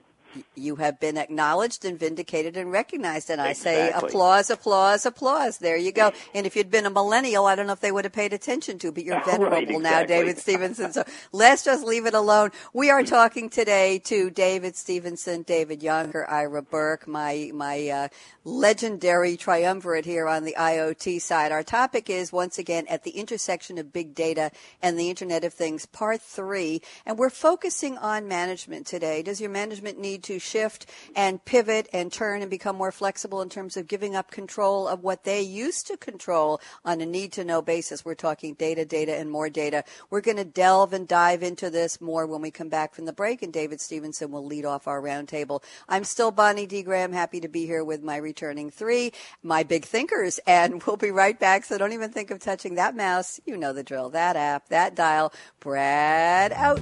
You 0.55 0.77
have 0.77 1.01
been 1.01 1.17
acknowledged 1.17 1.85
and 1.85 1.99
vindicated 1.99 2.57
and 2.57 2.71
recognized. 2.71 3.31
And 3.31 3.41
I 3.41 3.53
say 3.53 3.91
applause, 3.91 4.51
applause, 4.51 5.07
applause. 5.07 5.59
There 5.59 5.77
you 5.77 5.93
go. 5.93 6.13
And 6.35 6.47
if 6.47 6.57
you'd 6.57 6.71
been 6.71 6.87
a 6.87 6.91
millennial, 6.91 7.47
I 7.47 7.55
don't 7.55 7.67
know 7.67 7.73
if 7.73 7.81
they 7.81 7.93
would 7.93 8.05
have 8.05 8.13
paid 8.13 8.33
attention 8.33 8.79
to, 8.81 8.93
but 8.93 9.05
you're 9.05 9.15
Right, 9.25 9.39
venerable 9.39 9.81
now. 9.81 10.05
David 10.05 10.39
Stevenson. 10.39 10.93
So 10.93 11.05
let's 11.33 11.65
just 11.65 11.85
leave 11.85 12.07
it 12.07 12.15
alone. 12.15 12.51
We 12.73 12.91
are 12.91 13.03
talking 13.03 13.49
today 13.49 13.99
to 14.01 14.31
David 14.31 14.77
Stevenson, 14.77 15.43
David 15.43 15.81
Jonker, 15.81 16.29
Ira 16.29 16.63
Burke, 16.63 17.07
my, 17.07 17.51
my, 17.55 17.89
uh, 17.89 18.09
legendary 18.45 19.37
triumvirate 19.37 20.05
here 20.05 20.29
on 20.29 20.45
the 20.45 20.55
IoT 20.59 21.21
side. 21.21 21.51
Our 21.51 21.63
topic 21.63 22.11
is 22.11 22.33
once 22.33 22.59
again 22.59 22.87
at 22.89 23.03
the 23.03 23.13
intersection 23.13 23.79
of 23.79 23.93
big 23.93 24.15
data 24.15 24.51
and 24.83 24.99
the 24.99 25.09
Internet 25.09 25.45
of 25.45 25.55
Things, 25.55 25.87
part 25.87 26.21
three. 26.21 26.83
And 27.07 27.19
we're 27.19 27.31
focusing 27.31 27.97
on 27.99 28.29
management 28.29 28.87
today. 28.87 29.23
Does 29.23 29.41
your 29.41 29.51
management 29.51 29.99
need 29.99 30.23
to 30.25 30.39
shift 30.39 30.87
and 31.17 31.45
pivot 31.45 31.89
and 31.93 32.13
turn 32.13 32.43
and 32.43 32.51
become 32.51 32.77
more 32.77 32.93
flexible 32.93 33.41
in 33.43 33.49
terms 33.49 33.77
of 33.77 33.89
giving 33.89 34.15
up 34.15 34.31
control 34.31 34.89
of 34.89 35.03
what 35.03 35.25
they 35.25 35.41
used 35.41 35.87
to 35.87 35.97
control 35.97 36.61
on 36.85 37.01
a 37.01 37.07
need 37.07 37.33
to 37.33 37.45
know 37.45 37.63
basis? 37.63 38.05
We're 38.05 38.15
talking 38.15 38.55
data, 38.55 38.85
data, 38.85 39.17
and 39.17 39.31
more 39.31 39.49
data. 39.49 39.85
We're 40.11 40.21
going 40.21 40.37
to 40.37 40.45
delve 40.45 40.93
and 40.93 41.07
dive 41.07 41.43
into 41.43 41.71
this 41.71 42.01
more 42.01 42.27
when 42.27 42.43
we 42.43 42.51
come 42.51 42.69
back 42.69 42.95
from 42.95 43.05
the 43.05 43.13
break, 43.13 43.43
and 43.43 43.53
David 43.53 43.81
Stevenson 43.81 44.31
will 44.31 44.45
lead 44.45 44.65
off 44.65 44.89
our 44.89 45.01
roundtable. 45.01 45.63
I'm 45.89 46.05
still 46.05 46.31
Bonnie 46.31 46.67
D. 46.67 46.83
Graham, 46.83 47.13
happy 47.13 47.41
to 47.41 47.49
be 47.49 47.67
here 47.67 47.85
with 47.85 48.03
my 48.03 48.17
returning 48.17 48.71
three, 48.71 49.13
my 49.43 49.63
big 49.63 49.85
thinkers, 49.85 50.41
and 50.47 50.83
we'll 50.83 50.97
be 50.97 51.11
right 51.11 51.39
back. 51.39 51.65
So 51.65 51.79
don't 51.79 51.93
even 51.93 52.11
think 52.11 52.31
of 52.31 52.41
touching 52.41 52.75
that 52.77 52.97
mouse. 52.97 53.41
You 53.45 53.57
know 53.57 53.73
the 53.73 53.83
drill. 53.83 54.11
That 54.11 54.37
app, 54.37 54.69
that 54.69 54.95
dial. 54.95 55.33
Brad 55.61 56.53
out. 56.53 56.81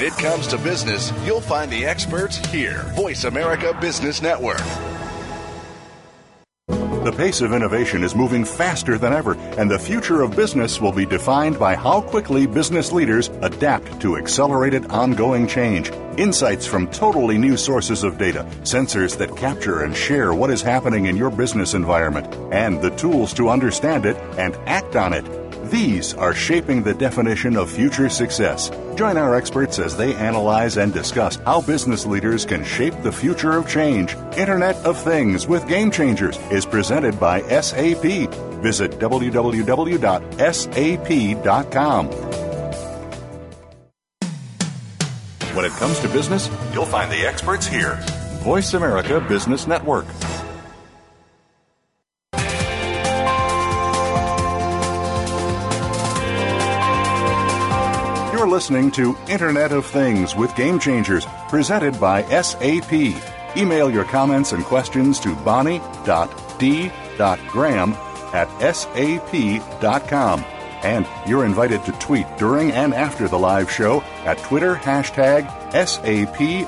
When 0.00 0.10
it 0.10 0.16
comes 0.16 0.46
to 0.46 0.56
business, 0.56 1.12
you'll 1.26 1.42
find 1.42 1.70
the 1.70 1.84
experts 1.84 2.38
here. 2.46 2.84
Voice 2.94 3.24
America 3.24 3.76
Business 3.82 4.22
Network. 4.22 4.62
The 7.04 7.12
pace 7.14 7.42
of 7.42 7.52
innovation 7.52 8.02
is 8.02 8.14
moving 8.14 8.46
faster 8.46 8.96
than 8.96 9.12
ever, 9.12 9.34
and 9.58 9.70
the 9.70 9.78
future 9.78 10.22
of 10.22 10.34
business 10.34 10.80
will 10.80 10.92
be 10.92 11.04
defined 11.04 11.58
by 11.58 11.74
how 11.74 12.00
quickly 12.00 12.46
business 12.46 12.92
leaders 12.92 13.28
adapt 13.42 14.00
to 14.00 14.16
accelerated 14.16 14.86
ongoing 14.86 15.46
change. 15.46 15.90
Insights 16.20 16.66
from 16.66 16.86
totally 16.88 17.38
new 17.38 17.56
sources 17.56 18.04
of 18.04 18.18
data, 18.18 18.44
sensors 18.60 19.16
that 19.16 19.34
capture 19.38 19.84
and 19.84 19.96
share 19.96 20.34
what 20.34 20.50
is 20.50 20.60
happening 20.60 21.06
in 21.06 21.16
your 21.16 21.30
business 21.30 21.72
environment, 21.72 22.26
and 22.52 22.82
the 22.82 22.90
tools 22.90 23.32
to 23.32 23.48
understand 23.48 24.04
it 24.04 24.18
and 24.36 24.54
act 24.66 24.96
on 24.96 25.14
it. 25.14 25.24
These 25.70 26.12
are 26.12 26.34
shaping 26.34 26.82
the 26.82 26.92
definition 26.92 27.56
of 27.56 27.70
future 27.70 28.10
success. 28.10 28.70
Join 28.96 29.16
our 29.16 29.34
experts 29.34 29.78
as 29.78 29.96
they 29.96 30.14
analyze 30.14 30.76
and 30.76 30.92
discuss 30.92 31.36
how 31.36 31.62
business 31.62 32.04
leaders 32.04 32.44
can 32.44 32.64
shape 32.64 33.00
the 33.02 33.12
future 33.12 33.56
of 33.56 33.66
change. 33.66 34.14
Internet 34.36 34.76
of 34.84 34.98
Things 35.02 35.48
with 35.48 35.66
Game 35.68 35.90
Changers 35.90 36.36
is 36.50 36.66
presented 36.66 37.18
by 37.18 37.40
SAP. 37.62 38.28
Visit 38.60 38.98
www.sap.com. 38.98 40.10
comes 45.90 46.00
to 46.00 46.08
business, 46.08 46.48
you'll 46.72 46.86
find 46.86 47.10
the 47.10 47.26
experts 47.26 47.66
here. 47.66 47.98
Voice 48.44 48.74
America 48.74 49.20
Business 49.20 49.66
Network. 49.66 50.06
You're 58.32 58.48
listening 58.48 58.92
to 58.92 59.16
Internet 59.28 59.72
of 59.72 59.84
Things 59.84 60.36
with 60.36 60.54
Game 60.54 60.78
Changers, 60.78 61.26
presented 61.48 61.98
by 62.00 62.22
SAP. 62.40 62.92
Email 63.56 63.90
your 63.90 64.04
comments 64.04 64.52
and 64.52 64.64
questions 64.64 65.18
to 65.20 65.34
bonnie.d.graham 65.34 65.82
at 68.32 68.74
sap.com. 68.74 70.44
And 70.82 71.06
you're 71.26 71.44
invited 71.44 71.84
to 71.84 71.92
tweet 71.92 72.26
during 72.38 72.72
and 72.72 72.94
after 72.94 73.28
the 73.28 73.38
live 73.38 73.70
show 73.70 74.02
at 74.24 74.38
Twitter 74.38 74.74
hashtag 74.76 75.46
SAPRADIO. 75.72 76.66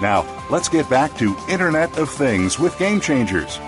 Now, 0.00 0.26
let's 0.50 0.68
get 0.68 0.90
back 0.90 1.16
to 1.18 1.36
Internet 1.48 1.98
of 1.98 2.10
Things 2.10 2.58
with 2.58 2.78
Game 2.78 3.00
Changers 3.00 3.58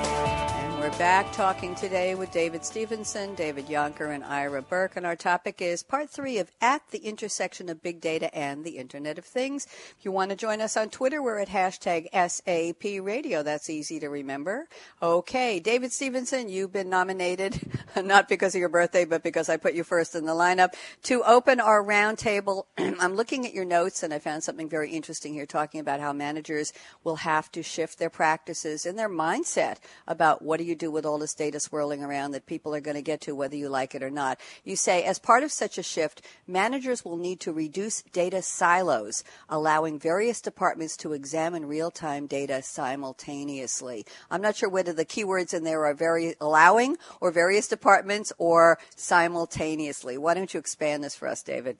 back 0.98 1.30
talking 1.35 1.74
today 1.74 2.14
with 2.14 2.30
David 2.30 2.64
Stevenson, 2.64 3.35
David 3.35 3.66
Jonker, 3.66 4.14
and 4.14 4.24
Ira 4.24 4.62
Burke. 4.62 4.96
And 4.96 5.04
our 5.04 5.14
topic 5.14 5.61
is 5.61 5.82
part 5.82 6.09
three 6.09 6.38
of 6.38 6.50
At 6.62 6.90
the 6.90 6.98
Intersection 6.98 7.68
of 7.68 7.82
Big 7.82 8.00
Data 8.00 8.35
and 8.35 8.64
the 8.64 8.78
Internet 8.78 9.18
of 9.18 9.26
Things. 9.26 9.66
If 9.98 10.04
you 10.06 10.11
want 10.11 10.30
to 10.30 10.37
join 10.37 10.62
us 10.62 10.74
on 10.74 10.88
Twitter, 10.88 11.22
we're 11.22 11.38
at 11.38 11.50
hashtag 11.50 12.09
SAP 12.14 13.04
Radio. 13.04 13.42
That's 13.42 13.68
easy 13.68 14.00
to 14.00 14.09
remember. 14.09 14.68
Okay, 15.02 15.61
David 15.61 15.92
Stevenson, 15.92 16.48
you've 16.48 16.72
been 16.72 16.88
nominated, 16.88 17.61
not 18.02 18.26
because 18.26 18.54
of 18.54 18.61
your 18.61 18.70
birthday, 18.70 19.04
but 19.04 19.22
because 19.22 19.50
I 19.50 19.59
put 19.59 19.74
you 19.74 19.85
first 19.85 20.14
in 20.14 20.24
the 20.24 20.32
lineup, 20.32 20.72
to 21.02 21.22
open 21.24 21.61
our 21.61 21.85
roundtable. 21.85 22.64
I'm 22.78 23.16
looking 23.16 23.44
at 23.44 23.52
your 23.52 23.66
notes 23.66 24.02
and 24.02 24.14
I 24.14 24.18
found 24.18 24.44
something 24.44 24.68
very 24.68 24.92
interesting 24.92 25.35
here 25.35 25.44
talking 25.44 25.80
about 25.80 26.00
how 26.00 26.14
managers 26.14 26.72
will 27.04 27.16
have 27.16 27.52
to 27.52 27.62
shift 27.62 27.98
their 27.98 28.09
practices 28.09 28.87
and 28.87 28.98
their 28.98 29.11
mindset 29.11 29.76
about 30.06 30.40
what 30.40 30.56
do 30.56 30.64
you 30.64 30.74
do 30.74 30.86
do 30.87 30.90
with 30.92 31.05
all 31.05 31.18
this 31.18 31.35
data 31.35 31.59
swirling 31.59 32.03
around 32.03 32.31
that 32.31 32.46
people 32.46 32.72
are 32.75 32.81
going 32.81 32.94
to 32.94 33.03
get 33.03 33.20
to 33.22 33.35
whether 33.35 33.57
you 33.57 33.68
like 33.68 33.94
it 33.94 34.03
or 34.03 34.11
not. 34.11 34.38
You 34.64 34.77
say, 34.77 35.03
as 35.03 35.18
part 35.18 35.42
of 35.42 35.51
such 35.51 35.79
a 35.79 35.83
shift, 35.83 36.22
managers 36.46 37.05
will 37.05 37.16
need 37.16 37.40
to 37.40 37.53
reduce 37.53 38.03
data 38.03 38.40
silos, 38.40 39.25
allowing 39.49 39.99
various 39.99 40.40
departments 40.40 40.96
to 40.99 41.12
examine 41.12 41.66
real 41.66 41.90
time 41.90 42.27
data 42.27 42.62
simultaneously. 42.62 44.07
I'm 44.31 44.40
not 44.40 44.57
sure 44.57 44.68
whether 44.68 44.92
the 44.92 45.05
keywords 45.05 45.53
in 45.53 45.64
there 45.64 45.85
are 45.85 45.94
very 45.94 46.35
allowing 46.40 46.96
or 47.20 47.33
various 47.33 47.66
departments 47.66 48.33
or 48.38 48.79
simultaneously. 48.94 50.16
Why 50.16 50.35
don't 50.35 50.55
you 50.55 50.61
expand 50.61 51.03
this 51.03 51.16
for 51.16 51.27
us, 51.27 51.42
David? 51.42 51.79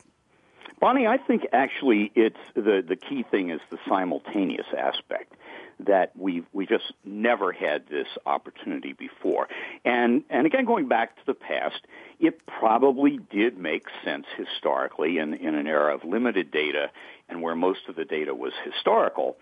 Bonnie, 0.81 1.07
I 1.07 1.17
think 1.17 1.47
actually 1.53 2.11
it's 2.15 2.37
the, 2.55 2.83
the 2.87 2.97
key 2.97 3.25
thing 3.31 3.51
is 3.51 3.61
the 3.71 3.79
simultaneous 3.89 4.67
aspect 4.77 5.33
that 5.81 6.13
we 6.17 6.43
we 6.53 6.67
just 6.67 6.93
never 7.05 7.53
had 7.53 7.87
this 7.89 8.07
opportunity 8.25 8.93
before. 8.93 9.49
And 9.85 10.25
and 10.31 10.47
again, 10.47 10.65
going 10.65 10.89
back 10.89 11.17
to 11.17 11.23
the 11.27 11.35
past, 11.35 11.81
it 12.19 12.47
probably 12.47 13.19
did 13.31 13.59
make 13.59 13.87
sense 14.05 14.27
historically 14.37 15.19
in 15.19 15.35
in 15.35 15.55
an 15.55 15.67
era 15.67 15.95
of 15.95 16.05
limited 16.05 16.51
data 16.51 16.91
and 17.29 17.43
where 17.43 17.55
most 17.55 17.81
of 17.89 17.97
the 17.97 18.05
data 18.05 18.35
was 18.35 18.53
historical 18.65 19.37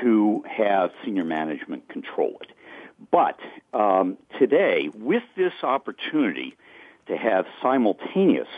to 0.00 0.44
have 0.48 0.90
senior 1.04 1.24
management 1.24 1.88
control 1.88 2.36
it. 2.40 2.52
But 3.10 3.40
um, 3.72 4.18
today, 4.38 4.90
with 4.94 5.22
this 5.36 5.52
opportunity 5.62 6.56
to 7.06 7.16
have 7.16 7.46
simultaneous 7.62 8.48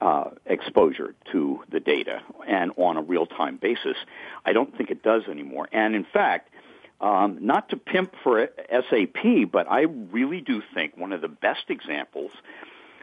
uh, 0.00 0.30
exposure 0.44 1.14
to 1.32 1.60
the 1.70 1.80
data 1.80 2.20
and 2.46 2.72
on 2.76 2.96
a 2.96 3.02
real-time 3.02 3.56
basis. 3.56 3.96
I 4.44 4.52
don't 4.52 4.76
think 4.76 4.90
it 4.90 5.02
does 5.02 5.22
anymore. 5.28 5.68
And 5.72 5.94
in 5.94 6.04
fact, 6.04 6.50
um, 7.00 7.38
not 7.40 7.70
to 7.70 7.76
pimp 7.76 8.14
for 8.22 8.48
SAP, 8.70 9.50
but 9.50 9.70
I 9.70 9.82
really 9.82 10.40
do 10.40 10.62
think 10.74 10.96
one 10.96 11.12
of 11.12 11.20
the 11.20 11.28
best 11.28 11.64
examples 11.68 12.30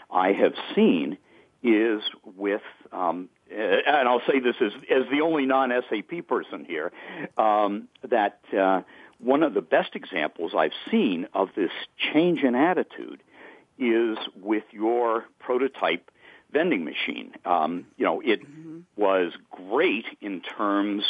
I 0.09 0.31
have 0.33 0.53
seen 0.75 1.17
is 1.63 2.01
with, 2.35 2.61
um, 2.91 3.29
and 3.49 4.07
I'll 4.07 4.21
say 4.27 4.39
this 4.39 4.55
as, 4.61 4.71
as 4.89 5.03
the 5.11 5.21
only 5.21 5.45
non-SAP 5.45 6.27
person 6.27 6.65
here, 6.65 6.91
um, 7.37 7.87
that 8.07 8.39
uh, 8.57 8.81
one 9.19 9.43
of 9.43 9.53
the 9.53 9.61
best 9.61 9.95
examples 9.95 10.53
I've 10.55 10.73
seen 10.91 11.27
of 11.33 11.49
this 11.55 11.71
change 11.97 12.43
in 12.43 12.55
attitude 12.55 13.21
is 13.79 14.17
with 14.41 14.63
your 14.71 15.25
prototype 15.39 16.11
vending 16.53 16.85
machine. 16.85 17.33
Um, 17.45 17.87
you 17.97 18.05
know, 18.05 18.21
it 18.21 18.41
mm-hmm. 18.41 18.79
was 18.95 19.33
great 19.51 20.05
in 20.21 20.41
terms 20.41 21.03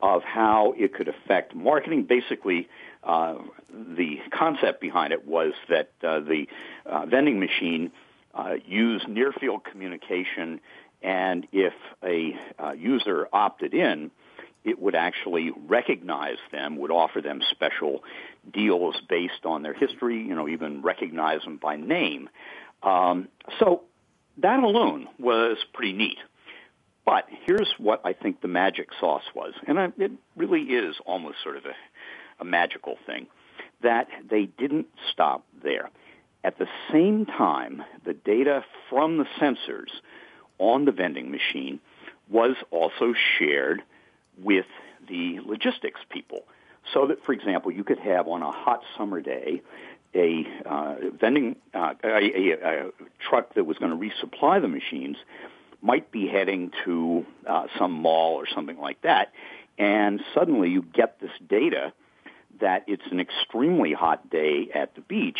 of 0.00 0.22
how 0.22 0.74
it 0.76 0.94
could 0.94 1.08
affect 1.08 1.54
marketing. 1.54 2.04
Basically, 2.04 2.68
uh, 3.02 3.36
the 3.70 4.18
concept 4.30 4.80
behind 4.80 5.12
it 5.12 5.26
was 5.26 5.52
that 5.68 5.90
uh, 6.02 6.20
the 6.20 6.46
uh, 6.84 7.06
vending 7.06 7.40
machine 7.40 7.90
uh, 8.34 8.54
used 8.66 9.08
near 9.08 9.32
field 9.32 9.64
communication, 9.64 10.60
and 11.02 11.46
if 11.52 11.72
a 12.02 12.34
uh, 12.58 12.72
user 12.72 13.28
opted 13.32 13.74
in, 13.74 14.10
it 14.64 14.80
would 14.80 14.96
actually 14.96 15.52
recognize 15.68 16.38
them, 16.50 16.76
would 16.76 16.90
offer 16.90 17.20
them 17.20 17.40
special 17.50 18.02
deals 18.52 18.96
based 19.08 19.44
on 19.44 19.62
their 19.62 19.74
history, 19.74 20.18
you 20.18 20.34
know, 20.34 20.48
even 20.48 20.82
recognize 20.82 21.40
them 21.42 21.56
by 21.56 21.76
name. 21.76 22.28
Um, 22.82 23.28
so 23.58 23.82
that 24.38 24.62
alone 24.62 25.08
was 25.18 25.58
pretty 25.72 25.92
neat. 25.92 26.18
But 27.04 27.26
here's 27.46 27.72
what 27.78 28.00
I 28.04 28.12
think 28.12 28.40
the 28.40 28.48
magic 28.48 28.88
sauce 28.98 29.22
was, 29.34 29.54
and 29.66 29.92
it 29.96 30.10
really 30.36 30.62
is 30.62 30.96
almost 31.06 31.36
sort 31.42 31.56
of 31.56 31.64
a, 31.64 31.74
a 32.40 32.44
magical 32.44 32.96
thing, 33.06 33.28
that 33.82 34.08
they 34.28 34.46
didn't 34.46 34.88
stop 35.12 35.44
there. 35.62 35.90
At 36.42 36.58
the 36.58 36.66
same 36.92 37.26
time, 37.26 37.82
the 38.04 38.14
data 38.14 38.64
from 38.90 39.18
the 39.18 39.26
sensors 39.40 39.90
on 40.58 40.84
the 40.84 40.92
vending 40.92 41.30
machine 41.30 41.80
was 42.28 42.56
also 42.70 43.14
shared 43.38 43.82
with 44.42 44.66
the 45.08 45.40
logistics 45.44 46.00
people. 46.10 46.40
So 46.92 47.06
that, 47.06 47.24
for 47.24 47.32
example, 47.32 47.72
you 47.72 47.84
could 47.84 47.98
have 47.98 48.28
on 48.28 48.42
a 48.42 48.50
hot 48.50 48.82
summer 48.96 49.20
day 49.20 49.62
a 50.16 50.46
uh, 50.68 50.94
vending 51.20 51.56
uh, 51.74 51.94
a, 52.02 52.08
a, 52.08 52.52
a, 52.52 52.90
truck 53.20 53.54
that 53.54 53.64
was 53.64 53.76
going 53.78 53.90
to 53.90 53.96
resupply 53.96 54.60
the 54.60 54.68
machines 54.68 55.16
might 55.82 56.10
be 56.10 56.26
heading 56.26 56.72
to 56.84 57.24
uh, 57.46 57.66
some 57.78 57.92
mall 57.92 58.34
or 58.34 58.46
something 58.52 58.78
like 58.78 59.00
that, 59.02 59.32
and 59.78 60.20
suddenly 60.34 60.70
you 60.70 60.82
get 60.82 61.20
this 61.20 61.30
data 61.48 61.92
that 62.60 62.84
it's 62.86 63.06
an 63.10 63.20
extremely 63.20 63.92
hot 63.92 64.30
day 64.30 64.68
at 64.74 64.94
the 64.94 65.02
beach, 65.02 65.38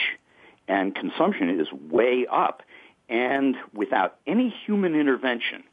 and 0.68 0.94
consumption 0.94 1.58
is 1.58 1.72
way 1.72 2.26
up, 2.30 2.62
and 3.08 3.56
without 3.72 4.16
any 4.26 4.54
human 4.66 4.94
intervention 4.94 5.64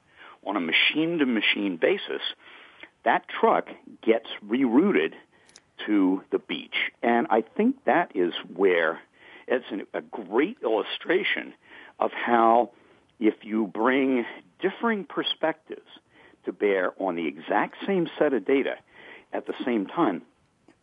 on 0.45 0.55
a 0.55 0.61
machine-to-machine 0.61 1.77
basis, 1.77 2.21
that 3.03 3.25
truck 3.27 3.67
gets 4.01 4.27
rerouted 4.47 5.13
to 5.85 6.23
the 6.31 6.39
beach. 6.39 6.91
And 7.01 7.27
I 7.29 7.41
think 7.41 7.83
that 7.85 8.11
is 8.15 8.33
where 8.53 8.99
it's 9.47 9.65
an, 9.71 9.85
a 9.93 10.01
great 10.01 10.57
illustration 10.63 11.53
of 11.99 12.11
how 12.11 12.71
if 13.19 13.35
you 13.43 13.67
bring 13.67 14.25
differing 14.59 15.05
perspectives 15.05 15.87
to 16.45 16.51
bear 16.51 16.93
on 16.99 17.15
the 17.15 17.27
exact 17.27 17.75
same 17.85 18.07
set 18.17 18.33
of 18.33 18.45
data 18.45 18.75
at 19.31 19.45
the 19.45 19.53
same 19.65 19.85
time, 19.85 20.21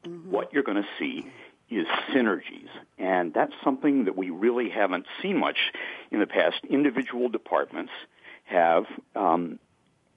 mm-hmm. 0.05 0.31
what 0.31 0.53
you're 0.53 0.63
going 0.63 0.83
to 0.83 0.89
see 0.99 1.31
is 1.71 1.87
synergies. 2.13 2.69
And 2.99 3.33
that's 3.33 3.53
something 3.63 4.05
that 4.07 4.17
we 4.17 4.31
really 4.31 4.71
haven't 4.71 5.07
seen 5.23 5.39
much 5.39 5.73
in 6.11 6.19
the 6.19 6.27
past. 6.27 6.57
Individual 6.69 7.29
departments 7.29 7.93
have 8.45 8.87
um, 9.15 9.59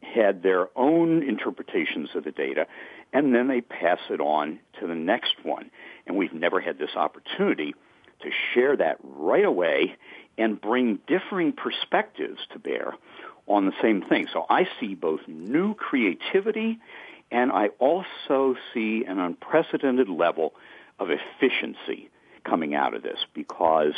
had 0.04 0.44
their 0.44 0.68
own 0.76 1.24
interpretations 1.28 2.10
of 2.16 2.24
the 2.24 2.32
data, 2.32 2.68
and 3.12 3.34
then 3.34 3.48
they 3.48 3.62
pass 3.62 4.00
it 4.10 4.20
on 4.20 4.60
to 4.80 4.88
the 4.88 4.96
next 4.96 5.36
one. 5.44 5.70
And 6.06 6.18
we've 6.18 6.34
never 6.34 6.60
had 6.60 6.78
this 6.78 6.96
opportunity 6.96 7.74
to 8.22 8.30
share 8.54 8.78
that 8.78 8.98
right 9.04 9.46
away 9.46 9.96
and 10.38 10.60
bring 10.60 11.00
differing 11.08 11.54
perspectives 11.54 12.40
to 12.52 12.60
bear 12.60 12.94
on 13.48 13.66
the 13.66 13.74
same 13.82 14.02
thing. 14.02 14.28
So 14.32 14.46
I 14.50 14.68
see 14.80 14.96
both 14.96 15.22
new 15.28 15.76
creativity 15.76 16.80
and 17.32 17.52
I 17.52 17.70
also 17.80 18.56
see 18.74 19.06
an 19.06 19.20
unprecedented 19.20 20.08
level 20.08 20.54
of 21.00 21.10
efficiency 21.10 22.10
coming 22.44 22.76
out 22.76 22.94
of 22.94 23.02
this 23.02 23.20
because 23.34 23.94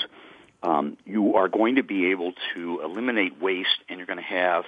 um, 0.63 0.97
you 1.05 1.35
are 1.35 1.49
going 1.49 1.75
to 1.75 1.83
be 1.83 2.11
able 2.11 2.33
to 2.53 2.81
eliminate 2.83 3.41
waste 3.41 3.77
and 3.89 3.97
you're 3.97 4.07
going 4.07 4.17
to 4.17 4.23
have 4.23 4.63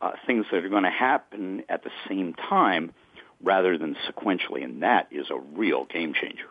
uh, 0.00 0.12
things 0.26 0.46
that 0.50 0.64
are 0.64 0.68
going 0.68 0.84
to 0.84 0.90
happen 0.90 1.62
at 1.68 1.84
the 1.84 1.90
same 2.08 2.34
time 2.34 2.92
rather 3.42 3.76
than 3.78 3.96
sequentially, 4.08 4.64
and 4.64 4.82
that 4.82 5.08
is 5.10 5.30
a 5.30 5.38
real 5.38 5.84
game 5.84 6.14
changer. 6.14 6.48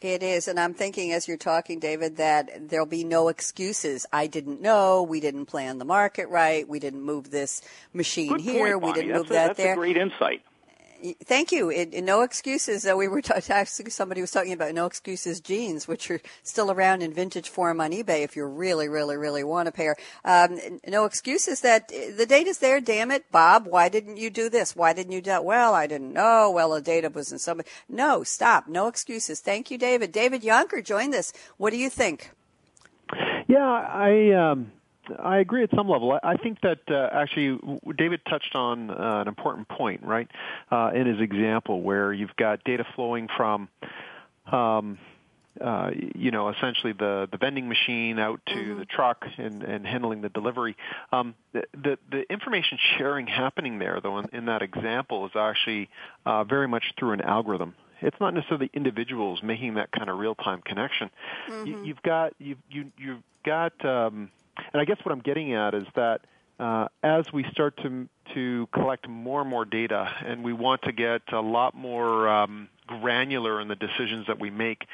It 0.00 0.22
is, 0.22 0.46
and 0.46 0.60
I'm 0.60 0.74
thinking 0.74 1.10
as 1.10 1.26
you're 1.26 1.36
talking, 1.36 1.80
David, 1.80 2.18
that 2.18 2.68
there'll 2.68 2.86
be 2.86 3.02
no 3.02 3.28
excuses. 3.28 4.06
I 4.12 4.28
didn't 4.28 4.60
know. 4.60 5.02
We 5.02 5.18
didn't 5.18 5.46
plan 5.46 5.78
the 5.78 5.84
market 5.84 6.28
right. 6.28 6.68
We 6.68 6.78
didn't 6.78 7.02
move 7.02 7.30
this 7.30 7.62
machine 7.92 8.28
Good 8.28 8.42
here. 8.42 8.78
Point, 8.78 8.96
we 8.96 9.02
didn't 9.02 9.16
move 9.16 9.26
a, 9.26 9.32
that 9.32 9.46
that's 9.48 9.56
there. 9.56 9.66
That's 9.66 9.76
a 9.76 9.80
great 9.80 9.96
insight. 9.96 10.42
Thank 11.24 11.52
you. 11.52 11.70
It, 11.70 12.02
no 12.02 12.22
excuses. 12.22 12.86
Uh, 12.86 12.96
we 12.96 13.08
were 13.08 13.22
t- 13.22 13.32
actually 13.50 13.90
somebody 13.90 14.20
was 14.20 14.30
talking 14.30 14.52
about 14.52 14.74
no 14.74 14.86
excuses 14.86 15.40
jeans, 15.40 15.86
which 15.86 16.10
are 16.10 16.20
still 16.42 16.70
around 16.70 17.02
in 17.02 17.12
vintage 17.12 17.48
form 17.48 17.80
on 17.80 17.92
eBay 17.92 18.24
if 18.24 18.34
you 18.34 18.44
really, 18.44 18.88
really, 18.88 19.16
really 19.16 19.44
want 19.44 19.68
a 19.68 19.72
pair. 19.72 19.96
Um, 20.24 20.58
no 20.86 21.04
excuses. 21.04 21.60
That 21.60 21.88
the 21.88 22.26
data's 22.26 22.58
there. 22.58 22.80
Damn 22.80 23.10
it, 23.10 23.30
Bob. 23.30 23.66
Why 23.66 23.88
didn't 23.88 24.16
you 24.16 24.30
do 24.30 24.48
this? 24.48 24.74
Why 24.74 24.92
didn't 24.92 25.12
you 25.12 25.20
do? 25.20 25.40
Well, 25.40 25.74
I 25.74 25.86
didn't 25.86 26.12
know. 26.12 26.50
Well, 26.50 26.70
the 26.70 26.80
data 26.80 27.10
was 27.10 27.30
in 27.30 27.38
somebody. 27.38 27.68
No, 27.88 28.24
stop. 28.24 28.66
No 28.66 28.88
excuses. 28.88 29.40
Thank 29.40 29.70
you, 29.70 29.78
David. 29.78 30.10
David 30.12 30.42
Jonker 30.42 30.84
joined 30.84 31.14
us. 31.14 31.32
What 31.58 31.70
do 31.70 31.76
you 31.76 31.90
think? 31.90 32.30
Yeah, 33.46 33.68
I. 33.68 34.32
Um 34.32 34.72
I 35.18 35.38
agree 35.38 35.62
at 35.62 35.70
some 35.74 35.88
level. 35.88 36.18
I 36.22 36.36
think 36.36 36.60
that 36.62 36.80
uh, 36.90 37.08
actually 37.12 37.58
David 37.96 38.20
touched 38.28 38.54
on 38.54 38.90
uh, 38.90 39.20
an 39.22 39.28
important 39.28 39.68
point, 39.68 40.02
right, 40.02 40.28
uh, 40.70 40.90
in 40.94 41.06
his 41.06 41.20
example 41.20 41.82
where 41.82 42.12
you've 42.12 42.34
got 42.36 42.64
data 42.64 42.84
flowing 42.94 43.28
from, 43.36 43.68
um, 44.50 44.98
uh, 45.60 45.90
you 46.14 46.30
know, 46.30 46.48
essentially 46.50 46.92
the, 46.92 47.28
the 47.30 47.36
vending 47.36 47.68
machine 47.68 48.18
out 48.18 48.40
to 48.46 48.54
mm-hmm. 48.54 48.78
the 48.78 48.84
truck 48.84 49.24
and, 49.38 49.62
and 49.62 49.86
handling 49.86 50.20
the 50.20 50.28
delivery. 50.28 50.76
Um, 51.10 51.34
the, 51.52 51.64
the, 51.72 51.98
the 52.10 52.32
information 52.32 52.78
sharing 52.96 53.26
happening 53.26 53.78
there, 53.78 54.00
though, 54.02 54.18
in, 54.18 54.28
in 54.32 54.46
that 54.46 54.62
example, 54.62 55.26
is 55.26 55.32
actually 55.34 55.88
uh, 56.24 56.44
very 56.44 56.68
much 56.68 56.84
through 56.98 57.12
an 57.12 57.20
algorithm 57.20 57.74
it's 58.00 58.20
not 58.20 58.32
necessarily 58.32 58.70
individuals 58.74 59.42
making 59.42 59.74
that 59.74 59.90
kind 59.90 60.08
of 60.08 60.18
real 60.18 60.36
time 60.36 60.62
connection. 60.64 61.10
Mm-hmm. 61.48 61.66
You, 61.66 61.84
you've 61.84 62.02
got 62.02 62.32
you've 62.38 62.58
you, 62.70 62.92
you've 62.96 63.22
got 63.44 63.84
um, 63.84 64.30
and 64.72 64.80
I 64.80 64.84
guess 64.84 64.98
what 65.04 65.12
I'm 65.12 65.20
getting 65.20 65.52
at 65.54 65.74
is 65.74 65.86
that 65.94 66.20
uh, 66.58 66.88
as 67.02 67.32
we 67.32 67.44
start 67.50 67.76
to 67.78 68.08
to 68.34 68.68
collect 68.72 69.08
more 69.08 69.40
and 69.40 69.48
more 69.48 69.64
data, 69.64 70.10
and 70.24 70.44
we 70.44 70.52
want 70.52 70.82
to 70.82 70.92
get 70.92 71.22
a 71.32 71.40
lot 71.40 71.74
more 71.74 72.28
um, 72.28 72.68
granular 72.86 73.60
in 73.60 73.68
the 73.68 73.76
decisions 73.76 74.26
that 74.26 74.38
we 74.38 74.50
make, 74.50 74.86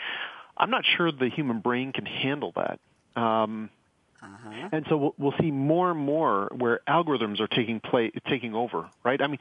I'm 0.57 0.71
not 0.71 0.85
sure 0.85 1.11
the 1.11 1.29
human 1.29 1.61
brain 1.61 1.93
can 1.93 2.07
handle 2.07 2.53
that. 2.57 2.79
Um, 3.21 3.71
uh-huh. 4.23 4.69
And 4.73 4.87
so 4.89 4.97
we'll, 4.97 5.15
we'll, 5.19 5.35
see 5.39 5.51
more 5.51 5.91
and 5.91 6.01
more 6.01 6.51
where 6.57 6.81
algorithms 6.89 7.41
are 7.41 7.47
taking 7.47 7.81
play, 7.81 8.11
taking 8.27 8.55
over, 8.55 8.89
right? 9.03 9.21
I 9.21 9.27
mean, 9.27 9.39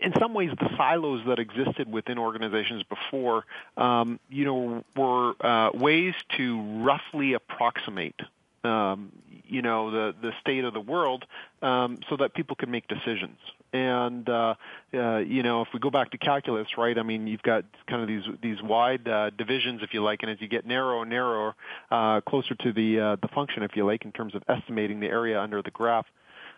in 0.00 0.14
some 0.18 0.32
ways, 0.32 0.50
the 0.58 0.70
silos 0.76 1.26
that 1.26 1.38
existed 1.38 1.90
within 1.90 2.18
organizations 2.18 2.82
before, 2.84 3.44
um, 3.76 4.18
you 4.30 4.44
know, 4.44 4.84
were 4.96 5.34
uh, 5.40 5.70
ways 5.74 6.14
to 6.36 6.82
roughly 6.82 7.34
approximate 7.34 8.20
um, 8.64 9.12
you 9.52 9.62
know 9.62 9.90
the 9.90 10.14
the 10.20 10.30
state 10.40 10.64
of 10.64 10.74
the 10.74 10.80
world 10.80 11.24
um, 11.62 11.98
so 12.08 12.16
that 12.16 12.34
people 12.34 12.56
can 12.56 12.70
make 12.70 12.88
decisions. 12.88 13.38
And 13.72 14.28
uh, 14.28 14.54
uh, 14.92 15.18
you 15.18 15.42
know 15.42 15.62
if 15.62 15.68
we 15.72 15.80
go 15.80 15.90
back 15.90 16.10
to 16.10 16.18
calculus 16.18 16.68
right 16.76 16.98
i 16.98 17.02
mean 17.02 17.26
you've 17.26 17.42
got 17.42 17.64
kind 17.88 18.02
of 18.02 18.08
these 18.08 18.24
these 18.42 18.60
wide 18.62 19.08
uh, 19.08 19.30
divisions 19.30 19.80
if 19.82 19.94
you 19.94 20.02
like 20.02 20.22
and 20.22 20.30
as 20.30 20.38
you 20.40 20.48
get 20.48 20.66
narrower 20.66 21.02
and 21.02 21.10
narrower 21.10 21.54
uh, 21.90 22.20
closer 22.20 22.54
to 22.56 22.72
the 22.72 23.00
uh, 23.00 23.16
the 23.22 23.28
function 23.34 23.62
if 23.62 23.74
you 23.74 23.86
like 23.86 24.04
in 24.04 24.12
terms 24.12 24.34
of 24.34 24.42
estimating 24.46 25.00
the 25.00 25.06
area 25.06 25.40
under 25.40 25.62
the 25.62 25.70
graph 25.70 26.04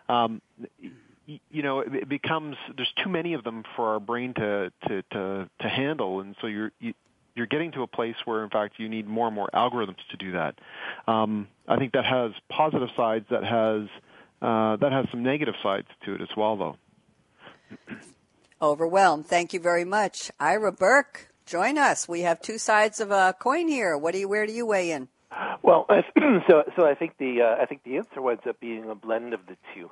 um, 0.09 0.41
you 1.27 1.63
know 1.63 1.79
it 1.79 2.07
becomes 2.07 2.55
there's 2.75 2.93
too 3.03 3.09
many 3.09 3.33
of 3.33 3.43
them 3.43 3.63
for 3.75 3.93
our 3.93 3.99
brain 3.99 4.33
to 4.35 4.71
to 4.87 5.01
to, 5.11 5.49
to 5.61 5.67
handle. 5.67 6.21
And 6.21 6.35
so 6.41 6.47
you're 6.47 6.71
you, 6.79 6.93
you're 7.35 7.47
getting 7.47 7.71
to 7.73 7.81
a 7.81 7.87
place 8.05 8.25
where, 8.25 8.43
in 8.43 8.49
fact, 8.49 8.75
you 8.77 8.89
need 8.89 9.07
more 9.07 9.27
and 9.27 9.35
more 9.35 9.49
algorithms 9.53 9.97
to 10.11 10.17
do 10.17 10.33
that. 10.33 10.55
Um, 11.07 11.47
I 11.67 11.77
think 11.77 11.93
that 11.93 12.05
has 12.05 12.31
positive 12.49 12.89
sides. 12.95 13.25
That 13.31 13.43
has 13.43 13.87
uh, 14.41 14.75
that 14.77 14.91
has 14.91 15.07
some 15.11 15.23
negative 15.23 15.55
sides 15.63 15.87
to 16.05 16.15
it 16.15 16.21
as 16.21 16.29
well, 16.37 16.55
though. 16.57 16.77
Overwhelmed. 18.61 19.25
Thank 19.25 19.53
you 19.53 19.59
very 19.59 19.85
much, 19.85 20.31
Ira 20.39 20.71
Burke. 20.71 21.29
Join 21.45 21.77
us. 21.77 22.07
We 22.07 22.21
have 22.21 22.41
two 22.41 22.57
sides 22.57 22.99
of 22.99 23.11
a 23.11 23.35
coin 23.37 23.67
here. 23.67 23.97
What 23.97 24.13
do 24.13 24.19
you? 24.19 24.27
Where 24.27 24.45
do 24.45 24.53
you 24.53 24.65
weigh 24.65 24.91
in? 24.91 25.07
Well, 25.61 25.87
so 26.47 26.63
so 26.75 26.85
I 26.85 26.93
think 26.95 27.17
the 27.17 27.41
uh, 27.41 27.61
I 27.61 27.65
think 27.65 27.83
the 27.83 27.97
answer 27.97 28.21
winds 28.21 28.43
up 28.47 28.59
being 28.59 28.89
a 28.89 28.95
blend 28.95 29.33
of 29.33 29.41
the 29.47 29.57
two. 29.73 29.89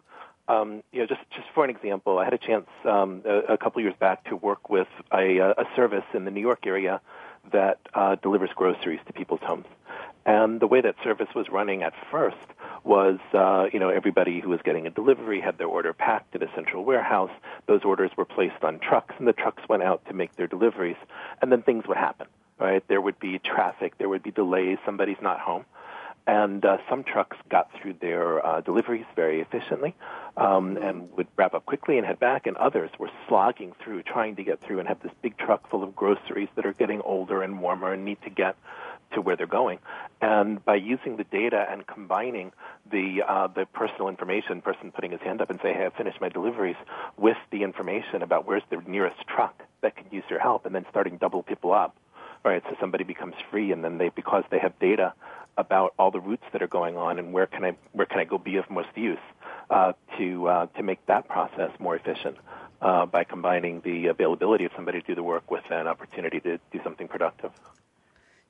Um, 0.48 0.84
you 0.92 1.00
know, 1.00 1.06
just 1.08 1.22
just 1.36 1.48
for 1.56 1.64
an 1.64 1.70
example, 1.70 2.20
I 2.20 2.26
had 2.26 2.34
a 2.34 2.38
chance 2.38 2.68
um, 2.86 3.22
a, 3.26 3.54
a 3.54 3.58
couple 3.58 3.82
years 3.82 3.96
back 4.00 4.26
to 4.26 4.36
work 4.36 4.70
with 4.70 4.88
a, 5.12 5.40
a 5.40 5.66
service 5.76 6.04
in 6.14 6.26
the 6.26 6.32
New 6.32 6.42
York 6.42 6.68
area 6.68 7.02
that 7.52 7.80
uh, 7.94 8.16
delivers 8.16 8.50
groceries 8.56 9.00
to 9.08 9.14
people's 9.14 9.42
homes. 9.42 9.66
And 10.26 10.60
the 10.60 10.68
way 10.68 10.80
that 10.82 10.96
service 11.04 11.28
was 11.36 11.50
running 11.50 11.84
at 11.84 11.94
first 12.10 12.38
was, 12.84 13.20
uh, 13.34 13.68
you 13.74 13.80
know, 13.80 13.90
everybody 13.90 14.40
who 14.40 14.50
was 14.50 14.62
getting 14.64 14.88
a 14.88 14.90
delivery 14.90 15.42
had 15.42 15.58
their 15.58 15.68
order 15.68 15.92
packed 15.94 16.36
at 16.36 16.44
a 16.44 16.50
central 16.56 16.86
warehouse. 16.86 17.32
Those 17.68 17.84
orders 17.84 18.12
were 18.16 18.26
placed 18.26 18.64
on 18.64 18.80
trucks, 18.80 19.16
and 19.18 19.28
the 19.28 19.34
trucks 19.34 19.64
went 19.68 19.84
out 19.84 20.06
to 20.06 20.14
make 20.14 20.36
their 20.36 20.48
deliveries. 20.48 20.98
And 21.42 21.52
then 21.52 21.62
things 21.62 21.86
would 21.88 21.98
happen, 21.98 22.28
right? 22.58 22.88
There 22.88 23.02
would 23.02 23.20
be 23.20 23.40
traffic, 23.40 23.98
there 23.98 24.10
would 24.10 24.24
be 24.24 24.32
delays, 24.32 24.78
somebody's 24.86 25.22
not 25.22 25.40
home 25.40 25.66
and 26.26 26.64
uh, 26.64 26.78
some 26.90 27.04
trucks 27.04 27.38
got 27.50 27.70
through 27.74 27.96
their 28.00 28.46
uh, 28.46 28.62
deliveries 28.62 29.06
very 29.16 29.42
efficiently 29.42 29.94
um, 30.38 30.78
and 30.78 31.12
would 31.18 31.28
wrap 31.36 31.54
up 31.54 31.66
quickly 31.66 31.98
and 31.98 32.08
head 32.08 32.20
back, 32.20 32.48
and 32.48 32.56
others 32.58 32.90
were 32.98 33.10
slogging 33.28 33.74
through, 33.84 34.04
trying 34.04 34.36
to 34.38 34.44
get 34.44 34.62
through, 34.62 34.80
and 34.80 34.88
have 34.88 35.02
this 35.02 35.12
big 35.22 35.38
truck 35.38 35.70
full 35.70 35.84
of 35.84 35.96
groceries 35.96 36.50
that 36.56 36.66
are 36.66 36.74
getting 36.74 37.02
older 37.02 37.44
and 37.44 37.62
warmer 37.62 37.92
and 37.94 38.06
need 38.06 38.22
to 38.24 38.30
get 38.30 38.56
to 39.14 39.22
where 39.22 39.36
they're 39.36 39.46
going. 39.46 39.80
And 40.22 40.64
by 40.64 40.76
using 40.76 41.18
the 41.18 41.26
data 41.26 41.68
and 41.70 41.86
combining 41.86 42.52
the 42.90 43.22
uh, 43.28 43.48
the 43.48 43.66
personal 43.66 44.08
information, 44.08 44.62
person 44.62 44.92
putting 44.92 45.12
his 45.12 45.22
hand 45.22 45.42
up 45.42 45.50
and 45.50 45.60
say, 45.62 45.74
"Hey, 45.74 45.86
I've 45.86 45.94
finished 45.94 46.22
my 46.22 46.30
deliveries," 46.30 46.78
with 47.18 47.38
the 47.52 47.64
information 47.64 48.24
about 48.24 48.48
where's 48.48 48.64
the 48.70 48.78
nearest 48.88 49.28
truck 49.28 49.62
that 49.82 49.96
could 49.98 50.08
use 50.12 50.24
your 50.30 50.40
help, 50.40 50.66
and 50.66 50.74
then 50.74 50.86
starting 50.90 51.18
double 51.18 51.44
people 51.44 51.74
up 51.74 51.96
right? 52.44 52.62
So 52.70 52.76
somebody 52.80 53.06
becomes 53.06 53.36
free, 53.50 53.72
and 53.72 53.84
then 53.84 53.98
they, 53.98 54.10
because 54.10 54.44
they 54.52 54.60
have 54.60 54.78
data 54.80 55.14
about 55.58 55.94
all 56.00 56.12
the 56.12 56.20
routes 56.20 56.44
that 56.52 56.62
are 56.62 56.68
going 56.68 56.98
on 56.98 57.20
and 57.20 57.34
where 57.34 57.46
can 57.46 57.64
I 57.64 57.76
where 57.92 58.06
can 58.06 58.20
I 58.20 58.24
go 58.24 58.38
be 58.38 58.58
of 58.58 58.70
most 58.70 58.90
use 58.96 59.18
uh, 59.70 59.94
to 60.18 60.48
uh, 60.48 60.66
to 60.78 60.84
make 60.84 61.06
that 61.08 61.28
process 61.28 61.72
more 61.80 61.96
efficient 61.96 62.38
uh, 62.82 63.06
by 63.06 63.24
combining 63.24 63.82
the 63.82 64.08
availability 64.08 64.66
of 64.66 64.72
somebody 64.76 65.02
to 65.02 65.08
do 65.08 65.16
the 65.16 65.24
work 65.24 65.50
with 65.50 65.64
an 65.70 65.88
opportunity 65.88 66.40
to 66.42 66.60
do 66.72 66.80
something 66.84 67.08
productive. 67.08 67.52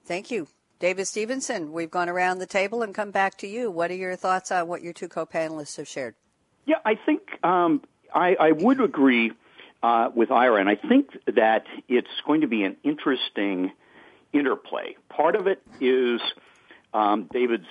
Thank 0.05 0.31
you. 0.31 0.47
David 0.79 1.07
Stevenson, 1.07 1.71
we've 1.71 1.91
gone 1.91 2.09
around 2.09 2.39
the 2.39 2.45
table 2.45 2.81
and 2.81 2.93
come 2.93 3.11
back 3.11 3.37
to 3.37 3.47
you. 3.47 3.71
What 3.71 3.89
are 3.89 3.95
your 3.95 4.15
thoughts 4.17 4.51
on 4.51 4.67
what 4.67 4.81
your 4.81 4.91
two 4.91 5.07
co-panelists 5.07 5.77
have 5.77 5.87
shared? 5.87 6.15
Yeah, 6.65 6.75
I 6.83 6.95
think 6.95 7.21
um, 7.43 7.81
I, 8.13 8.35
I, 8.35 8.51
would 8.51 8.81
agree 8.81 9.31
uh, 9.81 10.09
with 10.13 10.29
Ira, 10.29 10.59
and 10.59 10.67
I 10.67 10.75
think 10.75 11.09
that 11.25 11.65
it's 11.87 12.09
going 12.25 12.41
to 12.41 12.47
be 12.47 12.63
an 12.63 12.75
interesting 12.83 13.71
interplay. 14.33 14.97
Part 15.09 15.35
of 15.35 15.47
it 15.47 15.61
is 15.79 16.19
um, 16.93 17.29
David's 17.31 17.67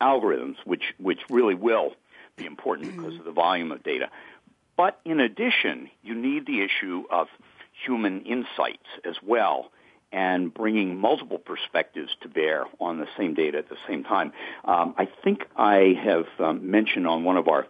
algorithms, 0.00 0.56
which 0.64 0.94
which 0.98 1.20
really 1.30 1.54
will 1.54 1.94
be 2.36 2.46
important 2.46 2.90
because 2.96 3.18
of 3.18 3.24
the 3.24 3.32
volume 3.32 3.72
of 3.72 3.82
data. 3.82 4.08
But 4.76 4.98
in 5.04 5.20
addition, 5.20 5.90
you 6.02 6.14
need 6.14 6.46
the 6.46 6.62
issue 6.62 7.04
of 7.10 7.28
human 7.84 8.22
insights 8.22 8.86
as 9.04 9.16
well 9.22 9.70
and 10.12 10.52
bringing 10.52 10.98
multiple 10.98 11.38
perspectives 11.38 12.10
to 12.20 12.28
bear 12.28 12.66
on 12.80 12.98
the 12.98 13.06
same 13.16 13.34
data 13.34 13.58
at 13.58 13.68
the 13.70 13.76
same 13.88 14.04
time. 14.04 14.32
Um, 14.64 14.94
I 14.98 15.08
think 15.24 15.46
I 15.56 15.98
have 16.04 16.26
um, 16.38 16.70
mentioned 16.70 17.06
on 17.06 17.24
one 17.24 17.38
of 17.38 17.48
our 17.48 17.66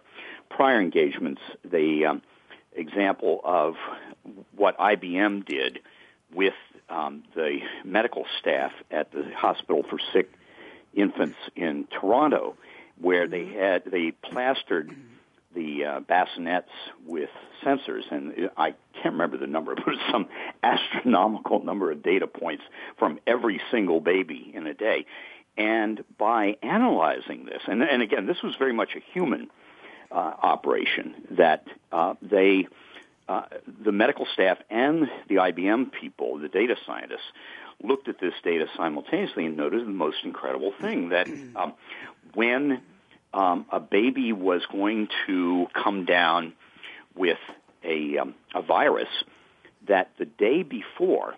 prior 0.49 0.79
engagements 0.81 1.41
the 1.63 2.05
um, 2.05 2.21
example 2.75 3.39
of 3.45 3.75
what 4.55 4.77
IBM 4.77 5.45
did 5.45 5.79
with 6.33 6.53
um, 6.89 7.23
the 7.33 7.59
medical 7.85 8.25
staff 8.39 8.71
at 8.91 9.11
the 9.11 9.23
hospital 9.35 9.83
for 9.89 9.99
sick 10.11 10.29
infants 10.93 11.37
in 11.55 11.87
Toronto, 11.99 12.55
where 12.99 13.27
they 13.27 13.45
had 13.47 13.83
they 13.85 14.11
plastered 14.11 14.95
the 15.55 15.85
uh, 15.85 15.99
bassinets 16.01 16.69
with 17.05 17.29
sensors, 17.63 18.03
and 18.11 18.49
I 18.57 18.73
can't 18.93 19.13
remember 19.13 19.37
the 19.37 19.47
number, 19.47 19.75
but 19.85 19.87
it's 19.87 20.11
some 20.11 20.27
astronomical 20.61 21.63
number 21.63 21.91
of 21.91 22.03
data 22.03 22.27
points 22.27 22.63
from 22.97 23.19
every 23.27 23.61
single 23.71 23.99
baby 23.99 24.51
in 24.53 24.67
a 24.67 24.73
day. 24.73 25.05
And 25.55 26.03
by 26.17 26.57
analyzing 26.63 27.45
this, 27.45 27.61
and, 27.67 27.83
and 27.83 28.01
again, 28.01 28.25
this 28.25 28.41
was 28.41 28.55
very 28.57 28.73
much 28.73 28.95
a 28.95 29.01
human 29.13 29.49
uh, 30.11 30.15
operation 30.15 31.13
that 31.31 31.67
uh, 31.91 32.15
they, 32.23 32.67
uh, 33.27 33.43
the 33.83 33.91
medical 33.91 34.25
staff 34.33 34.57
and 34.69 35.09
the 35.27 35.35
IBM 35.35 35.91
people, 35.91 36.39
the 36.39 36.49
data 36.49 36.75
scientists, 36.85 37.31
looked 37.81 38.07
at 38.07 38.19
this 38.19 38.33
data 38.43 38.67
simultaneously 38.75 39.45
and 39.45 39.57
noticed 39.57 39.85
the 39.85 39.91
most 39.91 40.17
incredible 40.23 40.73
thing 40.79 41.09
that 41.09 41.27
um, 41.55 41.73
when 42.33 42.81
um, 43.33 43.65
a 43.71 43.79
baby 43.79 44.33
was 44.33 44.61
going 44.71 45.07
to 45.27 45.67
come 45.73 46.05
down 46.05 46.53
with 47.15 47.39
a, 47.83 48.17
um, 48.17 48.35
a 48.53 48.61
virus, 48.61 49.09
that 49.87 50.11
the 50.17 50.25
day 50.25 50.63
before, 50.63 51.35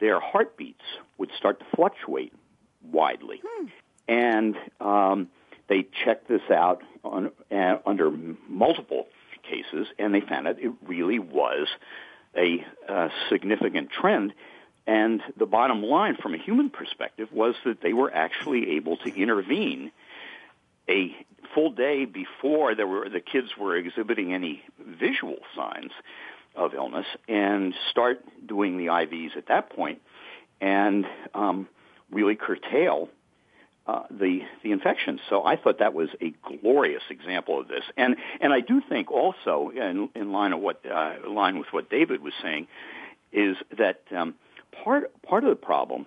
their 0.00 0.20
heartbeats 0.20 0.84
would 1.18 1.30
start 1.36 1.58
to 1.60 1.66
fluctuate 1.74 2.32
widely. 2.82 3.42
Hmm. 3.46 3.66
And 4.08 4.56
um, 4.80 5.28
they 5.68 5.86
checked 6.04 6.28
this 6.28 6.42
out 6.50 6.82
on, 7.04 7.32
uh, 7.50 7.78
under 7.84 8.10
multiple 8.48 9.08
cases, 9.42 9.88
and 9.98 10.14
they 10.14 10.20
found 10.20 10.46
that 10.46 10.58
it 10.58 10.72
really 10.86 11.18
was 11.18 11.68
a, 12.36 12.64
a 12.88 13.10
significant 13.30 13.90
trend. 13.90 14.32
And 14.86 15.20
the 15.36 15.46
bottom 15.46 15.82
line, 15.82 16.16
from 16.16 16.34
a 16.34 16.38
human 16.38 16.70
perspective, 16.70 17.28
was 17.32 17.54
that 17.64 17.80
they 17.82 17.92
were 17.92 18.12
actually 18.12 18.76
able 18.76 18.96
to 18.98 19.14
intervene 19.14 19.90
a 20.88 21.14
full 21.54 21.70
day 21.70 22.04
before 22.04 22.74
there 22.74 22.86
were 22.86 23.08
the 23.08 23.20
kids 23.20 23.48
were 23.58 23.76
exhibiting 23.76 24.32
any 24.32 24.62
visual 24.78 25.38
signs 25.56 25.90
of 26.54 26.74
illness 26.74 27.06
and 27.28 27.74
start 27.90 28.22
doing 28.46 28.78
the 28.78 28.86
IVs 28.86 29.36
at 29.36 29.48
that 29.48 29.70
point 29.70 30.00
and 30.60 31.04
um, 31.34 31.68
really 32.10 32.36
curtail 32.36 33.08
uh, 33.86 34.02
the 34.10 34.40
the 34.62 34.72
infection. 34.72 35.20
So 35.28 35.44
I 35.44 35.56
thought 35.56 35.78
that 35.78 35.94
was 35.94 36.08
a 36.20 36.32
glorious 36.60 37.02
example 37.10 37.60
of 37.60 37.68
this, 37.68 37.84
and 37.96 38.16
and 38.40 38.52
I 38.52 38.60
do 38.60 38.82
think 38.88 39.10
also 39.12 39.70
in, 39.74 40.08
in 40.14 40.32
line 40.32 40.52
of 40.52 40.60
what 40.60 40.80
uh, 40.84 41.14
line 41.28 41.58
with 41.58 41.68
what 41.72 41.88
David 41.88 42.22
was 42.22 42.32
saying, 42.42 42.66
is 43.32 43.56
that 43.78 44.00
um, 44.10 44.34
part 44.72 45.10
part 45.22 45.44
of 45.44 45.50
the 45.50 45.56
problem 45.56 46.06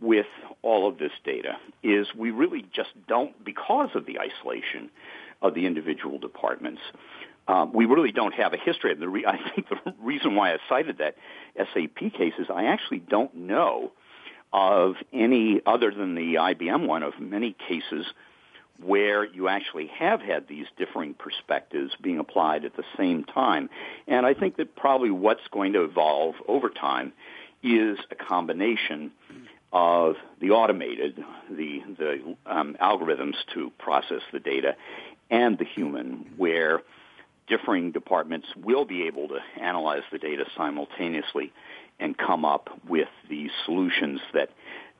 with 0.00 0.26
all 0.62 0.88
of 0.88 0.98
this 0.98 1.12
data 1.24 1.56
is 1.82 2.06
we 2.14 2.30
really 2.30 2.64
just 2.72 2.90
don't, 3.06 3.44
because 3.44 3.90
of 3.94 4.06
the 4.06 4.18
isolation 4.18 4.90
of 5.42 5.54
the 5.54 5.66
individual 5.66 6.18
departments, 6.18 6.80
um, 7.48 7.72
we 7.72 7.86
really 7.86 8.12
don't 8.12 8.34
have 8.34 8.52
a 8.52 8.56
history. 8.56 8.92
And 8.92 9.00
the 9.00 9.08
re- 9.08 9.26
I 9.26 9.38
think 9.54 9.68
the 9.68 9.94
reason 10.00 10.34
why 10.34 10.52
I 10.52 10.58
cited 10.68 10.98
that 10.98 11.16
SAP 11.56 12.12
case 12.12 12.34
is 12.38 12.46
I 12.50 12.66
actually 12.66 13.00
don't 13.00 13.34
know 13.34 13.92
of 14.52 14.96
any 15.12 15.60
other 15.64 15.92
than 15.92 16.14
the 16.14 16.34
IBM 16.34 16.86
one 16.86 17.02
of 17.02 17.20
many 17.20 17.54
cases 17.68 18.06
where 18.82 19.24
you 19.24 19.46
actually 19.46 19.88
have 19.88 20.22
had 20.22 20.48
these 20.48 20.66
differing 20.78 21.14
perspectives 21.14 21.92
being 22.00 22.18
applied 22.18 22.64
at 22.64 22.76
the 22.76 22.84
same 22.96 23.24
time. 23.24 23.68
And 24.08 24.24
I 24.24 24.32
think 24.32 24.56
that 24.56 24.74
probably 24.74 25.10
what's 25.10 25.46
going 25.52 25.74
to 25.74 25.84
evolve 25.84 26.36
over 26.48 26.70
time 26.70 27.12
is 27.62 27.98
a 28.10 28.14
combination 28.14 29.12
of 29.72 30.16
the 30.40 30.50
automated, 30.50 31.22
the, 31.50 31.82
the 31.98 32.36
um, 32.46 32.76
algorithms 32.80 33.34
to 33.54 33.70
process 33.78 34.22
the 34.32 34.40
data, 34.40 34.74
and 35.30 35.58
the 35.58 35.64
human, 35.64 36.32
where 36.36 36.80
differing 37.46 37.92
departments 37.92 38.48
will 38.56 38.84
be 38.84 39.06
able 39.06 39.28
to 39.28 39.38
analyze 39.60 40.02
the 40.10 40.18
data 40.18 40.44
simultaneously 40.56 41.52
and 41.98 42.16
come 42.16 42.44
up 42.44 42.68
with 42.88 43.08
the 43.28 43.48
solutions 43.64 44.20
that 44.32 44.50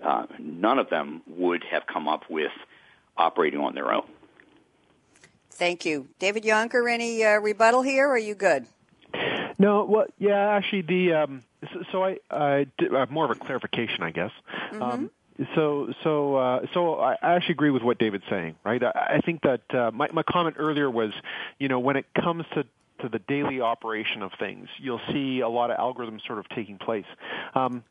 uh, 0.04 0.26
none 0.38 0.78
of 0.78 0.90
them 0.90 1.22
would 1.26 1.64
have 1.64 1.86
come 1.86 2.08
up 2.08 2.24
with 2.28 2.52
operating 3.16 3.60
on 3.60 3.74
their 3.74 3.92
own. 3.92 4.06
Thank 5.50 5.84
you. 5.84 6.08
David 6.18 6.44
Jonker, 6.44 6.90
any 6.90 7.24
uh, 7.24 7.38
rebuttal 7.38 7.82
here, 7.82 8.08
or 8.08 8.12
are 8.12 8.18
you 8.18 8.34
good? 8.34 8.66
No, 9.58 9.84
well, 9.84 10.06
yeah, 10.18 10.56
actually, 10.56 10.82
the 10.82 11.12
um, 11.12 11.42
so, 11.72 11.82
so 11.92 12.04
I, 12.04 12.18
I 12.30 12.66
did, 12.78 12.94
uh, 12.94 13.06
more 13.10 13.24
of 13.24 13.30
a 13.30 13.34
clarification, 13.34 14.02
I 14.02 14.10
guess. 14.10 14.32
Mm-hmm. 14.72 14.82
Um, 14.82 15.10
so, 15.54 15.92
so, 16.04 16.36
uh, 16.36 16.66
so 16.74 16.96
I 16.96 17.16
actually 17.22 17.52
agree 17.54 17.70
with 17.70 17.82
what 17.82 17.98
David's 17.98 18.24
saying, 18.28 18.56
right? 18.64 18.82
I, 18.82 19.16
I 19.16 19.20
think 19.24 19.42
that 19.42 19.62
uh, 19.74 19.90
my 19.90 20.08
my 20.12 20.22
comment 20.22 20.56
earlier 20.58 20.90
was, 20.90 21.12
you 21.58 21.68
know, 21.68 21.78
when 21.78 21.96
it 21.96 22.06
comes 22.14 22.44
to 22.54 22.64
to 23.00 23.08
the 23.08 23.18
daily 23.20 23.60
operation 23.62 24.22
of 24.22 24.32
things, 24.38 24.68
you'll 24.78 25.00
see 25.10 25.40
a 25.40 25.48
lot 25.48 25.70
of 25.70 25.78
algorithms 25.78 26.26
sort 26.26 26.38
of 26.38 26.48
taking 26.50 26.76
place. 26.76 27.06
Um, 27.54 27.84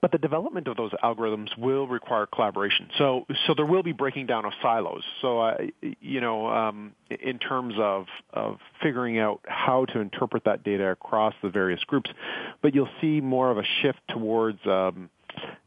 but 0.00 0.12
the 0.12 0.18
development 0.18 0.68
of 0.68 0.76
those 0.76 0.92
algorithms 1.02 1.56
will 1.58 1.86
require 1.86 2.26
collaboration. 2.26 2.88
So, 2.98 3.26
so 3.46 3.54
there 3.54 3.66
will 3.66 3.82
be 3.82 3.92
breaking 3.92 4.26
down 4.26 4.44
of 4.44 4.52
silos. 4.62 5.02
So, 5.20 5.40
uh, 5.40 5.56
you 6.00 6.20
know, 6.20 6.48
um, 6.48 6.92
in 7.10 7.38
terms 7.38 7.74
of 7.78 8.06
of 8.32 8.58
figuring 8.82 9.18
out 9.18 9.40
how 9.46 9.84
to 9.86 10.00
interpret 10.00 10.44
that 10.44 10.64
data 10.64 10.88
across 10.88 11.34
the 11.42 11.48
various 11.48 11.82
groups, 11.84 12.10
but 12.60 12.74
you'll 12.74 12.88
see 13.00 13.20
more 13.20 13.50
of 13.50 13.58
a 13.58 13.64
shift 13.80 14.00
towards 14.08 14.58
um, 14.66 15.10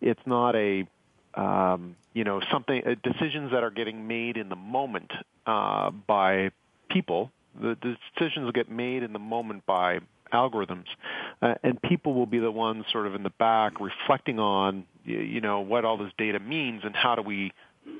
it's 0.01 0.21
not 0.25 0.55
a 0.55 0.87
um, 1.33 1.95
you 2.13 2.23
know 2.23 2.41
something 2.51 2.83
uh, 2.85 2.95
decisions 3.03 3.51
that 3.51 3.63
are 3.63 3.71
getting 3.71 4.07
made 4.07 4.37
in 4.37 4.49
the 4.49 4.55
moment 4.55 5.11
uh, 5.45 5.91
by 5.91 6.51
people. 6.89 7.31
The 7.59 7.77
decisions 8.17 8.51
get 8.51 8.69
made 8.69 9.03
in 9.03 9.13
the 9.13 9.19
moment 9.19 9.65
by 9.65 9.99
algorithms, 10.33 10.85
uh, 11.41 11.55
and 11.63 11.81
people 11.81 12.13
will 12.13 12.25
be 12.25 12.39
the 12.39 12.51
ones 12.51 12.85
sort 12.91 13.07
of 13.07 13.15
in 13.15 13.23
the 13.23 13.29
back 13.31 13.79
reflecting 13.79 14.39
on 14.39 14.85
you 15.03 15.41
know 15.41 15.61
what 15.61 15.85
all 15.85 15.97
this 15.97 16.11
data 16.17 16.39
means 16.39 16.81
and 16.83 16.95
how 16.95 17.15
do 17.15 17.21
we 17.21 17.51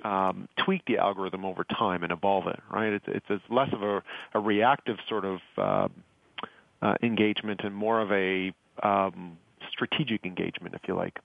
um, 0.04 0.48
tweak 0.58 0.84
the 0.86 0.98
algorithm 0.98 1.46
over 1.46 1.64
time 1.64 2.04
and 2.04 2.12
evolve 2.12 2.48
it. 2.48 2.60
Right? 2.70 2.94
It's 2.94 3.06
it's, 3.08 3.26
it's 3.30 3.44
less 3.50 3.72
of 3.74 3.84
a, 3.84 4.04
a 4.34 4.40
reactive 4.40 4.98
sort 5.08 5.26
of 5.26 5.40
uh, 5.58 5.88
uh, 6.82 6.96
engagement 7.02 7.62
and 7.64 7.76
more 7.76 8.02
of 8.02 8.12
a 8.12 8.54
um, 8.84 9.38
strategic 9.72 10.26
engagement, 10.26 10.76
if 10.76 10.88
you 10.88 10.96
like. 10.96 11.20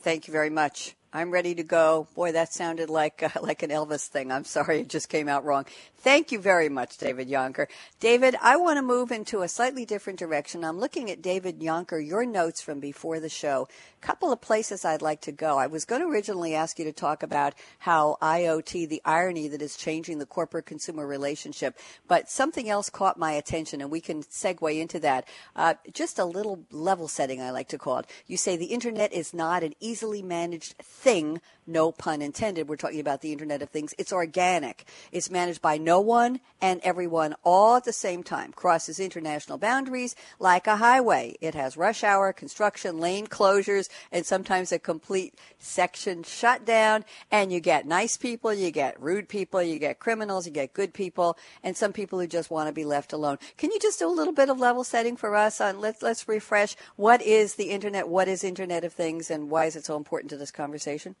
Thank 0.00 0.26
you 0.26 0.32
very 0.32 0.50
much. 0.50 0.96
I'm 1.14 1.30
ready 1.30 1.54
to 1.56 1.62
go. 1.62 2.08
Boy, 2.14 2.32
that 2.32 2.54
sounded 2.54 2.88
like 2.88 3.22
uh, 3.22 3.28
like 3.42 3.62
an 3.62 3.70
Elvis 3.70 4.06
thing. 4.06 4.32
I'm 4.32 4.44
sorry, 4.44 4.80
it 4.80 4.88
just 4.88 5.10
came 5.10 5.28
out 5.28 5.44
wrong. 5.44 5.66
Thank 5.98 6.32
you 6.32 6.40
very 6.40 6.68
much, 6.68 6.96
David 6.96 7.28
Jonker. 7.28 7.66
David, 8.00 8.34
I 8.42 8.56
want 8.56 8.78
to 8.78 8.82
move 8.82 9.12
into 9.12 9.42
a 9.42 9.48
slightly 9.48 9.84
different 9.84 10.18
direction. 10.18 10.64
I'm 10.64 10.80
looking 10.80 11.10
at 11.10 11.22
David 11.22 11.60
Jonker, 11.60 12.04
your 12.04 12.26
notes 12.26 12.60
from 12.60 12.80
before 12.80 13.20
the 13.20 13.28
show. 13.28 13.68
A 14.02 14.04
couple 14.06 14.32
of 14.32 14.40
places 14.40 14.84
I'd 14.84 15.02
like 15.02 15.20
to 15.20 15.32
go. 15.32 15.58
I 15.58 15.68
was 15.68 15.84
going 15.84 16.00
to 16.02 16.08
originally 16.08 16.56
ask 16.56 16.78
you 16.80 16.84
to 16.86 16.92
talk 16.92 17.22
about 17.22 17.54
how 17.78 18.16
IoT, 18.20 18.88
the 18.88 19.02
irony 19.04 19.46
that 19.48 19.62
is 19.62 19.76
changing 19.76 20.18
the 20.18 20.26
corporate 20.26 20.66
consumer 20.66 21.06
relationship, 21.06 21.78
but 22.08 22.28
something 22.28 22.68
else 22.68 22.90
caught 22.90 23.16
my 23.16 23.32
attention, 23.32 23.80
and 23.80 23.90
we 23.90 24.00
can 24.00 24.24
segue 24.24 24.80
into 24.80 24.98
that. 24.98 25.28
Uh, 25.54 25.74
just 25.92 26.18
a 26.18 26.24
little 26.24 26.64
level 26.72 27.06
setting, 27.06 27.40
I 27.40 27.50
like 27.50 27.68
to 27.68 27.78
call 27.78 27.98
it. 27.98 28.06
You 28.26 28.36
say 28.36 28.56
the 28.56 28.64
internet 28.64 29.12
is 29.12 29.32
not 29.32 29.62
an 29.62 29.74
easily 29.78 30.22
managed 30.22 30.74
thing, 31.02 31.40
no 31.66 31.92
pun 31.92 32.22
intended. 32.22 32.68
We're 32.68 32.76
talking 32.76 33.00
about 33.00 33.20
the 33.20 33.32
Internet 33.32 33.62
of 33.62 33.70
Things. 33.70 33.94
It's 33.98 34.12
organic. 34.12 34.84
It's 35.10 35.30
managed 35.30 35.62
by 35.62 35.78
no 35.78 36.00
one 36.00 36.40
and 36.60 36.80
everyone 36.82 37.34
all 37.44 37.76
at 37.76 37.84
the 37.84 37.92
same 37.92 38.22
time. 38.22 38.52
Crosses 38.52 38.98
international 38.98 39.58
boundaries 39.58 40.16
like 40.38 40.66
a 40.66 40.76
highway. 40.76 41.36
It 41.40 41.54
has 41.54 41.76
rush 41.76 42.02
hour, 42.02 42.32
construction, 42.32 42.98
lane 42.98 43.26
closures, 43.26 43.88
and 44.10 44.26
sometimes 44.26 44.72
a 44.72 44.78
complete 44.78 45.34
section 45.58 46.22
shutdown. 46.22 47.04
And 47.30 47.52
you 47.52 47.60
get 47.60 47.86
nice 47.86 48.16
people, 48.16 48.52
you 48.52 48.70
get 48.70 49.00
rude 49.00 49.28
people, 49.28 49.62
you 49.62 49.78
get 49.78 50.00
criminals, 50.00 50.46
you 50.46 50.52
get 50.52 50.74
good 50.74 50.92
people, 50.92 51.36
and 51.62 51.76
some 51.76 51.92
people 51.92 52.18
who 52.18 52.26
just 52.26 52.50
want 52.50 52.68
to 52.68 52.72
be 52.72 52.84
left 52.84 53.12
alone. 53.12 53.38
Can 53.56 53.70
you 53.70 53.78
just 53.78 53.98
do 53.98 54.08
a 54.08 54.10
little 54.10 54.34
bit 54.34 54.50
of 54.50 54.58
level 54.58 54.84
setting 54.84 55.16
for 55.16 55.34
us 55.36 55.60
on 55.60 55.80
let's 55.80 56.02
let's 56.02 56.28
refresh 56.28 56.76
what 56.96 57.22
is 57.22 57.54
the 57.54 57.70
internet, 57.70 58.08
what 58.08 58.28
is 58.28 58.44
Internet 58.44 58.84
of 58.84 58.92
Things, 58.92 59.30
and 59.30 59.50
why 59.50 59.66
is 59.66 59.76
it 59.76 59.84
so 59.84 59.96
important 59.96 60.30
to 60.30 60.36
this 60.36 60.50
conversation? 60.50 60.91
Conversation? 60.92 61.16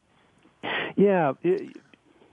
Yeah, 0.96 1.32
it, 1.42 1.76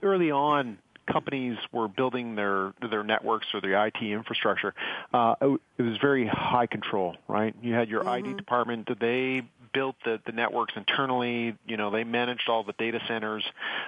early 0.02 0.30
on, 0.30 0.78
companies 1.06 1.58
were 1.72 1.88
building 1.88 2.34
their 2.34 2.72
their 2.88 3.02
networks 3.02 3.48
or 3.54 3.60
their 3.60 3.86
IT 3.86 4.02
infrastructure. 4.02 4.74
Uh, 5.12 5.34
it 5.78 5.82
was 5.82 5.96
very 5.98 6.26
high 6.26 6.66
control, 6.66 7.16
right? 7.26 7.54
You 7.62 7.74
had 7.74 7.88
your 7.88 8.04
mm-hmm. 8.04 8.30
IT 8.30 8.36
department; 8.36 8.88
they 9.00 9.42
built 9.72 9.96
the 10.04 10.20
the 10.24 10.32
networks 10.32 10.74
internally. 10.76 11.56
You 11.66 11.76
know, 11.76 11.90
they 11.90 12.04
managed 12.04 12.48
all 12.48 12.62
the 12.62 12.74
data 12.74 13.00
centers. 13.08 13.44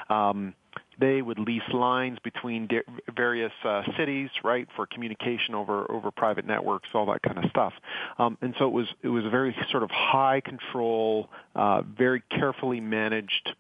Um, 0.09 0.55
they 0.99 1.23
would 1.23 1.39
lease 1.39 1.63
lines 1.73 2.19
between 2.23 2.67
di- 2.67 2.83
various 3.15 3.53
uh, 3.65 3.83
cities, 3.97 4.31
right, 4.45 4.69
for 4.77 4.87
communication 4.87 5.55
over 5.55 5.91
over 5.91 6.11
private 6.11 6.47
networks, 6.47 6.89
all 6.95 7.07
that 7.07 7.23
kind 7.23 7.39
of 7.39 7.51
stuff. 7.51 7.73
Um, 8.19 8.39
and 8.43 8.55
so 8.59 8.67
it 8.67 8.73
was 8.73 8.87
it 9.03 9.09
was 9.09 9.25
a 9.25 9.31
very 9.31 9.57
sort 9.71 9.83
of 9.83 9.91
high 9.91 10.41
control, 10.41 11.29
uh, 11.55 11.83
very 11.83 12.23
carefully 12.31 12.81
managed 12.81 13.55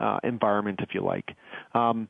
uh, 0.00 0.18
environment, 0.22 0.80
if 0.82 0.94
you 0.94 1.02
like. 1.02 1.36
Um, 1.74 2.08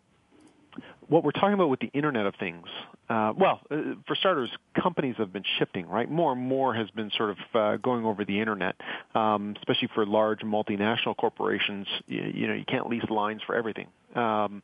what 1.09 1.24
we're 1.24 1.31
talking 1.31 1.55
about 1.55 1.68
with 1.68 1.81
the 1.81 1.91
Internet 1.95 2.27
of 2.27 2.35
Things, 2.37 2.66
uh, 3.09 3.33
well, 3.37 3.61
uh, 3.70 3.95
for 4.07 4.16
starters, 4.16 4.51
companies 4.81 5.14
have 5.18 5.33
been 5.33 5.45
shifting, 5.59 5.87
right? 5.87 6.11
More 6.11 6.33
and 6.33 6.41
more 6.41 6.74
has 6.74 6.91
been 6.91 7.11
sort 7.16 7.31
of 7.31 7.37
uh, 7.55 7.77
going 7.77 8.05
over 8.05 8.24
the 8.24 8.41
Internet, 8.41 8.74
um, 9.14 9.55
especially 9.59 9.89
for 9.95 10.05
large 10.05 10.41
multinational 10.41 11.16
corporations. 11.16 11.87
You, 12.07 12.22
you, 12.35 12.47
know, 12.49 12.55
you 12.55 12.64
can't 12.66 12.89
lease 12.89 13.09
lines 13.09 13.43
for 13.47 13.55
everything. 13.55 13.87
Um, 14.17 14.62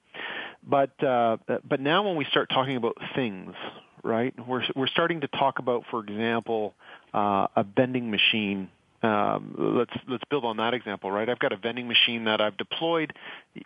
but 0.66 1.02
uh, 1.02 1.36
but 1.68 1.80
now 1.80 2.06
when 2.06 2.16
we 2.16 2.24
start 2.26 2.48
talking 2.50 2.76
about 2.76 2.96
things, 3.14 3.54
right? 4.02 4.34
We're 4.46 4.62
we're 4.74 4.86
starting 4.86 5.20
to 5.22 5.28
talk 5.28 5.58
about, 5.58 5.84
for 5.90 6.00
example, 6.00 6.74
uh, 7.12 7.46
a 7.56 7.64
vending 7.64 8.10
machine 8.10 8.68
um, 9.02 9.54
let's 9.58 9.92
let's 10.08 10.22
build 10.30 10.44
on 10.44 10.58
that 10.58 10.74
example, 10.74 11.10
right? 11.10 11.28
I've 11.28 11.40
got 11.40 11.52
a 11.52 11.56
vending 11.56 11.88
machine 11.88 12.24
that 12.24 12.40
I've 12.40 12.56
deployed, 12.56 13.12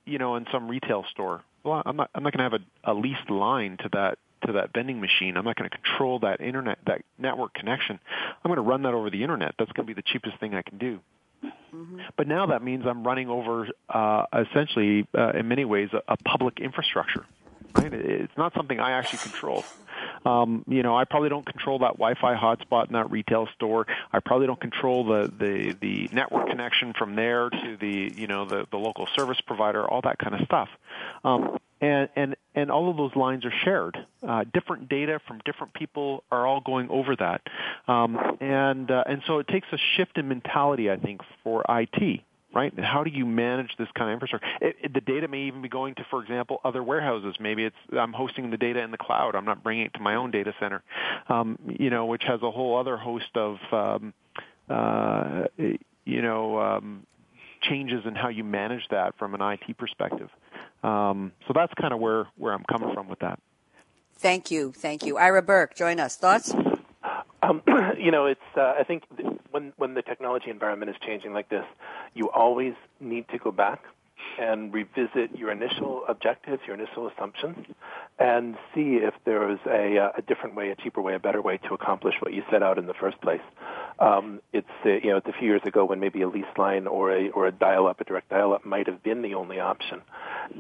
you 0.07 0.19
know, 0.19 0.37
in 0.37 0.47
some 0.51 0.69
retail 0.69 1.05
store. 1.11 1.43
Well, 1.63 1.83
I'm 1.85 1.97
not 1.97 2.11
I'm 2.15 2.23
not 2.23 2.33
going 2.33 2.51
to 2.51 2.57
have 2.57 2.63
a, 2.85 2.93
a 2.93 2.95
leased 2.95 3.29
line 3.29 3.77
to 3.83 3.91
that 3.93 4.19
to 4.47 4.53
that 4.53 4.73
vending 4.73 5.01
machine. 5.01 5.37
I'm 5.37 5.45
not 5.45 5.57
going 5.57 5.69
to 5.69 5.77
control 5.77 6.21
that 6.21 6.41
internet 6.41 6.79
that 6.87 7.03
network 7.19 7.53
connection. 7.53 7.99
I'm 8.43 8.49
going 8.49 8.57
to 8.57 8.63
run 8.63 8.83
that 8.83 8.95
over 8.95 9.11
the 9.11 9.23
internet. 9.23 9.55
That's 9.59 9.73
going 9.73 9.87
to 9.87 9.95
be 9.95 10.01
the 10.01 10.07
cheapest 10.07 10.41
thing 10.41 10.55
I 10.55 10.63
can 10.63 10.79
do. 10.79 11.01
Mm-hmm. 11.75 12.01
But 12.17 12.29
now 12.29 12.47
that 12.47 12.63
means 12.63 12.85
I'm 12.87 13.05
running 13.05 13.29
over 13.29 13.69
uh, 13.89 14.25
essentially, 14.33 15.07
uh, 15.17 15.33
in 15.33 15.49
many 15.49 15.65
ways, 15.65 15.91
a, 15.93 16.03
a 16.13 16.17
public 16.17 16.61
infrastructure. 16.61 17.25
Right? 17.75 17.93
It's 17.93 18.37
not 18.39 18.55
something 18.55 18.81
I 18.81 18.93
actually 18.93 19.19
control. 19.19 19.65
Um, 20.25 20.65
you 20.67 20.83
know, 20.83 20.97
I 20.97 21.05
probably 21.05 21.29
don't 21.29 21.47
control 21.47 21.81
that 21.81 21.99
Wi-Fi 21.99 22.35
hotspot 22.35 22.89
in 22.89 22.95
that 22.95 23.11
retail 23.11 23.49
store. 23.55 23.87
I 24.13 24.21
probably 24.21 24.47
don't 24.47 24.61
control 24.61 25.05
the 25.05 25.33
the 25.39 25.77
the 25.81 26.09
network 26.13 26.49
connection 26.49 26.95
from 26.99 27.17
there 27.17 27.51
to 27.51 27.77
the 27.79 28.13
you 28.15 28.27
know 28.27 28.45
the 28.45 28.67
the 28.71 28.77
local 28.77 29.07
service 29.17 29.41
provider, 29.41 29.87
all 29.87 30.01
that 30.03 30.19
kind 30.19 30.35
of 30.35 30.41
stuff. 30.47 30.69
Um, 31.25 31.59
and 31.81 32.09
and 32.17 32.37
and 32.55 32.71
all 32.71 32.91
of 32.91 32.97
those 32.97 33.15
lines 33.17 33.45
are 33.45 33.53
shared. 33.65 33.97
Uh, 34.27 34.45
different 34.53 34.89
data 34.89 35.21
from 35.27 35.41
different 35.45 35.75
people 35.75 36.25
are 36.31 36.47
all 36.47 36.61
going 36.61 36.89
over 36.91 37.15
that, 37.17 37.43
um, 37.89 38.19
and 38.41 38.91
uh, 38.91 39.05
and 39.07 39.23
so 39.27 39.39
it 39.39 39.49
takes 39.49 39.67
a 39.73 39.79
shift 39.97 40.17
in 40.19 40.29
mentality, 40.29 40.91
I 40.91 40.97
think, 40.97 41.21
for 41.43 41.65
IT 41.69 42.23
right? 42.57 42.73
How 42.81 43.05
do 43.05 43.11
you 43.11 43.27
manage 43.27 43.71
this 43.79 43.89
kind 43.95 44.11
of 44.11 44.15
infrastructure? 44.15 44.49
It, 44.63 44.77
it, 44.83 44.95
the 44.95 45.03
data 45.03 45.29
may 45.29 45.43
even 45.43 45.61
be 45.61 45.69
going 45.69 45.95
to, 45.97 46.07
for 46.09 46.23
example, 46.23 46.59
other 46.65 46.83
warehouses. 46.83 47.37
Maybe 47.39 47.65
it's 47.65 47.77
I'm 47.93 48.15
hosting 48.15 48.51
the 48.51 48.57
data 48.57 48.81
in 48.81 48.91
the 48.91 48.97
cloud. 48.97 49.35
I'm 49.35 49.45
not 49.45 49.63
bringing 49.63 49.85
it 49.85 49.95
to 49.95 50.01
my 50.01 50.15
own 50.15 50.31
data 50.31 50.55
center, 50.59 50.83
um, 51.29 51.59
you 51.79 51.91
know, 51.91 52.07
which 52.07 52.23
has 52.27 52.41
a 52.43 52.51
whole 52.51 52.79
other 52.79 52.97
host 52.97 53.29
of, 53.35 53.59
um, 53.73 54.15
uh, 54.71 55.45
you 55.59 56.23
know, 56.23 56.59
um, 56.59 57.07
changes 57.61 58.07
in 58.07 58.15
how 58.15 58.29
you 58.29 58.43
manage 58.43 58.89
that 58.91 59.19
from 59.19 59.35
an 59.35 59.43
IT 59.43 59.77
perspective. 59.77 60.31
Um, 60.87 61.33
so 61.49 61.53
that's 61.53 61.75
kind 61.75 61.93
of 61.93 61.99
where 61.99 62.29
where 62.37 62.53
I'm 62.53 62.65
coming 62.71 62.95
from 62.95 63.09
with 63.09 63.19
that. 63.19 63.41
Thank 64.19 64.51
you, 64.51 64.73
thank 64.73 65.05
you, 65.05 65.19
Ira 65.19 65.43
Burke. 65.43 65.75
Join 65.75 65.99
us. 65.99 66.17
Thoughts? 66.17 66.55
Um, 67.43 67.63
you 67.99 68.13
know, 68.13 68.27
it's. 68.27 68.41
Uh, 68.57 68.75
I 68.79 68.85
think 68.85 69.03
when 69.51 69.73
when 69.77 69.95
the 69.95 70.03
technology 70.03 70.49
environment 70.49 70.91
is 70.91 70.97
changing 71.05 71.33
like 71.33 71.49
this, 71.49 71.65
you 72.15 72.31
always 72.31 72.75
need 73.01 73.29
to 73.31 73.39
go 73.39 73.51
back 73.51 73.83
and 74.39 74.73
revisit 74.73 75.37
your 75.37 75.51
initial 75.51 76.03
objectives, 76.09 76.63
your 76.67 76.77
initial 76.77 77.09
assumptions, 77.09 77.67
and 78.19 78.57
see 78.75 78.97
if 78.97 79.15
there 79.25 79.51
is 79.51 79.59
a, 79.67 79.99
uh, 79.99 80.13
a 80.17 80.23
different 80.23 80.55
way, 80.55 80.71
a 80.71 80.77
cheaper 80.77 81.01
way, 81.01 81.15
a 81.15 81.19
better 81.19 81.41
way 81.41 81.59
to 81.59 81.75
accomplish 81.75 82.15
what 82.21 82.33
you 82.33 82.43
set 82.51 82.63
out 82.63 82.79
in 82.79 82.87
the 82.87 82.95
first 82.95 83.21
place. 83.21 83.41
Um, 83.99 84.41
it's 84.53 84.67
uh, 84.85 84.91
you 84.91 85.11
know 85.11 85.17
it's 85.17 85.27
a 85.27 85.33
few 85.33 85.49
years 85.49 85.63
ago 85.65 85.85
when 85.85 86.01
maybe 86.01 86.23
a 86.23 86.29
lease 86.29 86.45
line 86.57 86.87
or 86.87 87.13
a 87.13 87.31
or 87.31 87.47
a 87.47 87.53
dial-up, 87.53 88.01
a 88.01 88.05
direct 88.05 88.29
dial-up, 88.29 88.65
might 88.65 88.87
have 88.87 89.03
been 89.03 89.23
the 89.23 89.35
only 89.35 89.59
option, 89.59 90.03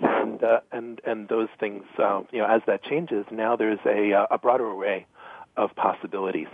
and 0.02 0.42
uh, 0.42 0.60
and 0.72 1.00
and 1.04 1.28
those 1.28 1.48
things 1.58 1.84
uh, 1.98 2.22
you 2.32 2.38
know 2.38 2.46
as 2.46 2.62
that 2.66 2.82
changes, 2.82 3.24
now 3.30 3.56
there's 3.56 3.78
a 3.86 4.12
uh, 4.12 4.26
a 4.30 4.38
broader 4.38 4.66
array 4.66 5.06
of 5.56 5.74
possibilities, 5.74 6.48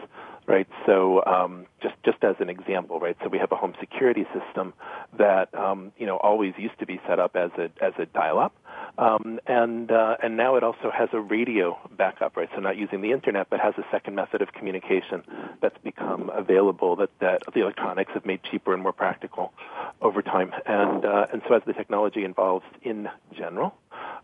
right? 0.47 0.69
So 0.87 1.25
um, 1.25 1.67
just 1.83 1.95
just 2.05 2.23
as 2.23 2.37
an 2.41 2.49
example, 2.49 3.01
right? 3.01 3.17
So 3.23 3.29
we 3.29 3.39
have 3.39 3.53
a 3.53 3.57
home 3.57 3.75
security 3.81 4.27
system 4.33 4.75
that 5.19 5.55
um, 5.55 5.93
you 5.99 6.07
know 6.07 6.17
always 6.17 6.55
used 6.57 6.79
to 6.81 6.87
be 6.87 7.01
set 7.09 7.19
up 7.19 7.37
as 7.37 7.51
a 7.59 7.71
as 7.85 7.93
a 7.99 8.07
dial-up, 8.07 8.55
um, 8.99 9.41
and 9.47 9.91
uh, 9.91 10.17
and 10.23 10.37
now 10.37 10.57
it 10.57 10.63
also 10.63 10.91
has 10.91 11.09
a 11.13 11.21
radio 11.21 11.79
backup, 11.97 12.37
right? 12.37 12.49
So 12.55 12.61
not 12.61 12.77
using 12.77 13.01
the 13.01 13.13
internet, 13.13 13.49
but 13.51 13.61
has 13.61 13.75
a 13.79 13.85
second 13.91 14.15
method 14.15 14.43
of 14.43 14.53
communication 14.53 15.23
that's 15.61 15.79
become 15.83 16.31
available 16.31 16.97
that 16.97 17.11
that 17.21 17.43
the 17.55 17.61
electronics 17.61 18.13
have 18.15 18.27
made 18.27 18.41
cheaper 18.51 18.75
and 18.75 18.83
more 18.83 18.93
practical 18.93 19.53
over 20.01 20.23
time, 20.23 20.53
and 20.67 21.05
uh, 21.05 21.27
and 21.33 21.43
so 21.49 21.55
as 21.55 21.63
the 21.67 21.73
technology 21.73 22.25
evolves 22.25 22.67
in 22.83 23.09
general, 23.37 23.75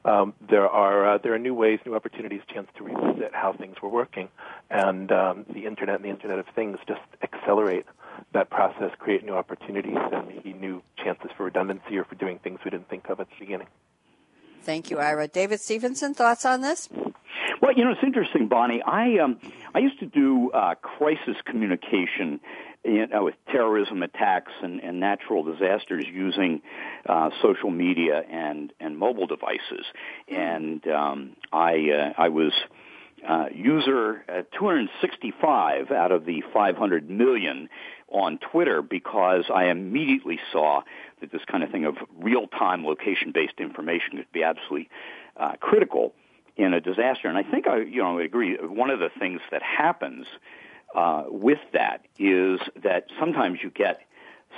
um, 0.04 0.34
there 0.48 0.68
are 0.68 1.14
uh, 1.14 1.18
there 1.18 1.34
are 1.34 1.38
new 1.38 1.54
ways, 1.54 1.80
new 1.84 1.94
opportunities, 1.94 2.40
chance 2.52 2.68
to 2.76 2.84
revisit 2.84 3.34
how 3.34 3.52
things 3.52 3.76
were 3.82 3.88
working, 3.88 4.28
and 4.70 5.10
um, 5.12 5.46
the 5.52 5.66
internet 5.66 5.96
and 5.96 6.04
the 6.04 6.10
Internet 6.10 6.38
of 6.38 6.46
Things 6.54 6.78
just 6.86 7.00
accelerate 7.22 7.86
that 8.32 8.50
process, 8.50 8.90
create 8.98 9.24
new 9.24 9.34
opportunities, 9.34 9.96
and 10.12 10.28
maybe 10.28 10.52
new 10.52 10.82
chances 11.02 11.30
for 11.36 11.44
redundancy 11.44 11.96
or 11.96 12.04
for 12.04 12.14
doing 12.14 12.38
things 12.38 12.58
we 12.64 12.70
didn't 12.70 12.88
think 12.88 13.08
of 13.08 13.20
at 13.20 13.28
the 13.28 13.36
beginning. 13.38 13.68
Thank 14.68 14.90
you, 14.90 14.98
Ira. 14.98 15.28
David 15.28 15.62
Stevenson, 15.62 16.12
thoughts 16.12 16.44
on 16.44 16.60
this? 16.60 16.90
Well, 17.62 17.72
you 17.74 17.86
know, 17.86 17.92
it's 17.92 18.02
interesting, 18.02 18.48
Bonnie. 18.48 18.82
I 18.82 19.16
um, 19.16 19.38
I 19.74 19.78
used 19.78 19.98
to 20.00 20.04
do 20.04 20.50
uh, 20.50 20.74
crisis 20.74 21.36
communication 21.46 22.38
you 22.84 23.06
know, 23.06 23.24
with 23.24 23.34
terrorism 23.50 24.02
attacks 24.02 24.52
and, 24.62 24.80
and 24.80 25.00
natural 25.00 25.42
disasters 25.42 26.04
using 26.06 26.60
uh, 27.08 27.30
social 27.40 27.70
media 27.70 28.22
and, 28.30 28.70
and 28.78 28.98
mobile 28.98 29.26
devices. 29.26 29.86
And 30.28 30.86
um, 30.86 31.36
I 31.50 31.72
uh, 31.90 32.12
I 32.22 32.28
was 32.28 32.52
uh, 33.26 33.46
user 33.54 34.22
265 34.58 35.90
out 35.92 36.12
of 36.12 36.26
the 36.26 36.42
500 36.52 37.08
million 37.08 37.70
on 38.08 38.38
Twitter 38.52 38.82
because 38.82 39.44
I 39.54 39.66
immediately 39.66 40.38
saw 40.52 40.82
that 41.20 41.32
this 41.32 41.42
kind 41.50 41.62
of 41.62 41.70
thing 41.70 41.84
of 41.84 41.96
real-time 42.18 42.84
location-based 42.84 43.58
information 43.58 44.16
could 44.16 44.32
be 44.32 44.42
absolutely 44.42 44.88
uh, 45.36 45.52
critical 45.60 46.14
in 46.56 46.74
a 46.74 46.80
disaster. 46.80 47.28
And 47.28 47.38
I 47.38 47.42
think 47.42 47.66
I, 47.66 47.78
you 47.78 48.02
know, 48.02 48.18
agree. 48.18 48.56
One 48.56 48.90
of 48.90 48.98
the 48.98 49.10
things 49.18 49.40
that 49.50 49.62
happens 49.62 50.26
uh, 50.94 51.24
with 51.28 51.60
that 51.72 52.04
is 52.18 52.60
that 52.82 53.06
sometimes 53.18 53.58
you 53.62 53.70
get 53.70 54.00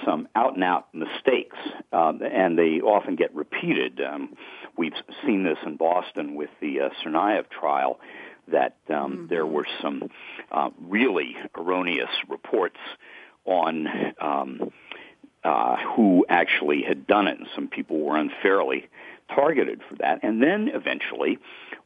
some 0.04 0.28
out 0.34 0.54
and 0.54 0.64
out 0.64 0.94
mistakes, 0.94 1.56
um, 1.92 2.20
and 2.22 2.58
they 2.58 2.80
often 2.80 3.16
get 3.16 3.34
repeated. 3.34 4.00
Um, 4.00 4.34
we've 4.76 4.94
seen 5.26 5.42
this 5.42 5.58
in 5.66 5.76
Boston 5.76 6.36
with 6.36 6.50
the 6.60 6.80
uh, 6.80 6.88
Tsarnaev 7.02 7.50
trial 7.50 7.98
that 8.48 8.76
um, 8.88 8.94
mm-hmm. 8.94 9.26
there 9.26 9.46
were 9.46 9.66
some 9.82 10.04
uh, 10.50 10.70
really 10.80 11.36
erroneous 11.56 12.10
reports 12.28 12.78
on 13.44 13.86
um, 14.20 14.70
uh, 15.44 15.76
who 15.94 16.26
actually 16.28 16.82
had 16.82 17.06
done 17.06 17.26
it, 17.26 17.38
and 17.38 17.48
some 17.54 17.68
people 17.68 18.00
were 18.00 18.16
unfairly 18.16 18.88
targeted 19.34 19.80
for 19.88 19.96
that. 19.96 20.20
And 20.22 20.42
then 20.42 20.68
eventually, 20.72 21.38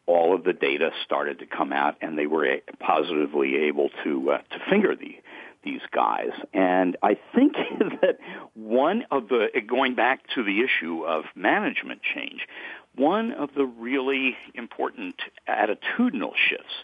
all 0.07 0.35
of 0.35 0.45
the 0.45 0.53
data 0.53 0.91
started 1.05 1.39
to 1.39 1.47
come 1.47 1.73
out, 1.73 1.97
and 2.01 2.19
they 2.19 2.27
were 2.27 2.59
positively 2.81 3.57
able 3.67 3.91
to 4.03 4.33
uh, 4.33 4.39
to 4.39 4.59
finger 4.71 4.95
the 4.97 5.17
these 5.65 5.81
guys. 5.93 6.31
And 6.53 6.97
I 7.03 7.17
think 7.35 7.55
that 8.03 8.19
one 8.55 9.05
of 9.11 9.29
the 9.29 9.49
going 9.67 9.95
back 9.95 10.21
to 10.35 10.45
the 10.45 10.61
issue 10.61 11.05
of 11.05 11.25
management 11.35 12.03
change, 12.03 12.47
one 12.95 13.33
of 13.33 13.51
the 13.57 13.65
really 13.65 14.37
important 14.55 15.17
attitudinal 15.49 16.33
shifts 16.37 16.75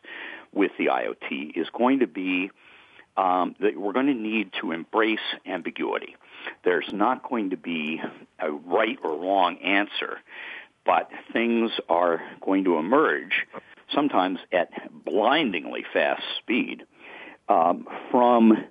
with 0.53 0.73
the 0.79 0.87
IoT 0.87 1.57
is 1.57 1.69
going 1.77 2.01
to 2.01 2.07
be 2.07 2.51
um, 3.17 3.55
that 3.61 3.79
we're 3.79 3.93
going 3.93 4.07
to 4.07 4.15
need 4.15 4.51
to 4.61 4.73
embrace 4.73 5.19
ambiguity. 5.47 6.17
There's 6.65 6.93
not 6.93 7.29
going 7.29 7.51
to 7.51 7.57
be 7.57 8.01
a 8.39 8.51
right 8.51 8.99
or 9.03 9.17
wrong 9.17 9.59
answer 9.59 10.19
but 10.85 11.11
things 11.33 11.71
are 11.89 12.23
going 12.41 12.65
to 12.65 12.77
emerge 12.77 13.47
sometimes 13.95 14.39
at 14.53 14.71
blindingly 15.05 15.85
fast 15.93 16.23
speed 16.39 16.85
um, 17.49 17.87
from 18.11 18.65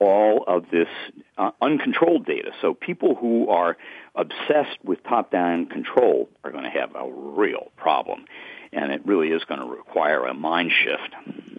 all 0.00 0.44
of 0.46 0.70
this 0.70 0.88
uh, 1.36 1.50
uncontrolled 1.60 2.26
data. 2.26 2.52
So 2.60 2.74
people 2.74 3.14
who 3.14 3.48
are 3.48 3.76
obsessed 4.14 4.78
with 4.84 5.02
top-down 5.04 5.66
control 5.66 6.28
are 6.44 6.52
going 6.52 6.64
to 6.64 6.70
have 6.70 6.94
a 6.94 7.10
real 7.10 7.72
problem, 7.76 8.24
and 8.72 8.92
it 8.92 9.04
really 9.04 9.28
is 9.28 9.42
going 9.44 9.60
to 9.60 9.66
require 9.66 10.26
a 10.26 10.34
mind 10.34 10.72
shift. 10.72 11.57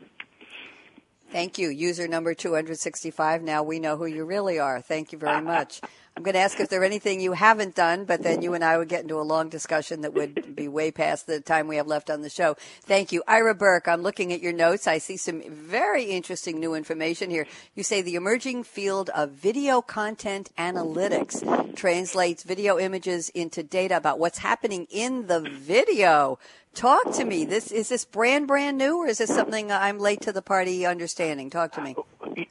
Thank 1.32 1.60
you. 1.60 1.70
User 1.70 2.08
number 2.08 2.34
265. 2.34 3.44
Now 3.44 3.62
we 3.62 3.80
know 3.80 3.98
who 3.98 4.08
you 4.08 4.26
really 4.26 4.58
are. 4.58 4.82
Thank 4.82 5.12
you 5.12 5.20
very 5.20 5.42
much. 5.42 5.80
I'm 6.18 6.24
going 6.24 6.34
to 6.34 6.40
ask 6.40 6.60
if 6.60 6.68
there 6.68 6.84
anything 6.84 7.22
you 7.22 7.32
haven't 7.32 7.76
done, 7.76 8.04
but 8.04 8.24
then 8.24 8.42
you 8.42 8.54
and 8.54 8.62
I 8.62 8.78
would 8.78 8.90
get 8.90 9.04
into 9.04 9.22
a 9.22 9.24
long 9.24 9.48
discussion 9.48 10.02
that 10.02 10.14
would 10.14 10.54
be 10.54 10.68
way 10.68 10.92
past 10.92 11.28
the 11.28 11.40
time 11.40 11.70
we 11.70 11.78
have 11.78 11.88
left 11.88 12.10
on 12.10 12.24
the 12.24 12.30
show. 12.30 12.58
Thank 12.82 13.14
you. 13.14 13.24
Ira 13.26 13.56
Burke, 13.56 13.88
I'm 13.88 14.02
looking 14.02 14.34
at 14.34 14.42
your 14.42 14.52
notes. 14.52 14.86
I 14.86 14.98
see 14.98 15.16
some 15.16 15.42
very 15.50 16.04
interesting 16.06 16.60
new 16.60 16.74
information 16.74 17.30
here. 17.30 17.48
You 17.74 17.84
say 17.84 18.02
the 18.02 18.16
emerging 18.16 18.64
field 18.64 19.10
of 19.12 19.32
video 19.32 19.82
content 19.82 20.50
analytics 20.58 21.76
translates 21.78 22.44
video 22.44 22.78
images 22.78 23.30
into 23.30 23.64
data 23.64 23.96
about 23.96 24.20
what's 24.20 24.40
happening 24.40 24.88
in 24.90 25.28
the 25.28 25.40
video. 25.40 26.38
Talk 26.76 27.12
to 27.14 27.26
me. 27.26 27.46
This 27.46 27.72
is 27.72 27.90
this 27.90 28.06
brand 28.06 28.48
brand 28.48 28.78
new, 28.78 28.98
or 28.98 29.08
is 29.08 29.18
this 29.18 29.34
something 29.34 29.72
I'm 29.72 30.00
late 30.00 30.22
to 30.22 30.32
the 30.32 30.42
party 30.42 30.86
understanding? 30.86 31.50
Talk 31.50 31.74
to 31.74 31.82
me. 31.82 31.96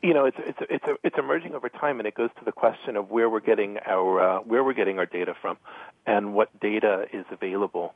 You 0.03 0.13
know, 0.13 0.27
it's 0.27 0.37
it's 0.41 0.59
it's 0.69 0.85
it's 1.03 1.19
emerging 1.19 1.55
over 1.55 1.69
time, 1.69 1.99
and 2.01 2.07
it 2.07 2.15
goes 2.15 2.31
to 2.39 2.45
the 2.45 2.53
question 2.53 2.97
of 2.97 3.11
where 3.11 3.31
we're 3.31 3.41
getting 3.41 3.79
our 3.87 4.21
uh, 4.21 4.39
where 4.41 4.65
we're 4.65 4.75
getting 4.75 4.99
our 4.99 5.07
data 5.07 5.35
from, 5.41 5.57
and 6.07 6.35
what 6.35 6.59
data 6.61 7.07
is 7.13 7.25
available 7.31 7.95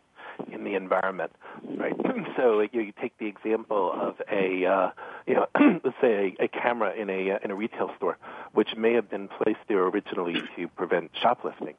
in 0.50 0.64
the 0.64 0.74
environment, 0.74 1.32
right? 1.76 1.94
so 2.36 2.60
you, 2.60 2.80
you 2.80 2.92
take 3.00 3.16
the 3.18 3.26
example 3.26 3.92
of 3.92 4.20
a, 4.30 4.64
uh, 4.64 4.90
you 5.26 5.34
know, 5.34 5.46
let's 5.84 5.96
say 6.00 6.34
a, 6.38 6.44
a 6.44 6.48
camera 6.48 6.92
in 6.94 7.10
a 7.10 7.32
uh, 7.32 7.38
in 7.42 7.50
a 7.50 7.54
retail 7.54 7.90
store, 7.96 8.18
which 8.52 8.76
may 8.76 8.94
have 8.94 9.10
been 9.10 9.28
placed 9.28 9.60
there 9.68 9.82
originally 9.84 10.42
to 10.56 10.68
prevent 10.68 11.10
shoplifting, 11.20 11.74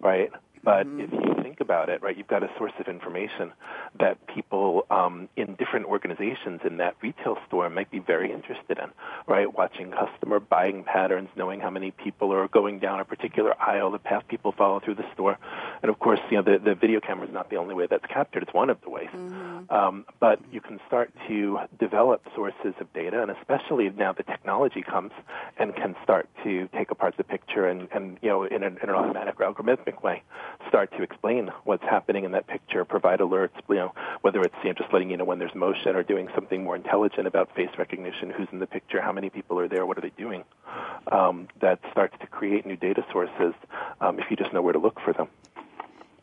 right? 0.00 0.30
But 0.62 0.86
mm-hmm. 0.86 1.00
if 1.00 1.12
you 1.12 1.42
think 1.42 1.60
about 1.60 1.88
it, 1.88 2.02
right, 2.02 2.16
you've 2.16 2.28
got 2.28 2.42
a 2.42 2.50
source 2.58 2.72
of 2.78 2.86
information 2.86 3.52
that 3.98 4.18
people 4.26 4.86
um, 4.90 5.28
in 5.36 5.54
different 5.54 5.86
organizations 5.86 6.60
in 6.64 6.76
that 6.78 6.96
retail 7.02 7.38
store 7.46 7.68
might 7.70 7.90
be 7.90 7.98
very 7.98 8.32
interested 8.32 8.78
in, 8.78 8.90
right? 9.26 9.52
Watching 9.52 9.90
customer 9.90 10.38
buying 10.40 10.84
patterns, 10.84 11.28
knowing 11.36 11.60
how 11.60 11.70
many 11.70 11.92
people 11.92 12.32
are 12.32 12.48
going 12.48 12.78
down 12.78 13.00
a 13.00 13.04
particular 13.04 13.54
aisle, 13.60 13.90
the 13.90 13.98
path 13.98 14.24
people 14.28 14.52
follow 14.56 14.80
through 14.80 14.96
the 14.96 15.06
store, 15.14 15.38
and 15.82 15.90
of 15.90 15.98
course, 15.98 16.20
you 16.30 16.36
know, 16.36 16.42
the, 16.42 16.58
the 16.58 16.74
video 16.74 17.00
camera 17.00 17.26
is 17.26 17.32
not 17.32 17.50
the 17.50 17.56
only 17.56 17.74
way 17.74 17.86
that's 17.86 18.06
captured; 18.06 18.42
it's 18.42 18.54
one 18.54 18.70
of 18.70 18.80
the 18.82 18.90
ways. 18.90 19.08
Mm-hmm. 19.14 19.72
Um, 19.72 20.04
but 20.18 20.40
you 20.52 20.60
can 20.60 20.80
start 20.86 21.12
to 21.28 21.58
develop 21.78 22.22
sources 22.34 22.74
of 22.80 22.92
data, 22.92 23.22
and 23.22 23.30
especially 23.30 23.90
now 23.90 24.12
the 24.12 24.22
technology 24.22 24.82
comes 24.82 25.12
and 25.58 25.74
can 25.74 25.94
start 26.02 26.28
to 26.44 26.68
take 26.74 26.90
apart 26.90 27.16
the 27.16 27.24
picture 27.24 27.66
and, 27.68 27.88
and 27.92 28.18
you 28.22 28.28
know, 28.28 28.44
in 28.44 28.62
an, 28.62 28.78
in 28.82 28.88
an 28.88 28.94
automatic 28.94 29.40
or 29.40 29.52
algorithmic 29.52 30.02
way 30.02 30.22
start 30.68 30.90
to 30.92 31.02
explain 31.02 31.50
what's 31.64 31.82
happening 31.84 32.24
in 32.24 32.32
that 32.32 32.46
picture, 32.46 32.84
provide 32.84 33.20
alerts, 33.20 33.50
you 33.68 33.76
know, 33.76 33.92
whether 34.22 34.40
it's 34.40 34.54
you 34.62 34.70
know, 34.70 34.74
just 34.74 34.92
letting 34.92 35.10
you 35.10 35.16
know 35.16 35.24
when 35.24 35.38
there's 35.38 35.54
motion 35.54 35.96
or 35.96 36.02
doing 36.02 36.28
something 36.34 36.64
more 36.64 36.76
intelligent 36.76 37.26
about 37.26 37.54
face 37.54 37.70
recognition, 37.78 38.30
who's 38.30 38.48
in 38.52 38.58
the 38.58 38.66
picture, 38.66 39.00
how 39.00 39.12
many 39.12 39.30
people 39.30 39.58
are 39.58 39.68
there, 39.68 39.86
what 39.86 39.98
are 39.98 40.02
they 40.02 40.12
doing. 40.16 40.44
Um, 41.10 41.48
that 41.60 41.80
starts 41.90 42.14
to 42.20 42.26
create 42.26 42.66
new 42.66 42.76
data 42.76 43.04
sources 43.10 43.54
um, 44.00 44.18
if 44.18 44.30
you 44.30 44.36
just 44.36 44.52
know 44.52 44.62
where 44.62 44.72
to 44.72 44.78
look 44.78 45.00
for 45.00 45.12
them. 45.12 45.28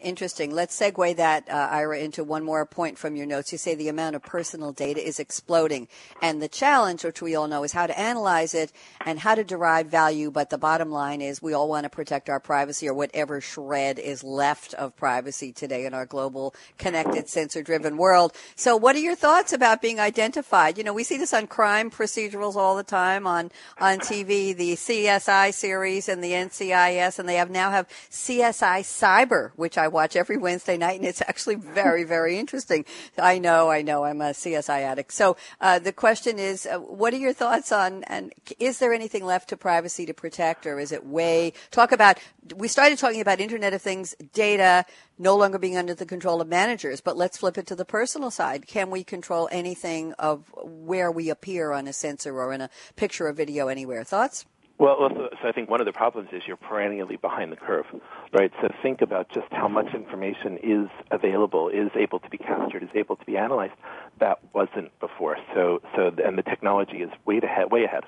Interesting. 0.07 0.51
Let's 0.51 0.79
segue 0.79 1.17
that, 1.17 1.49
uh, 1.49 1.67
Ira, 1.69 1.99
into 1.99 2.23
one 2.23 2.45
more 2.45 2.65
point 2.65 2.97
from 2.97 3.17
your 3.17 3.25
notes. 3.25 3.51
You 3.51 3.57
say 3.57 3.75
the 3.75 3.89
amount 3.89 4.15
of 4.15 4.21
personal 4.21 4.71
data 4.71 5.05
is 5.05 5.19
exploding. 5.19 5.89
And 6.21 6.41
the 6.41 6.47
challenge, 6.47 7.03
which 7.03 7.21
we 7.21 7.35
all 7.35 7.49
know, 7.49 7.65
is 7.65 7.73
how 7.73 7.87
to 7.87 7.99
analyze 7.99 8.53
it 8.53 8.71
and 9.05 9.19
how 9.19 9.35
to 9.35 9.43
derive 9.43 9.87
value. 9.87 10.31
But 10.31 10.49
the 10.49 10.57
bottom 10.57 10.91
line 10.91 11.21
is 11.21 11.41
we 11.41 11.51
all 11.51 11.67
want 11.67 11.83
to 11.83 11.89
protect 11.89 12.29
our 12.29 12.39
privacy 12.39 12.87
or 12.87 12.93
whatever 12.93 13.41
shred 13.41 13.99
is 13.99 14.23
left 14.23 14.73
of 14.75 14.95
privacy 14.95 15.51
today 15.51 15.85
in 15.85 15.93
our 15.93 16.05
global, 16.05 16.55
connected, 16.77 17.27
sensor 17.27 17.61
driven 17.61 17.97
world. 17.97 18.31
So, 18.55 18.77
what 18.77 18.95
are 18.95 18.99
your 18.99 19.13
thoughts 19.13 19.51
about 19.51 19.81
being 19.81 19.99
identified? 19.99 20.77
You 20.77 20.85
know, 20.85 20.93
we 20.93 21.03
see 21.03 21.17
this 21.17 21.33
on 21.33 21.47
crime 21.47 21.91
procedurals 21.91 22.55
all 22.55 22.77
the 22.77 22.83
time 22.83 23.27
on, 23.27 23.51
on 23.77 23.99
TV, 23.99 24.55
the 24.55 24.75
CSI 24.77 25.53
series 25.53 26.07
and 26.07 26.23
the 26.23 26.31
NCIS, 26.31 27.19
and 27.19 27.27
they 27.27 27.35
have 27.35 27.51
now 27.51 27.71
have 27.71 27.89
CSI 28.09 28.83
Cyber, 28.83 29.51
which 29.57 29.77
I 29.77 29.89
watch 29.97 30.15
every 30.15 30.37
Wednesday 30.37 30.77
night, 30.77 30.99
and 30.99 31.09
it's 31.09 31.21
actually 31.21 31.55
very, 31.55 32.03
very 32.03 32.37
interesting. 32.37 32.85
I 33.17 33.39
know, 33.39 33.71
I 33.71 33.81
know, 33.81 34.03
I'm 34.03 34.21
a 34.21 34.29
CSI 34.29 34.81
addict. 34.81 35.11
So 35.11 35.37
uh, 35.59 35.79
the 35.79 35.91
question 35.91 36.37
is, 36.37 36.67
uh, 36.67 36.77
what 36.77 37.15
are 37.15 37.17
your 37.17 37.33
thoughts 37.33 37.71
on, 37.71 38.03
and 38.03 38.31
is 38.59 38.77
there 38.77 38.93
anything 38.93 39.25
left 39.25 39.49
to 39.49 39.57
privacy 39.57 40.05
to 40.05 40.13
protect, 40.13 40.67
or 40.67 40.79
is 40.79 40.91
it 40.91 41.03
way? 41.03 41.53
Talk 41.71 41.91
about. 41.91 42.19
We 42.55 42.67
started 42.67 42.99
talking 42.99 43.21
about 43.21 43.39
Internet 43.39 43.73
of 43.73 43.81
Things 43.81 44.15
data 44.33 44.85
no 45.17 45.35
longer 45.35 45.57
being 45.57 45.77
under 45.77 45.95
the 45.95 46.05
control 46.05 46.41
of 46.41 46.47
managers, 46.47 47.01
but 47.01 47.17
let's 47.17 47.39
flip 47.39 47.57
it 47.57 47.65
to 47.67 47.75
the 47.75 47.85
personal 47.85 48.29
side. 48.29 48.67
Can 48.67 48.91
we 48.91 49.03
control 49.03 49.49
anything 49.51 50.13
of 50.13 50.53
where 50.63 51.11
we 51.11 51.31
appear 51.31 51.71
on 51.71 51.87
a 51.87 51.93
sensor 51.93 52.39
or 52.39 52.53
in 52.53 52.61
a 52.61 52.69
picture 52.95 53.27
or 53.27 53.33
video 53.33 53.67
anywhere? 53.67 54.03
Thoughts? 54.03 54.45
Well, 54.79 55.09
so 55.41 55.47
I 55.47 55.51
think 55.53 55.71
one 55.71 55.81
of 55.81 55.87
the 55.87 55.93
problems 55.93 56.29
is 56.31 56.43
you're 56.45 56.55
perennially 56.55 57.15
behind 57.15 57.51
the 57.51 57.55
curve, 57.55 57.87
right? 58.31 58.51
So 58.61 58.67
think 58.83 59.01
about 59.01 59.27
just 59.29 59.47
how 59.51 59.67
much 59.67 59.93
information 59.95 60.59
is 60.61 60.87
available, 61.09 61.69
is 61.69 61.89
able 61.95 62.19
to 62.19 62.29
be 62.29 62.37
captured, 62.37 62.83
is 62.83 62.89
able 62.93 63.15
to 63.15 63.25
be 63.25 63.37
analyzed. 63.37 63.73
That 64.19 64.37
wasn't 64.53 64.97
before. 64.99 65.37
So, 65.55 65.81
so, 65.95 66.11
and 66.23 66.37
the 66.37 66.43
technology 66.43 66.97
is 66.97 67.09
way 67.25 67.39
ahead, 67.41 67.71
way 67.71 67.85
ahead 67.85 68.03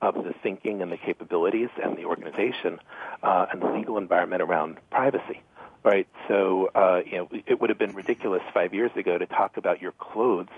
of 0.00 0.14
the 0.14 0.32
thinking 0.42 0.80
and 0.80 0.90
the 0.90 0.96
capabilities 0.96 1.68
and 1.82 1.98
the 1.98 2.06
organization 2.06 2.78
uh, 3.22 3.46
and 3.52 3.60
the 3.60 3.70
legal 3.70 3.98
environment 3.98 4.40
around 4.40 4.78
privacy 4.90 5.42
right? 5.86 6.08
So, 6.26 6.68
uh, 6.74 7.00
you 7.06 7.16
know, 7.16 7.28
it 7.46 7.60
would 7.60 7.70
have 7.70 7.78
been 7.78 7.94
ridiculous 7.94 8.42
five 8.52 8.74
years 8.74 8.90
ago 8.96 9.16
to 9.16 9.24
talk 9.24 9.56
about 9.56 9.80
your 9.80 9.92
clothes 9.92 10.48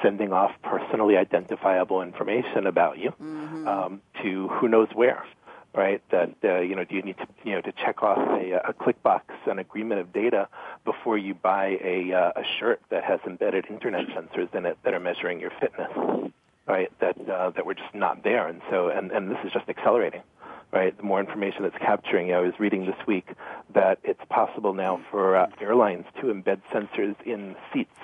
sending 0.00 0.32
off 0.32 0.52
personally 0.62 1.16
identifiable 1.16 2.02
information 2.02 2.68
about 2.68 2.96
you 2.96 3.10
mm-hmm. 3.10 3.66
um, 3.66 4.00
to 4.22 4.46
who 4.46 4.68
knows 4.68 4.88
where, 4.94 5.24
right? 5.74 6.00
That 6.10 6.36
uh, 6.44 6.60
you 6.60 6.76
know, 6.76 6.84
do 6.84 6.94
you 6.94 7.02
need 7.02 7.18
to 7.18 7.26
you 7.44 7.56
know 7.56 7.62
to 7.62 7.72
check 7.72 8.04
off 8.04 8.18
a, 8.18 8.60
a 8.68 8.72
click 8.72 9.02
box, 9.02 9.34
an 9.46 9.58
agreement 9.58 10.00
of 10.00 10.12
data 10.12 10.46
before 10.84 11.18
you 11.18 11.34
buy 11.34 11.78
a 11.82 12.12
uh, 12.12 12.40
a 12.40 12.44
shirt 12.60 12.80
that 12.90 13.02
has 13.02 13.18
embedded 13.26 13.66
internet 13.68 14.06
sensors 14.06 14.54
in 14.54 14.66
it 14.66 14.78
that 14.84 14.94
are 14.94 15.00
measuring 15.00 15.40
your 15.40 15.50
fitness, 15.58 15.90
right? 16.68 16.92
That 17.00 17.28
uh, 17.28 17.50
that 17.50 17.66
we're 17.66 17.74
just 17.74 17.92
not 17.92 18.22
there, 18.22 18.46
and 18.46 18.62
so 18.70 18.88
and 18.88 19.10
and 19.10 19.32
this 19.32 19.38
is 19.44 19.52
just 19.52 19.68
accelerating 19.68 20.22
right? 20.76 20.96
The 20.96 21.02
more 21.02 21.20
information 21.20 21.62
that's 21.62 21.78
capturing. 21.78 22.32
I 22.34 22.40
was 22.40 22.52
reading 22.58 22.84
this 22.84 23.06
week 23.06 23.28
that 23.72 23.98
it's 24.04 24.20
possible 24.28 24.74
now 24.74 25.00
for 25.10 25.36
uh, 25.36 25.46
airlines 25.60 26.04
to 26.20 26.26
embed 26.26 26.60
sensors 26.70 27.16
in 27.24 27.56
seats, 27.72 27.98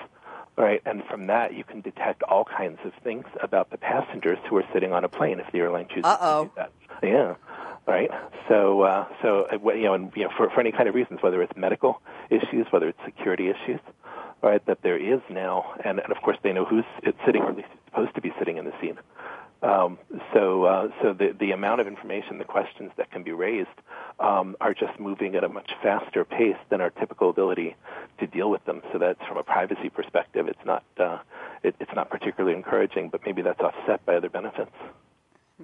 right? 0.57 0.81
And 0.85 1.03
from 1.05 1.27
that, 1.27 1.53
you 1.53 1.63
can 1.63 1.81
detect 1.81 2.23
all 2.23 2.45
kinds 2.45 2.79
of 2.83 2.93
things 3.03 3.25
about 3.41 3.69
the 3.69 3.77
passengers 3.77 4.39
who 4.49 4.57
are 4.57 4.65
sitting 4.73 4.91
on 4.91 5.03
a 5.03 5.09
plane 5.09 5.39
if 5.39 5.51
the 5.51 5.59
airline 5.59 5.87
chooses 5.87 6.05
Uh-oh. 6.05 6.45
to 6.45 6.49
do 6.49 6.53
that. 6.55 6.71
Yeah. 7.03 7.35
Right. 7.85 8.09
So, 8.47 8.81
uh, 8.81 9.05
so 9.21 9.45
uh, 9.51 9.73
you 9.73 9.83
know, 9.83 9.93
and 9.93 10.11
you 10.15 10.23
know, 10.23 10.31
for 10.35 10.49
for 10.49 10.59
any 10.61 10.71
kind 10.71 10.87
of 10.87 10.95
reasons, 10.95 11.21
whether 11.21 11.41
it's 11.41 11.55
medical 11.57 12.01
issues, 12.29 12.65
whether 12.71 12.87
it's 12.87 12.99
security 13.03 13.49
issues, 13.49 13.81
right? 14.41 14.65
That 14.67 14.81
there 14.83 14.97
is 14.97 15.19
now, 15.29 15.75
and, 15.83 15.99
and 15.99 16.11
of 16.11 16.21
course 16.23 16.37
they 16.43 16.53
know 16.53 16.63
who's 16.63 16.85
sitting, 17.25 17.41
or 17.41 17.49
at 17.49 17.57
least 17.57 17.67
supposed 17.89 18.15
to 18.15 18.21
be 18.21 18.31
sitting 18.39 18.55
in 18.57 18.63
the 18.63 18.73
seat. 18.79 18.95
Um, 19.63 19.97
so, 20.33 20.65
uh, 20.65 20.89
so 21.01 21.13
the, 21.13 21.33
the 21.39 21.51
amount 21.51 21.79
of 21.79 21.87
information, 21.87 22.37
the 22.37 22.43
questions 22.43 22.91
that 22.97 23.09
can 23.11 23.23
be 23.23 23.31
raised, 23.31 23.69
um, 24.19 24.57
are 24.59 24.73
just 24.73 24.99
moving 24.99 25.35
at 25.35 25.43
a 25.43 25.49
much 25.49 25.71
faster 25.81 26.25
pace 26.25 26.57
than 26.69 26.81
our 26.81 26.89
typical 26.89 27.29
ability 27.29 27.75
to 28.19 28.27
deal 28.27 28.49
with 28.49 28.63
them. 28.65 28.81
So 28.91 28.99
that's 28.99 29.23
from 29.25 29.37
a 29.37 29.43
privacy 29.43 29.89
perspective, 29.89 30.47
it's 30.47 30.65
not 30.65 30.83
uh, 30.99 31.19
it, 31.63 31.75
it's 31.79 31.91
not 31.95 32.09
particularly 32.09 32.55
encouraging, 32.55 33.09
but 33.09 33.21
maybe 33.25 33.41
that's 33.41 33.61
offset 33.61 34.05
by 34.05 34.15
other 34.15 34.29
benefits. 34.29 34.71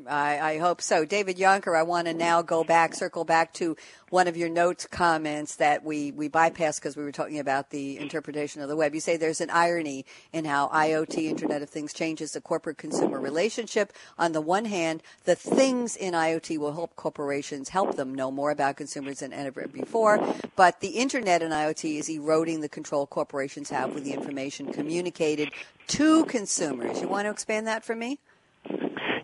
I, 0.07 0.39
I, 0.39 0.57
hope 0.59 0.83
so. 0.83 1.03
David 1.03 1.37
Jonker, 1.37 1.75
I 1.75 1.81
want 1.81 2.07
to 2.07 2.13
now 2.13 2.43
go 2.43 2.63
back, 2.63 2.93
circle 2.93 3.23
back 3.23 3.53
to 3.53 3.75
one 4.11 4.27
of 4.27 4.37
your 4.37 4.47
notes 4.47 4.85
comments 4.85 5.55
that 5.55 5.83
we, 5.83 6.11
we 6.11 6.29
bypassed 6.29 6.75
because 6.75 6.95
we 6.95 7.03
were 7.03 7.11
talking 7.11 7.39
about 7.39 7.71
the 7.71 7.97
interpretation 7.97 8.61
of 8.61 8.69
the 8.69 8.75
web. 8.75 8.93
You 8.93 9.01
say 9.01 9.17
there's 9.17 9.41
an 9.41 9.49
irony 9.49 10.05
in 10.31 10.45
how 10.45 10.67
IoT, 10.67 11.23
Internet 11.23 11.63
of 11.63 11.71
Things, 11.71 11.91
changes 11.91 12.33
the 12.33 12.41
corporate 12.41 12.77
consumer 12.77 13.19
relationship. 13.19 13.91
On 14.19 14.31
the 14.31 14.41
one 14.41 14.65
hand, 14.65 15.01
the 15.23 15.35
things 15.35 15.95
in 15.95 16.13
IoT 16.13 16.59
will 16.59 16.73
help 16.73 16.95
corporations 16.95 17.69
help 17.69 17.95
them 17.95 18.13
know 18.13 18.29
more 18.29 18.51
about 18.51 18.77
consumers 18.77 19.19
than 19.19 19.33
ever 19.33 19.67
before, 19.67 20.23
but 20.55 20.81
the 20.81 20.89
Internet 20.89 21.41
and 21.41 21.51
IoT 21.51 21.97
is 21.97 22.09
eroding 22.09 22.61
the 22.61 22.69
control 22.69 23.07
corporations 23.07 23.71
have 23.71 23.95
with 23.95 24.03
the 24.03 24.13
information 24.13 24.71
communicated 24.71 25.49
to 25.87 26.25
consumers. 26.25 27.01
You 27.01 27.07
want 27.07 27.25
to 27.25 27.31
expand 27.31 27.65
that 27.65 27.83
for 27.83 27.95
me? 27.95 28.19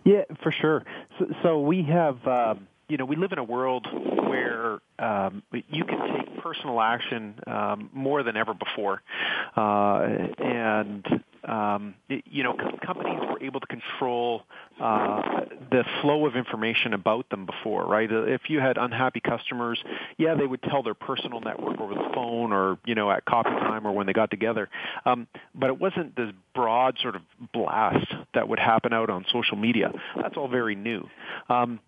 Yeah, 0.06 0.22
for 0.40 0.52
sure. 0.52 0.84
So, 1.18 1.26
so 1.42 1.60
we 1.60 1.82
have, 1.82 2.24
um, 2.28 2.68
you 2.88 2.96
know, 2.96 3.04
we 3.04 3.16
live 3.16 3.32
in 3.32 3.38
a 3.38 3.44
world 3.44 3.88
where 4.28 4.78
um, 5.00 5.42
you 5.52 5.84
can 5.84 5.98
take 6.16 6.40
personal 6.42 6.80
action 6.80 7.34
um, 7.48 7.90
more 7.92 8.22
than 8.22 8.36
ever 8.36 8.54
before, 8.54 9.02
uh, 9.56 10.06
and 10.38 11.04
um, 11.46 11.94
you 12.08 12.42
know, 12.42 12.56
companies 12.84 13.20
were 13.28 13.42
able 13.42 13.60
to 13.60 13.66
control 13.66 14.42
uh, 14.80 15.22
the 15.70 15.84
flow 16.00 16.26
of 16.26 16.36
information 16.36 16.92
about 16.92 17.28
them 17.30 17.46
before, 17.46 17.86
right? 17.86 18.08
If 18.10 18.42
you 18.48 18.60
had 18.60 18.76
unhappy 18.76 19.20
customers, 19.20 19.82
yeah, 20.18 20.34
they 20.34 20.46
would 20.46 20.62
tell 20.62 20.82
their 20.82 20.94
personal 20.94 21.40
network 21.40 21.80
over 21.80 21.94
the 21.94 22.10
phone 22.14 22.52
or, 22.52 22.78
you 22.84 22.94
know, 22.94 23.10
at 23.10 23.24
coffee 23.24 23.50
time 23.50 23.86
or 23.86 23.92
when 23.92 24.06
they 24.06 24.12
got 24.12 24.30
together. 24.30 24.68
Um, 25.04 25.28
but 25.54 25.68
it 25.70 25.80
wasn't 25.80 26.16
this 26.16 26.32
broad 26.54 26.98
sort 27.00 27.16
of 27.16 27.22
blast 27.52 28.12
that 28.34 28.48
would 28.48 28.58
happen 28.58 28.92
out 28.92 29.08
on 29.08 29.24
social 29.32 29.56
media. 29.56 29.92
That's 30.20 30.36
all 30.36 30.48
very 30.48 30.74
new. 30.74 31.08
Um, 31.48 31.80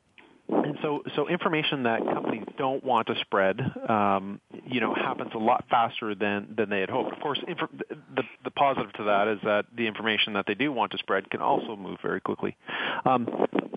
and 0.49 0.79
so 0.83 1.03
so 1.15 1.29
information 1.29 1.85
that 1.85 2.05
companies 2.05 2.45
don't 2.57 2.83
want 2.83 3.07
to 3.09 3.15
spread 3.21 3.61
um, 3.89 4.41
you 4.67 4.81
know 4.81 4.95
happens 4.95 5.31
a 5.35 5.39
lot 5.39 5.65
faster 5.71 6.15
than 6.15 6.55
than 6.57 6.71
they 6.71 6.81
had 6.81 6.91
hoped. 6.91 7.13
Of 7.13 7.21
course 7.21 7.39
inf- 7.47 7.87
the 8.15 8.23
the 8.45 8.51
positive 8.51 8.93
to 8.95 9.05
that 9.05 9.29
is 9.29 9.39
that 9.45 9.67
the 9.77 9.87
information 9.87 10.35
that 10.35 10.45
they 10.47 10.55
do 10.55 10.73
want 10.73 10.93
to 10.93 10.99
spread 10.99 11.31
can 11.31 11.41
also 11.41 11.77
move 11.77 11.99
very 12.03 12.21
quickly. 12.21 12.57
Um, 13.05 13.29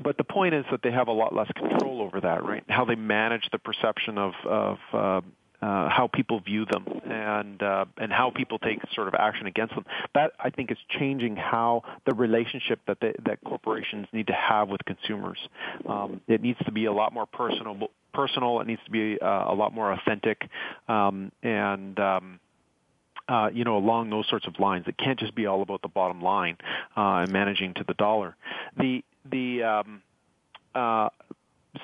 but 0.04 0.18
the 0.18 0.24
point 0.24 0.54
is 0.54 0.66
that 0.72 0.82
they 0.84 0.92
have 0.92 1.08
a 1.08 1.14
lot 1.14 1.36
less 1.36 1.52
control 1.56 2.02
over 2.02 2.22
that 2.22 2.44
right? 2.44 2.64
How 2.68 2.86
they 2.86 2.96
manage 2.96 3.48
the 3.52 3.60
perception 3.60 4.18
of 4.18 4.34
of 4.46 4.78
uh, 4.94 5.22
uh, 5.62 5.90
how 5.90 6.10
people 6.12 6.40
view 6.40 6.66
them 6.66 6.86
and 7.06 7.62
uh, 7.62 7.86
and 7.98 8.12
how 8.12 8.32
people 8.32 8.60
take 8.60 8.80
sort 8.94 9.08
of 9.08 9.14
action 9.14 9.48
against 9.48 9.76
them. 9.76 9.86
That 10.14 10.32
I 10.40 10.50
think 10.50 10.72
is 10.72 10.78
changing 10.90 11.36
how 11.36 11.84
the 12.06 12.14
relationship 12.14 12.80
that 12.88 12.98
they, 13.02 13.14
that 13.26 13.44
corporations 13.44 14.08
need 14.12 14.28
to 14.28 14.34
have 14.34 14.70
with 14.70 14.84
consumers. 14.86 15.38
Um, 15.88 16.22
it 16.28 16.42
needs 16.42 16.60
to 16.66 16.72
be 16.72 16.86
a 16.86 16.94
lot 16.94 17.14
more 17.14 17.26
personal. 17.26 17.90
Personal. 18.14 18.60
It 18.60 18.68
needs 18.68 18.82
to 18.86 18.92
be 18.92 19.18
uh, 19.22 19.26
a 19.26 19.56
lot 19.56 19.74
more 19.74 19.92
authentic, 19.94 20.42
um, 20.90 21.32
and 21.44 21.98
um, 22.00 22.40
uh, 23.28 23.50
you 23.54 23.64
know, 23.64 23.78
along 23.78 24.10
those 24.10 24.28
sorts 24.30 24.48
of 24.48 24.60
lines. 24.60 24.86
It 24.88 24.98
can't 24.98 25.20
just 25.20 25.36
be 25.36 25.46
all 25.46 25.62
about 25.62 25.82
the 25.82 25.88
bottom 25.88 26.22
line 26.22 26.58
uh, 26.98 27.24
and 27.24 27.32
managing 27.32 27.74
to 27.76 27.86
the 27.88 27.94
dollar. 27.94 28.36
The 28.78 29.04
the 29.30 29.64
um, 29.64 30.02
uh, 30.76 31.10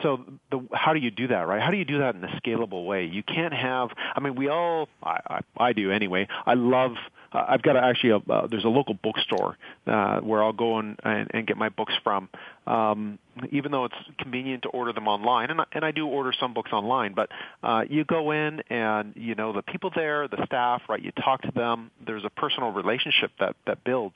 so 0.02 0.26
the, 0.52 0.68
how 0.74 0.94
do 0.94 1.00
you 1.00 1.12
do 1.12 1.28
that, 1.28 1.48
right? 1.48 1.62
How 1.62 1.72
do 1.72 1.78
you 1.78 1.86
do 1.86 2.00
that 2.00 2.16
in 2.16 2.24
a 2.24 2.42
scalable 2.42 2.86
way? 2.86 3.06
You 3.06 3.24
can't 3.24 3.54
have. 3.54 3.90
I 4.16 4.20
mean, 4.20 4.36
we 4.36 4.50
all. 4.50 4.90
I, 5.02 5.20
I, 5.28 5.40
I 5.58 5.74
do 5.74 5.92
anyway. 5.92 6.28
I 6.46 6.56
love. 6.56 6.92
Uh, 7.32 7.46
I've 7.48 7.62
got 7.62 7.78
a, 7.78 7.84
actually 7.84 8.10
a. 8.10 8.18
Uh, 8.18 8.48
there's 8.48 8.66
a 8.66 8.70
local 8.70 8.96
bookstore 8.96 9.58
uh, 9.86 10.20
where 10.20 10.44
I'll 10.44 10.52
go 10.52 10.80
and, 10.80 11.00
and, 11.04 11.30
and 11.34 11.48
get 11.48 11.56
my 11.56 11.70
books 11.70 11.94
from. 12.04 12.28
Um, 12.66 13.18
even 13.52 13.72
though 13.72 13.86
it's 13.86 13.96
convenient 14.20 14.64
to 14.64 14.70
order 14.70 14.92
them 14.92 15.08
online, 15.08 15.52
and 15.52 15.62
I, 15.62 15.66
and 15.72 15.86
I 15.86 15.92
do 15.92 16.06
order 16.06 16.34
some 16.38 16.54
books 16.54 16.74
online, 16.74 17.14
but 17.14 17.30
uh, 17.64 17.84
you 17.90 18.04
go 18.04 18.32
in 18.32 18.62
and 18.70 19.14
you 19.16 19.36
know 19.36 19.54
the 19.54 19.62
people 19.62 19.92
there, 19.96 20.28
the 20.28 20.46
staff, 20.46 20.82
right? 20.90 21.02
You 21.02 21.12
talk 21.12 21.44
to 21.44 21.52
them. 21.56 21.92
There's 22.06 22.26
a 22.26 22.30
personal 22.30 22.72
relationship 22.72 23.32
that 23.40 23.56
that 23.68 23.86
builds. 23.86 24.16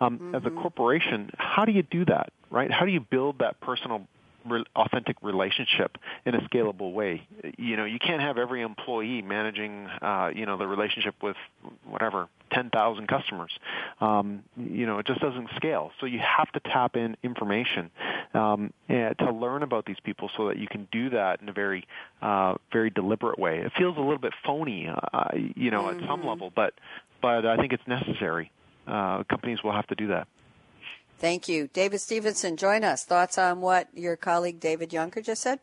Um, 0.00 0.16
mm-hmm. 0.16 0.34
As 0.34 0.42
a 0.42 0.46
mm-hmm. 0.46 0.62
corporation, 0.62 1.30
how 1.36 1.66
do 1.66 1.72
you 1.72 1.82
do 1.82 2.06
that, 2.06 2.32
right? 2.50 2.70
How 2.70 2.86
do 2.86 2.90
you 2.90 3.00
build 3.00 3.40
that 3.40 3.60
personal 3.60 4.06
re- 4.46 4.64
authentic 4.76 5.16
relationship 5.22 5.98
in 6.24 6.34
a 6.34 6.40
scalable 6.42 6.92
way. 6.92 7.26
You 7.58 7.76
know, 7.76 7.84
you 7.84 7.98
can't 7.98 8.20
have 8.20 8.38
every 8.38 8.62
employee 8.62 9.22
managing, 9.22 9.86
uh, 9.86 10.30
you 10.34 10.46
know, 10.46 10.56
the 10.56 10.66
relationship 10.66 11.14
with 11.22 11.36
whatever 11.84 12.28
10,000 12.52 13.06
customers. 13.06 13.52
Um, 14.00 14.42
you 14.56 14.86
know, 14.86 14.98
it 14.98 15.06
just 15.06 15.20
doesn't 15.20 15.48
scale. 15.56 15.92
So 16.00 16.06
you 16.06 16.18
have 16.18 16.50
to 16.52 16.60
tap 16.60 16.96
in 16.96 17.16
information 17.22 17.90
um, 18.34 18.72
to 18.88 19.32
learn 19.32 19.62
about 19.62 19.86
these 19.86 20.00
people 20.02 20.30
so 20.36 20.48
that 20.48 20.58
you 20.58 20.66
can 20.66 20.88
do 20.90 21.10
that 21.10 21.40
in 21.40 21.48
a 21.48 21.52
very, 21.52 21.86
uh, 22.22 22.54
very 22.72 22.90
deliberate 22.90 23.38
way. 23.38 23.58
It 23.58 23.72
feels 23.76 23.96
a 23.96 24.00
little 24.00 24.18
bit 24.18 24.32
phony, 24.44 24.88
uh, 24.88 25.24
you 25.34 25.70
know, 25.70 25.84
mm-hmm. 25.84 26.00
at 26.00 26.08
some 26.08 26.20
mm-hmm. 26.20 26.28
level, 26.28 26.52
but 26.54 26.74
but 27.22 27.44
I 27.44 27.56
think 27.56 27.72
it's 27.74 27.86
necessary. 27.86 28.50
Uh, 28.86 29.24
companies 29.24 29.62
will 29.62 29.72
have 29.72 29.86
to 29.88 29.94
do 29.94 30.08
that. 30.08 30.26
Thank 31.20 31.48
you. 31.48 31.68
David 31.74 32.00
Stevenson, 32.00 32.56
join 32.56 32.82
us. 32.82 33.04
Thoughts 33.04 33.36
on 33.36 33.60
what 33.60 33.88
your 33.94 34.16
colleague 34.16 34.58
David 34.58 34.88
Jonker 34.88 35.22
just 35.22 35.42
said? 35.42 35.60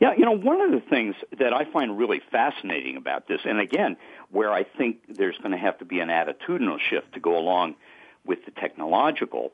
Yeah, 0.00 0.14
you 0.16 0.24
know, 0.24 0.30
one 0.30 0.60
of 0.60 0.70
the 0.70 0.80
things 0.88 1.16
that 1.38 1.52
I 1.52 1.64
find 1.64 1.98
really 1.98 2.22
fascinating 2.30 2.96
about 2.96 3.26
this, 3.26 3.40
and 3.44 3.58
again, 3.58 3.96
where 4.30 4.52
I 4.52 4.62
think 4.62 4.98
there's 5.08 5.36
going 5.38 5.50
to 5.50 5.58
have 5.58 5.78
to 5.78 5.84
be 5.84 5.98
an 5.98 6.08
attitudinal 6.08 6.78
shift 6.78 7.12
to 7.14 7.20
go 7.20 7.36
along 7.36 7.74
with 8.24 8.44
the 8.44 8.52
technological, 8.52 9.50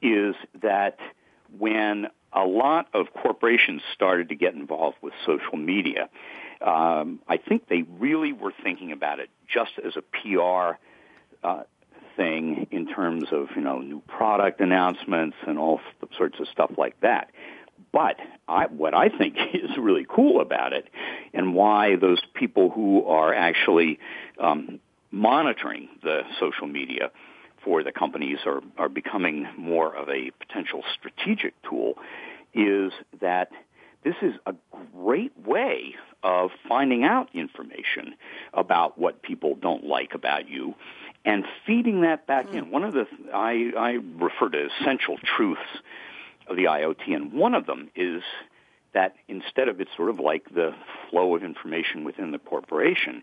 is 0.00 0.36
that 0.62 0.98
when 1.58 2.06
a 2.32 2.44
lot 2.44 2.86
of 2.94 3.12
corporations 3.12 3.82
started 3.92 4.28
to 4.28 4.36
get 4.36 4.54
involved 4.54 4.98
with 5.02 5.12
social 5.26 5.58
media, 5.58 6.08
um, 6.60 7.18
I 7.28 7.38
think 7.38 7.66
they 7.68 7.82
really 7.98 8.32
were 8.32 8.52
thinking 8.62 8.92
about 8.92 9.18
it 9.18 9.30
just 9.52 9.72
as 9.84 9.96
a 9.96 10.02
PR 10.02 10.78
uh, 11.42 11.64
thing 12.16 12.66
in 12.70 12.86
terms 12.86 13.28
of 13.32 13.48
you 13.54 13.62
know 13.62 13.78
new 13.78 14.00
product 14.06 14.60
announcements 14.60 15.36
and 15.46 15.58
all 15.58 15.80
sorts 16.16 16.38
of 16.40 16.48
stuff 16.48 16.70
like 16.76 17.00
that. 17.00 17.30
But 17.92 18.16
I, 18.46 18.66
what 18.66 18.94
I 18.94 19.08
think 19.08 19.36
is 19.54 19.70
really 19.78 20.06
cool 20.08 20.40
about 20.40 20.72
it, 20.72 20.88
and 21.32 21.54
why 21.54 21.96
those 21.96 22.20
people 22.34 22.70
who 22.70 23.04
are 23.06 23.34
actually 23.34 23.98
um, 24.38 24.80
monitoring 25.10 25.88
the 26.02 26.22
social 26.38 26.66
media 26.66 27.10
for 27.64 27.82
the 27.82 27.92
companies 27.92 28.38
are, 28.46 28.60
are 28.78 28.88
becoming 28.88 29.46
more 29.58 29.94
of 29.94 30.08
a 30.08 30.30
potential 30.38 30.82
strategic 30.98 31.54
tool, 31.62 31.94
is 32.54 32.92
that 33.20 33.50
this 34.02 34.14
is 34.22 34.32
a 34.46 34.54
great 34.94 35.32
way 35.46 35.94
of 36.22 36.50
finding 36.68 37.04
out 37.04 37.28
information 37.34 38.14
about 38.54 38.98
what 38.98 39.22
people 39.22 39.54
don't 39.54 39.84
like 39.84 40.14
about 40.14 40.48
you 40.48 40.74
and 41.24 41.44
feeding 41.66 42.02
that 42.02 42.26
back 42.26 42.48
mm. 42.48 42.54
in. 42.54 42.70
One 42.70 42.84
of 42.84 42.94
the 42.94 43.06
I, 43.32 43.72
I 43.76 43.98
refer 44.18 44.48
to 44.50 44.68
essential 44.80 45.16
truths 45.18 45.60
of 46.46 46.56
the 46.56 46.64
IoT, 46.64 47.14
and 47.14 47.32
one 47.32 47.54
of 47.54 47.66
them 47.66 47.90
is 47.94 48.22
that 48.92 49.14
instead 49.28 49.68
of 49.68 49.80
it's 49.80 49.90
sort 49.96 50.10
of 50.10 50.18
like 50.18 50.52
the 50.52 50.74
flow 51.08 51.36
of 51.36 51.44
information 51.44 52.04
within 52.04 52.32
the 52.32 52.38
corporation, 52.38 53.22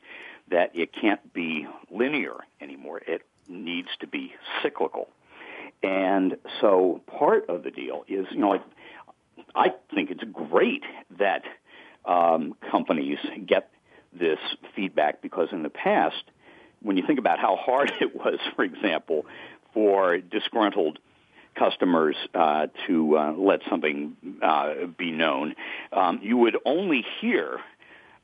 that 0.50 0.72
it 0.74 0.94
can't 0.94 1.34
be 1.34 1.68
linear 1.92 2.36
anymore. 2.62 3.02
It 3.06 3.24
needs 3.50 3.90
to 4.00 4.08
be 4.08 4.34
cyclical. 4.64 5.10
And 5.84 6.38
so 6.62 7.02
part 7.06 7.50
of 7.50 7.64
the 7.64 7.72
deal 7.72 8.04
is, 8.08 8.26
you 8.32 8.40
know, 8.40 8.50
like, 8.50 8.64
I 9.56 9.74
think 9.94 10.10
it's 10.10 10.24
great 10.50 10.84
that 11.18 11.44
um, 12.06 12.56
companies 12.72 13.20
get 13.46 13.70
this 14.14 14.40
feedback 14.76 15.22
because 15.22 15.50
in 15.52 15.64
the 15.64 15.70
past, 15.70 16.24
when 16.82 16.98
you 16.98 17.04
think 17.06 17.20
about 17.20 17.40
how 17.40 17.56
hard 17.56 17.92
it 18.02 18.16
was, 18.16 18.40
for 18.56 18.64
example, 18.64 19.26
for 19.74 20.18
disgruntled 20.18 21.00
customers 21.56 22.16
uh, 22.36 22.68
to 22.86 23.18
uh, 23.18 23.32
let 23.34 23.62
something 23.70 24.16
uh, 24.42 24.86
be 24.98 25.12
known, 25.12 25.56
um, 25.92 26.20
you 26.22 26.38
would 26.38 26.58
only 26.66 27.04
hear 27.20 27.60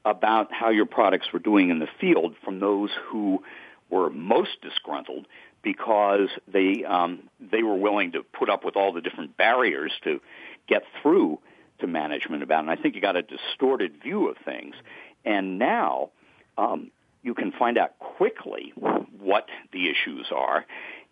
about 0.05 0.51
how 0.51 0.69
your 0.69 0.85
products 0.85 1.27
were 1.33 1.39
doing 1.39 1.69
in 1.69 1.79
the 1.79 1.87
field 1.99 2.35
from 2.43 2.59
those 2.59 2.89
who 3.07 3.43
were 3.89 4.09
most 4.09 4.61
disgruntled 4.61 5.25
because 5.63 6.27
they 6.51 6.83
um, 6.83 7.29
they 7.39 7.63
were 7.63 7.77
willing 7.77 8.11
to 8.11 8.21
put 8.21 8.49
up 8.49 8.65
with 8.65 8.75
all 8.75 8.91
the 8.91 9.01
different 9.01 9.37
barriers 9.37 9.91
to 10.03 10.19
get 10.67 10.83
through 11.01 11.39
to 11.79 11.87
management 11.87 12.43
about 12.43 12.59
it. 12.59 12.69
And 12.69 12.71
I 12.71 12.75
think 12.75 12.95
you 12.95 13.01
got 13.01 13.15
a 13.15 13.21
distorted 13.21 14.01
view 14.03 14.29
of 14.29 14.37
things. 14.43 14.75
And 15.23 15.57
now 15.57 16.09
um, 16.57 16.91
you 17.23 17.33
can 17.33 17.51
find 17.51 17.77
out 17.77 17.97
quickly 17.99 18.73
what 19.19 19.47
the 19.71 19.89
issues 19.89 20.27
are, 20.35 20.65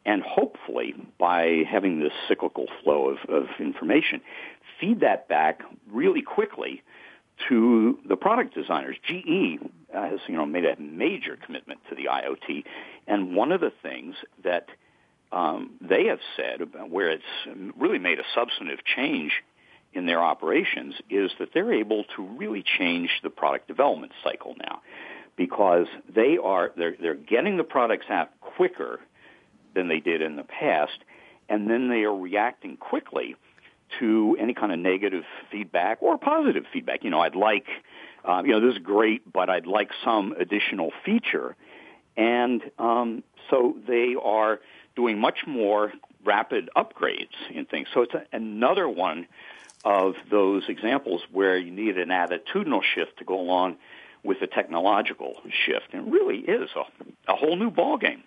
and 0.06 0.22
hopefully 0.22 0.94
by 1.18 1.64
having 1.70 2.00
this 2.00 2.12
cyclical 2.28 2.68
flow 2.84 3.10
of, 3.10 3.18
of 3.30 3.46
information, 3.60 4.22
feed 4.80 5.00
that 5.00 5.28
back 5.28 5.62
really 5.90 6.22
quickly 6.22 6.84
to 7.50 7.98
the 8.08 8.16
product 8.16 8.54
designers. 8.54 8.98
GE 9.08 9.60
has 9.94 10.20
you 10.28 10.36
know 10.36 10.46
made 10.46 10.66
a 10.66 10.80
major 10.80 11.38
commitment 11.44 11.80
to 11.90 11.96
the 11.96 12.06
IoT, 12.06 12.64
and 13.08 13.36
one 13.36 13.52
of 13.52 13.62
the 13.62 13.72
things 13.82 14.16
that 14.44 14.68
um, 15.32 15.72
they 15.80 16.06
have 16.08 16.20
said 16.36 16.62
about 16.62 16.90
where 16.90 17.10
it's 17.10 17.24
really 17.80 18.00
made 18.00 18.20
a 18.20 18.24
substantive 18.36 18.80
change 18.84 19.32
in 19.94 20.06
their 20.06 20.22
operations 20.22 20.96
is 21.10 21.32
that 21.40 21.50
they're 21.54 21.74
able 21.74 22.04
to 22.16 22.24
really 22.38 22.64
change 22.64 23.10
the 23.24 23.30
product 23.30 23.68
development 23.68 24.12
cycle 24.24 24.56
now 24.58 24.82
because 25.42 25.88
they 26.08 26.38
are 26.38 26.72
they're 26.78 26.96
they're 27.02 27.16
getting 27.16 27.58
the 27.58 27.64
products 27.64 28.06
out 28.12 28.30
quicker 28.42 29.00
than 29.74 29.88
they 29.88 30.00
did 30.00 30.22
in 30.22 30.36
the 30.36 30.44
past, 30.44 31.00
and 31.50 31.68
then 31.68 31.90
they 31.90 32.04
are 32.04 32.16
reacting 32.16 32.78
quickly 32.78 33.36
to 34.00 34.38
any 34.40 34.54
kind 34.54 34.72
of 34.72 34.78
negative 34.78 35.24
feedback 35.52 35.98
or 36.04 36.16
positive 36.20 36.66
feedback. 36.72 37.04
You 37.04 37.10
know, 37.10 37.22
I'd 37.22 37.36
like, 37.36 37.66
uh, 38.24 38.44
you 38.46 38.52
know, 38.52 38.60
this 38.60 38.76
is 38.76 38.84
great, 38.84 39.34
but 39.34 39.50
I'd 39.50 39.66
like 39.66 39.90
some 40.06 40.36
additional 40.40 40.92
feature, 41.04 41.56
and 42.16 42.62
um, 42.78 43.24
so 43.50 43.76
they 43.88 44.16
are 44.22 44.60
doing 44.96 45.18
much 45.18 45.48
more 45.48 45.92
rapid 46.24 46.70
upgrades 46.78 47.34
in 47.52 47.66
things. 47.66 47.88
So 47.96 48.04
it's 48.04 48.14
a, 48.14 48.26
another 48.32 48.88
one 48.88 49.26
of 49.84 50.14
those 50.30 50.70
examples 50.70 51.24
where 51.32 51.58
you 51.58 51.72
need 51.72 51.98
an 51.98 52.10
attitudinal 52.10 52.84
shift 52.84 53.18
to 53.18 53.24
go 53.24 53.40
along 53.40 53.78
with 54.24 54.40
the 54.40 54.48
technological 54.48 55.36
shift. 55.66 55.94
It 55.94 56.04
really 56.04 56.40
is 56.40 56.70
a, 56.76 57.32
a 57.32 57.36
whole 57.36 57.56
new 57.56 57.72
ballgame. 57.72 58.22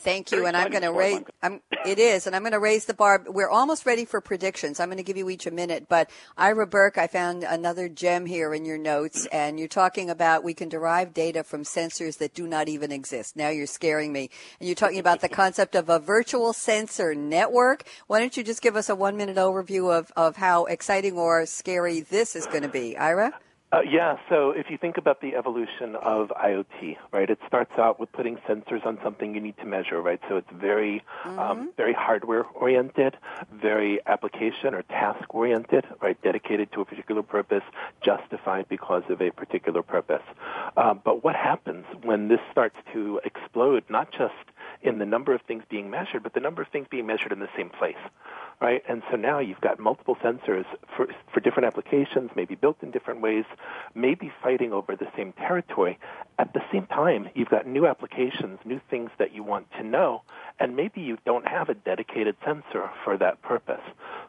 Thank 0.00 0.30
you, 0.30 0.38
Very 0.38 0.48
and 0.48 0.56
I'm 0.56 0.70
going 0.70 0.82
to 0.82 0.92
raise. 0.92 1.20
I'm, 1.42 1.60
it 1.84 1.98
is, 1.98 2.26
and 2.26 2.34
I'm 2.34 2.40
going 2.40 2.52
to 2.52 2.58
raise 2.58 2.86
the 2.86 2.94
bar. 2.94 3.22
We're 3.26 3.50
almost 3.50 3.84
ready 3.84 4.06
for 4.06 4.22
predictions. 4.22 4.80
I'm 4.80 4.88
going 4.88 4.96
to 4.96 5.02
give 5.02 5.18
you 5.18 5.28
each 5.28 5.46
a 5.46 5.50
minute, 5.50 5.90
but 5.90 6.08
Ira 6.38 6.66
Burke, 6.66 6.96
I 6.96 7.06
found 7.06 7.42
another 7.42 7.86
gem 7.86 8.24
here 8.24 8.54
in 8.54 8.64
your 8.64 8.78
notes, 8.78 9.26
and 9.26 9.58
you're 9.58 9.68
talking 9.68 10.08
about 10.08 10.42
we 10.42 10.54
can 10.54 10.70
derive 10.70 11.12
data 11.12 11.44
from 11.44 11.64
sensors 11.64 12.16
that 12.16 12.32
do 12.32 12.46
not 12.46 12.66
even 12.66 12.90
exist. 12.90 13.36
Now 13.36 13.50
you're 13.50 13.66
scaring 13.66 14.10
me, 14.10 14.30
and 14.58 14.66
you're 14.66 14.74
talking 14.74 15.00
about 15.00 15.20
the 15.20 15.28
concept 15.42 15.74
of 15.74 15.90
a 15.90 15.98
virtual 15.98 16.54
sensor 16.54 17.14
network. 17.14 17.84
Why 18.06 18.20
don't 18.20 18.34
you 18.34 18.42
just 18.42 18.62
give 18.62 18.76
us 18.76 18.88
a 18.88 18.94
one 18.94 19.18
minute 19.18 19.36
overview 19.36 19.94
of 19.94 20.10
of 20.16 20.36
how 20.36 20.64
exciting 20.64 21.18
or 21.18 21.44
scary 21.44 22.00
this 22.00 22.34
is 22.34 22.46
going 22.46 22.62
to 22.62 22.68
be, 22.68 22.96
Ira? 22.96 23.34
Uh, 23.72 23.82
yeah, 23.88 24.16
so 24.28 24.50
if 24.50 24.68
you 24.68 24.76
think 24.76 24.96
about 24.96 25.20
the 25.20 25.36
evolution 25.36 25.94
of 25.94 26.28
IoT, 26.30 26.96
right, 27.12 27.30
it 27.30 27.38
starts 27.46 27.70
out 27.78 28.00
with 28.00 28.10
putting 28.10 28.36
sensors 28.38 28.84
on 28.84 28.98
something 29.04 29.32
you 29.32 29.40
need 29.40 29.56
to 29.58 29.64
measure, 29.64 30.02
right? 30.02 30.20
So 30.28 30.36
it's 30.38 30.50
very, 30.52 31.04
um, 31.24 31.30
mm-hmm. 31.30 31.38
um, 31.38 31.72
very 31.76 31.92
hardware 31.92 32.42
oriented, 32.42 33.16
very 33.52 34.00
application 34.06 34.74
or 34.74 34.82
task 34.82 35.32
oriented, 35.32 35.84
right, 36.02 36.20
dedicated 36.20 36.72
to 36.72 36.80
a 36.80 36.84
particular 36.84 37.22
purpose, 37.22 37.62
justified 38.04 38.66
because 38.68 39.04
of 39.08 39.22
a 39.22 39.30
particular 39.30 39.82
purpose. 39.82 40.22
Uh, 40.76 40.94
but 40.94 41.22
what 41.22 41.36
happens 41.36 41.84
when 42.02 42.26
this 42.26 42.40
starts 42.50 42.76
to 42.92 43.20
explode, 43.24 43.84
not 43.88 44.10
just 44.10 44.34
in 44.82 44.98
the 44.98 45.06
number 45.06 45.34
of 45.34 45.42
things 45.42 45.62
being 45.68 45.90
measured, 45.90 46.22
but 46.22 46.32
the 46.32 46.40
number 46.40 46.62
of 46.62 46.68
things 46.68 46.86
being 46.90 47.06
measured 47.06 47.32
in 47.32 47.38
the 47.38 47.48
same 47.56 47.68
place, 47.68 47.98
right? 48.60 48.82
And 48.88 49.02
so 49.10 49.16
now 49.16 49.38
you've 49.38 49.60
got 49.60 49.78
multiple 49.78 50.16
sensors 50.16 50.64
for, 50.96 51.08
for 51.32 51.40
different 51.40 51.66
applications, 51.66 52.30
maybe 52.34 52.54
built 52.54 52.82
in 52.82 52.90
different 52.90 53.20
ways, 53.20 53.44
maybe 53.94 54.32
fighting 54.42 54.72
over 54.72 54.96
the 54.96 55.08
same 55.16 55.32
territory. 55.32 55.98
At 56.38 56.54
the 56.54 56.62
same 56.72 56.86
time, 56.86 57.28
you've 57.34 57.50
got 57.50 57.66
new 57.66 57.86
applications, 57.86 58.58
new 58.64 58.80
things 58.88 59.10
that 59.18 59.34
you 59.34 59.42
want 59.42 59.70
to 59.72 59.82
know, 59.82 60.22
and 60.58 60.76
maybe 60.76 61.02
you 61.02 61.18
don't 61.26 61.46
have 61.46 61.68
a 61.68 61.74
dedicated 61.74 62.36
sensor 62.44 62.90
for 63.04 63.18
that 63.18 63.42
purpose, 63.42 63.82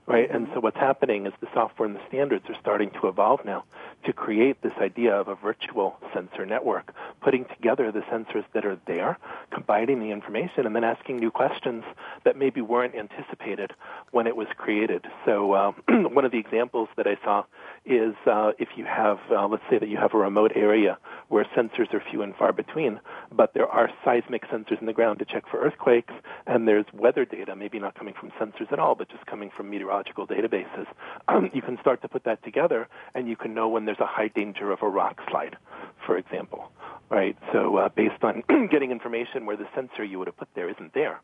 right? 0.06 0.30
And 0.30 0.50
so 0.54 0.60
what's 0.60 0.78
happening 0.78 1.28
is 1.28 1.34
the 1.40 1.48
software 1.54 1.88
and 1.88 1.96
the 1.96 2.06
standards 2.08 2.50
are 2.50 2.60
starting 2.60 2.90
to 3.02 3.08
evolve 3.08 3.46
now 3.46 3.64
to 4.06 4.14
create 4.14 4.62
this 4.62 4.74
idea 4.80 5.16
of 5.16 5.28
a 5.28 5.36
virtual 5.36 5.98
sensor 6.14 6.46
network, 6.46 6.94
putting 7.22 7.46
together 7.46 7.92
the 7.92 8.02
sensors 8.02 8.46
that 8.54 8.66
are 8.66 8.80
there, 8.86 9.18
combining 9.52 10.00
the 10.00 10.12
information, 10.12 10.41
and 10.66 10.76
then 10.76 10.84
asking 10.84 11.18
new 11.18 11.32
questions 11.32 11.84
that 12.26 12.38
maybe 12.38 12.62
weren't 12.62 12.96
anticipated 12.96 13.72
when 14.12 14.28
it 14.28 14.36
was 14.36 14.48
created. 14.58 15.06
So 15.26 15.54
uh, 15.54 15.72
one 16.10 16.26
of 16.26 16.32
the 16.32 16.38
examples 16.38 16.90
that 16.98 17.08
I 17.08 17.18
saw 17.24 17.44
is 17.86 18.16
uh, 18.26 18.52
if 18.60 18.70
you 18.76 18.86
have, 18.86 19.20
uh, 19.32 19.48
let's 19.48 19.64
say 19.70 19.80
that 19.80 19.90
you 19.90 19.98
have 19.98 20.14
a 20.14 20.18
remote 20.18 20.52
area 20.56 20.98
where 21.30 21.46
sensors 21.56 21.94
are 21.94 22.04
few 22.12 22.22
and 22.22 22.36
far 22.36 22.54
between, 22.54 23.00
but 23.32 23.54
there 23.54 23.68
are 23.68 23.90
seismic 24.06 24.46
sensors 24.48 24.80
in 24.80 24.86
the 24.86 24.94
ground 24.94 25.20
to 25.20 25.26
check 25.26 25.44
for 25.50 25.60
earthquakes, 25.60 26.14
and 26.46 26.68
there's 26.68 26.86
weather 26.94 27.26
data, 27.26 27.56
maybe 27.56 27.80
not 27.80 27.96
coming 27.96 28.14
from 28.14 28.32
sensors 28.40 28.72
at 28.72 28.80
all, 28.80 28.96
but 28.96 29.10
just 29.10 29.26
coming 29.26 29.50
from 29.56 29.70
meteorological 29.70 30.28
databases. 30.28 30.86
Um, 31.28 31.50
you 31.54 31.62
can 31.62 31.80
start 31.80 32.02
to 32.04 32.08
put 32.08 32.24
that 32.26 32.44
together, 32.44 32.88
and 33.16 33.28
you 33.28 33.36
can 33.36 33.54
know 33.54 33.68
when 33.68 33.86
there's 33.86 34.00
a 34.00 34.06
high 34.06 34.28
danger 34.28 34.72
of 34.72 34.82
a 34.82 34.88
rock 34.88 35.20
slide, 35.30 35.58
for 36.06 36.18
example. 36.18 36.72
Right. 37.10 37.38
So 37.52 37.76
uh, 37.76 37.90
based 37.90 38.24
on 38.24 38.42
getting 38.72 38.90
information 38.90 39.46
where 39.46 39.58
the 39.58 39.68
sensor 39.76 40.02
you 40.02 40.18
would 40.20 40.28
have 40.28 40.38
put 40.38 40.48
there 40.56 40.70
isn't 40.70 40.94
there, 40.94 41.20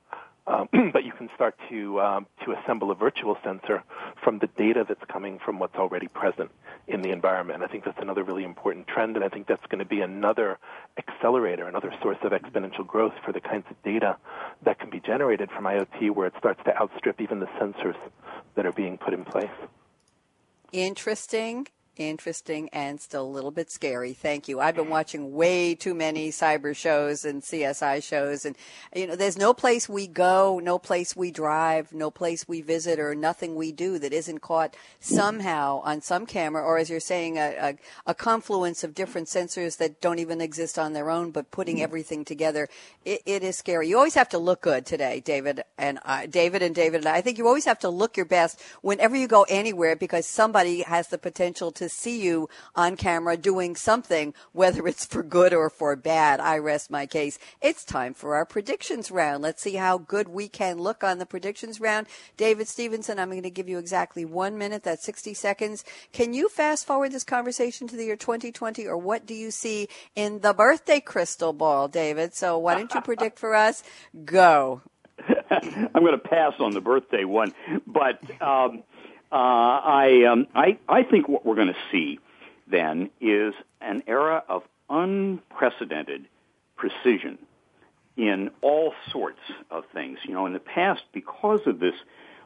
um, 0.48 0.70
but 0.94 1.04
you 1.04 1.12
can 1.12 1.30
start 1.36 1.56
to 1.70 2.00
um, 2.02 2.26
to 2.46 2.54
assemble 2.54 2.90
a 2.92 2.96
virtual 2.96 3.38
sensor 3.44 3.84
from 4.24 4.40
the 4.40 4.48
data 4.48 4.86
that's 4.88 5.04
coming 5.12 5.40
from 5.44 5.60
what's 5.60 5.76
already 5.76 6.08
present 6.08 6.52
in 6.88 7.02
the 7.02 7.12
environment. 7.12 7.62
I 7.64 7.68
think 7.68 7.84
that's 7.84 8.00
another 8.02 8.24
really 8.24 8.44
important 8.44 8.88
trend, 8.88 9.16
and 9.16 9.26
I 9.26 9.30
think 9.30 9.48
that's 9.48 9.66
going 9.68 9.80
to 9.80 9.86
be 9.86 10.02
another 10.02 10.58
accelerator, 10.98 11.68
another 11.68 11.94
source 12.02 12.18
of 12.24 12.32
exponential 12.32 12.88
growth 12.88 13.14
for 13.26 13.34
the 13.34 13.42
kinds 13.42 13.66
of 13.70 13.82
data 13.84 14.18
that 14.64 14.80
can 14.80 14.90
be 14.90 15.00
generated 15.00 15.50
from 15.52 15.66
IoT, 15.66 16.12
where 16.12 16.28
it 16.28 16.34
starts 16.38 16.62
to 16.66 16.76
outstrip 16.76 17.20
even 17.20 17.40
the 17.40 17.48
sensors 17.60 17.98
that 18.56 18.66
are 18.66 18.72
being 18.72 18.98
put 18.98 19.14
in 19.14 19.26
place. 19.26 19.50
Interesting 20.72 21.68
interesting 22.00 22.70
and 22.74 23.00
still 23.00 23.26
a 23.26 23.28
little 23.28 23.52
bit 23.52 23.72
scary. 23.72 24.14
Thank 24.14 24.48
you. 24.48 24.60
I've 24.60 24.76
been 24.76 24.86
mm. 24.86 24.90
watching 24.90 25.34
way 25.34 25.76
too 25.76 25.94
many 25.94 26.30
cyber 26.30 26.76
shows 26.76 27.26
and 27.26 27.42
CSI 27.42 28.04
shows 28.04 28.46
and 28.46 28.56
you 28.96 29.08
know 29.08 29.16
there's 29.16 29.38
no 29.38 29.54
place 29.54 29.88
we 29.88 30.08
go, 30.08 30.60
no 30.64 30.78
place 30.80 31.16
we 31.16 31.32
drive, 31.32 31.94
no 31.94 32.12
place 32.12 32.48
we 32.48 32.62
visit 32.62 33.00
or 33.00 33.16
nothing 33.16 33.56
we 33.56 33.72
do 33.72 34.00
that 34.00 34.14
isn't 34.14 34.40
caught 34.40 34.76
somehow 35.00 35.82
on 35.84 36.02
some 36.02 36.26
camera 36.26 36.64
or 36.64 36.78
as 36.78 36.90
you're 36.90 37.00
saying 37.00 37.38
a, 37.38 37.56
a, 37.60 37.78
a 38.12 38.16
confluence 38.16 38.84
of 38.84 38.94
different 38.94 39.28
sensors 39.28 39.78
that 39.78 40.02
don't 40.02 40.20
even 40.20 40.42
exist 40.42 40.78
on 40.78 40.94
their 40.94 41.10
own 41.10 41.32
but 41.32 41.52
putting 41.52 41.78
mm. 41.78 41.84
everything 41.84 42.26
together 42.26 42.68
it, 43.06 43.22
it 43.26 43.44
is 43.44 43.58
scary. 43.58 43.88
You 43.88 43.98
always 43.98 44.16
have 44.16 44.30
to 44.30 44.38
look 44.38 44.62
good 44.62 44.86
today, 44.86 45.22
David 45.22 45.62
and 45.78 46.00
I, 46.04 46.26
David 46.26 46.62
and 46.62 46.76
David 46.76 47.02
and 47.02 47.08
I. 47.08 47.18
I 47.18 47.22
think 47.22 47.38
you 47.38 47.48
always 47.48 47.66
have 47.66 47.80
to 47.80 47.90
look 47.90 48.18
your 48.18 48.26
best 48.26 48.62
whenever 48.82 49.16
you 49.16 49.28
go 49.28 49.46
anywhere 49.50 49.96
because 49.96 50.28
somebody 50.28 50.82
has 50.82 51.08
the 51.08 51.18
potential 51.18 51.72
to 51.74 51.87
see 51.90 52.22
you 52.22 52.50
on 52.76 52.96
camera 52.96 53.38
doing 53.38 53.76
something, 53.76 54.34
whether 54.52 54.88
it's 54.88 55.06
for 55.06 55.24
good 55.24 55.54
or 55.54 55.70
for 55.70 55.96
bad. 55.96 56.40
I 56.40 56.58
rest 56.58 56.92
my 56.92 57.06
case. 57.06 57.40
It's 57.62 57.84
time 57.84 58.14
for 58.14 58.36
our 58.36 58.46
predictions 58.46 59.12
round. 59.12 59.44
Let's 59.44 59.62
see 59.62 59.76
how 59.76 59.98
good 59.98 60.28
we 60.28 60.48
can 60.48 60.78
look 60.78 61.04
on 61.04 61.18
the 61.18 61.26
predictions 61.26 61.80
round. 61.80 62.08
David 62.36 62.68
Stevenson, 62.68 63.20
I'm 63.20 63.30
going 63.30 63.44
to 63.44 63.50
give 63.50 63.70
you 63.70 63.78
exactly 63.78 64.26
one 64.26 64.58
minute. 64.58 64.84
That's 64.84 65.04
60 65.04 65.34
seconds. 65.34 65.84
Can 66.12 66.34
you 66.34 66.50
fast 66.50 66.86
forward 66.86 67.12
this 67.12 67.24
conversation 67.24 67.88
to 67.88 67.96
the 67.96 68.06
year 68.06 68.16
2020 68.16 68.88
or 68.88 68.98
what 68.98 69.26
do 69.26 69.34
you 69.34 69.52
see 69.52 69.88
in 70.16 70.40
the 70.40 70.54
birthday 70.54 71.00
crystal 71.00 71.54
ball, 71.54 71.88
David? 71.88 72.34
So 72.34 72.58
why 72.58 72.76
don't 72.76 72.94
you 72.94 73.02
predict 73.02 73.40
for 73.40 73.56
us? 73.56 73.84
Go. 74.26 74.82
I'm 75.50 76.04
going 76.04 76.12
to 76.12 76.18
pass 76.18 76.54
on 76.60 76.72
the 76.72 76.82
birthday 76.82 77.24
one, 77.24 77.54
but 77.86 78.20
um, 78.42 78.84
uh, 79.32 79.36
I, 79.36 80.24
um, 80.32 80.48
I, 80.56 80.78
I 80.88 81.04
think 81.04 81.28
what 81.28 81.46
we're 81.46 81.56
going 81.56 81.68
to 81.68 81.92
see 81.92 82.20
then 82.70 83.10
is 83.20 83.54
an 83.82 84.04
era 84.08 84.44
of 84.48 84.64
unprecedented 84.90 86.28
precision 86.76 87.38
in 88.16 88.50
all 88.62 88.94
sorts 89.12 89.40
of 89.70 89.84
things. 89.94 90.20
You 90.24 90.34
know, 90.34 90.46
in 90.46 90.54
the 90.54 90.60
past, 90.60 91.02
because 91.14 91.62
of 91.66 91.80
this 91.80 91.94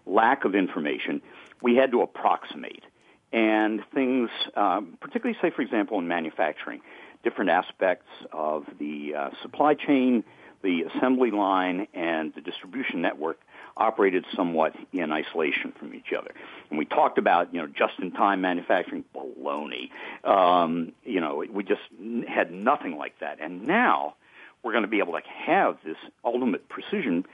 lack 0.06 0.46
of 0.46 0.56
information, 0.56 1.22
we 1.62 1.76
had 1.76 1.92
to 1.92 2.02
approximate. 2.02 2.84
And 3.32 3.82
things, 3.94 4.30
um, 4.56 4.98
particularly, 5.00 5.38
say, 5.42 5.52
for 5.52 5.62
example, 5.62 6.00
in 6.00 6.08
manufacturing, 6.08 6.82
different 7.24 7.52
aspects 7.52 8.10
of 8.34 8.66
the 8.80 9.14
uh, 9.16 9.30
supply 9.42 9.74
chain, 9.76 10.24
the 10.64 10.84
assembly 10.84 11.32
line, 11.32 11.88
and 11.94 12.34
the 12.34 12.42
distribution 12.42 13.02
network 13.02 13.40
operated 13.78 14.26
somewhat 14.36 14.76
in 14.92 15.12
isolation 15.12 15.74
from 15.78 15.94
each 15.94 16.14
other. 16.18 16.32
And 16.70 16.78
we 16.78 16.86
talked 16.86 17.18
about, 17.18 17.54
you 17.54 17.62
know, 17.62 17.68
just-in-time 17.68 18.42
manufacturing 18.42 19.04
baloney. 19.16 19.90
Um, 20.24 20.94
you 21.04 21.22
know, 21.22 21.44
we 21.52 21.64
just 21.64 21.82
had 22.28 22.52
nothing 22.52 22.98
like 22.98 23.20
that. 23.20 23.40
And 23.42 23.66
now 23.66 24.16
we're 24.64 24.74
going 24.74 24.84
to 24.84 24.90
be 24.90 25.00
able 25.00 25.14
to 25.14 25.22
have 25.46 25.78
this 25.84 25.98
ultimate 26.24 26.68
precision 26.70 27.26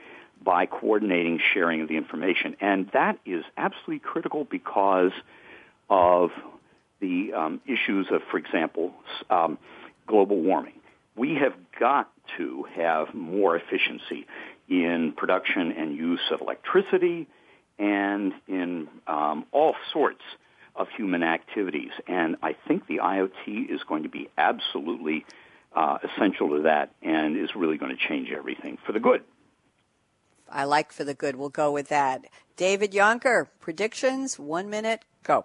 by 0.43 0.65
coordinating 0.65 1.39
sharing 1.53 1.81
of 1.81 1.87
the 1.87 1.97
information. 1.97 2.55
And 2.61 2.89
that 2.93 3.19
is 3.25 3.43
absolutely 3.57 3.99
critical 3.99 4.45
because 4.45 5.11
of 5.89 6.29
the 6.99 7.33
um, 7.33 7.61
issues 7.65 8.07
of, 8.11 8.21
for 8.29 8.37
example, 8.37 8.93
um, 9.29 9.57
global 10.05 10.39
warming. 10.39 10.73
We 11.15 11.35
have 11.35 11.53
got 11.79 12.11
to 12.37 12.65
have 12.75 13.13
more 13.13 13.55
efficiency 13.55 14.27
in 14.67 15.13
production 15.15 15.71
and 15.71 15.95
use 15.95 16.21
of 16.31 16.41
electricity 16.41 17.27
and 17.79 18.33
in 18.47 18.87
um, 19.07 19.45
all 19.51 19.75
sorts 19.93 20.21
of 20.75 20.87
human 20.95 21.23
activities. 21.23 21.91
And 22.07 22.35
I 22.43 22.55
think 22.67 22.87
the 22.87 22.97
IoT 22.97 23.69
is 23.69 23.81
going 23.87 24.03
to 24.03 24.09
be 24.09 24.29
absolutely 24.37 25.25
uh, 25.75 25.97
essential 26.03 26.49
to 26.49 26.63
that 26.63 26.91
and 27.01 27.37
is 27.37 27.55
really 27.55 27.77
going 27.77 27.95
to 27.95 28.07
change 28.07 28.29
everything 28.31 28.77
for 28.85 28.91
the 28.91 28.99
good. 28.99 29.23
I 30.49 30.63
like 30.63 30.91
for 30.91 31.03
the 31.03 31.13
good. 31.13 31.35
We'll 31.35 31.49
go 31.49 31.71
with 31.71 31.89
that. 31.89 32.25
David 32.55 32.91
Jonker, 32.91 33.47
predictions, 33.59 34.39
one 34.39 34.69
minute, 34.69 35.03
go. 35.23 35.43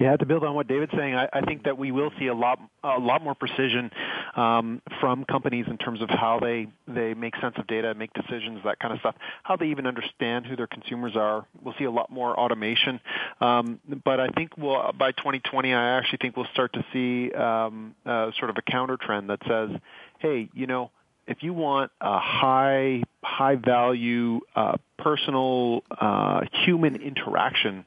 Yeah, 0.00 0.16
to 0.16 0.26
build 0.26 0.42
on 0.42 0.54
what 0.54 0.66
David's 0.66 0.92
saying, 0.96 1.14
I, 1.14 1.28
I 1.32 1.42
think 1.42 1.64
that 1.64 1.78
we 1.78 1.92
will 1.92 2.10
see 2.18 2.26
a 2.26 2.34
lot, 2.34 2.58
a 2.82 2.98
lot 2.98 3.22
more 3.22 3.36
precision 3.36 3.90
um, 4.36 4.80
from 5.00 5.24
companies 5.24 5.66
in 5.68 5.78
terms 5.78 6.00
of 6.00 6.08
how 6.08 6.38
they 6.40 6.68
they 6.86 7.14
make 7.14 7.36
sense 7.36 7.54
of 7.58 7.66
data, 7.66 7.94
make 7.94 8.12
decisions, 8.12 8.60
that 8.64 8.78
kind 8.78 8.94
of 8.94 9.00
stuff. 9.00 9.14
How 9.42 9.56
they 9.56 9.66
even 9.66 9.86
understand 9.86 10.46
who 10.46 10.56
their 10.56 10.66
consumers 10.66 11.16
are. 11.16 11.46
We'll 11.62 11.74
see 11.78 11.84
a 11.84 11.90
lot 11.90 12.10
more 12.10 12.38
automation, 12.38 13.00
um, 13.40 13.80
but 14.04 14.20
I 14.20 14.28
think 14.28 14.56
we'll 14.56 14.92
by 14.92 15.12
2020, 15.12 15.72
I 15.72 15.98
actually 15.98 16.18
think 16.22 16.36
we'll 16.36 16.46
start 16.52 16.72
to 16.74 16.84
see 16.92 17.32
um, 17.32 17.94
uh, 18.06 18.30
sort 18.38 18.50
of 18.50 18.56
a 18.56 18.62
counter 18.62 18.96
trend 18.96 19.30
that 19.30 19.40
says, 19.46 19.70
hey, 20.18 20.48
you 20.54 20.66
know 20.66 20.90
if 21.26 21.42
you 21.42 21.52
want 21.52 21.90
a 22.00 22.18
high 22.18 23.02
high 23.22 23.56
value 23.56 24.40
uh, 24.56 24.76
personal 24.98 25.82
uh, 25.90 26.42
human 26.64 26.96
interaction, 26.96 27.84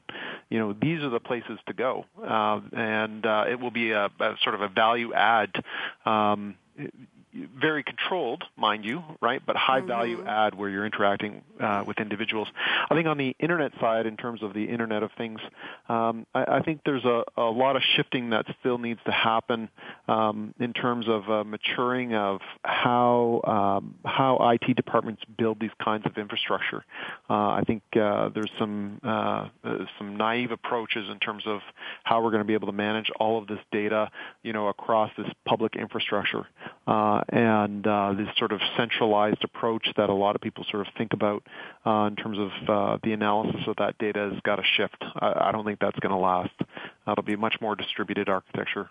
you 0.48 0.58
know 0.58 0.74
these 0.80 1.00
are 1.02 1.10
the 1.10 1.20
places 1.20 1.58
to 1.66 1.72
go, 1.72 2.04
uh, 2.26 2.60
and 2.72 3.26
uh, 3.26 3.44
it 3.48 3.60
will 3.60 3.70
be 3.70 3.90
a, 3.90 4.06
a, 4.06 4.36
sort 4.42 4.54
of 4.54 4.62
a 4.62 4.68
value 4.68 5.12
add. 5.12 5.50
Um, 6.04 6.56
very 7.58 7.82
controlled, 7.82 8.44
mind 8.56 8.84
you, 8.84 9.02
right? 9.20 9.42
But 9.44 9.56
high 9.56 9.78
mm-hmm. 9.78 9.88
value 9.88 10.24
add 10.26 10.54
where 10.54 10.68
you're 10.68 10.86
interacting 10.86 11.42
uh, 11.60 11.84
with 11.86 11.98
individuals. 11.98 12.48
I 12.90 12.94
think 12.94 13.06
on 13.06 13.18
the 13.18 13.34
internet 13.38 13.72
side, 13.80 14.06
in 14.06 14.16
terms 14.16 14.42
of 14.42 14.54
the 14.54 14.64
Internet 14.64 15.02
of 15.02 15.10
Things, 15.16 15.40
um, 15.88 16.26
I, 16.34 16.56
I, 16.56 16.60
think 16.62 16.80
there's 16.84 17.04
a, 17.04 17.24
a, 17.36 17.42
lot 17.42 17.76
of 17.76 17.82
shifting 17.96 18.30
that 18.30 18.46
still 18.60 18.78
needs 18.78 19.00
to 19.06 19.12
happen 19.12 19.68
um, 20.08 20.54
in 20.58 20.72
terms 20.72 21.08
of 21.08 21.30
uh, 21.30 21.44
maturing 21.44 22.14
of 22.14 22.40
how 22.62 23.40
um, 23.44 23.94
how 24.04 24.50
IT 24.50 24.74
departments 24.76 25.22
build 25.38 25.60
these 25.60 25.70
kinds 25.82 26.06
of 26.06 26.16
infrastructure. 26.18 26.84
Uh, 27.28 27.34
I 27.34 27.62
think 27.66 27.82
uh, 27.96 28.30
there's 28.30 28.50
some 28.58 29.00
uh, 29.02 29.48
some 29.98 30.16
naive 30.16 30.50
approaches 30.50 31.08
in 31.10 31.18
terms 31.18 31.44
of 31.46 31.60
how 32.04 32.22
we're 32.22 32.30
going 32.30 32.42
to 32.42 32.46
be 32.46 32.54
able 32.54 32.66
to 32.66 32.72
manage 32.72 33.10
all 33.18 33.38
of 33.38 33.46
this 33.46 33.60
data, 33.72 34.10
you 34.42 34.52
know, 34.52 34.68
across 34.68 35.10
this 35.16 35.28
public 35.44 35.76
infrastructure. 35.76 36.46
Uh, 36.86 37.20
and 37.30 37.84
uh, 37.86 38.12
this 38.16 38.28
sort 38.38 38.52
of 38.52 38.60
centralized 38.76 39.42
approach 39.42 39.88
that 39.96 40.08
a 40.08 40.14
lot 40.14 40.36
of 40.36 40.40
people 40.40 40.64
sort 40.70 40.86
of 40.86 40.92
think 40.96 41.12
about 41.12 41.42
uh, 41.84 42.06
in 42.06 42.14
terms 42.14 42.38
of 42.38 42.50
uh, 42.68 42.98
the 43.02 43.12
analysis 43.12 43.60
of 43.66 43.74
that 43.76 43.98
data 43.98 44.30
has 44.32 44.40
got 44.42 44.56
to 44.56 44.62
shift. 44.76 44.96
I, 45.16 45.48
I 45.48 45.52
don't 45.52 45.64
think 45.64 45.80
that's 45.80 45.98
going 45.98 46.12
to 46.12 46.18
last. 46.18 46.54
That'll 47.04 47.24
be 47.24 47.32
a 47.32 47.38
much 47.38 47.56
more 47.60 47.74
distributed 47.74 48.28
architecture. 48.28 48.88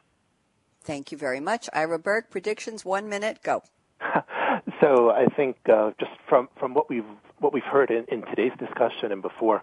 Thank 0.83 1.11
you 1.11 1.17
very 1.17 1.39
much. 1.39 1.69
Ira 1.73 1.97
Burke, 1.97 2.29
predictions, 2.29 2.83
one 2.83 3.07
minute, 3.07 3.39
go. 3.43 3.63
so 4.81 5.11
I 5.11 5.27
think 5.35 5.57
uh, 5.71 5.91
just 5.99 6.11
from, 6.27 6.49
from 6.59 6.73
what 6.73 6.89
we've 6.89 7.05
what 7.39 7.53
we've 7.53 7.63
heard 7.63 7.91
in, 7.91 8.05
in 8.09 8.25
today's 8.27 8.53
discussion 8.57 9.11
and 9.11 9.21
before, 9.21 9.61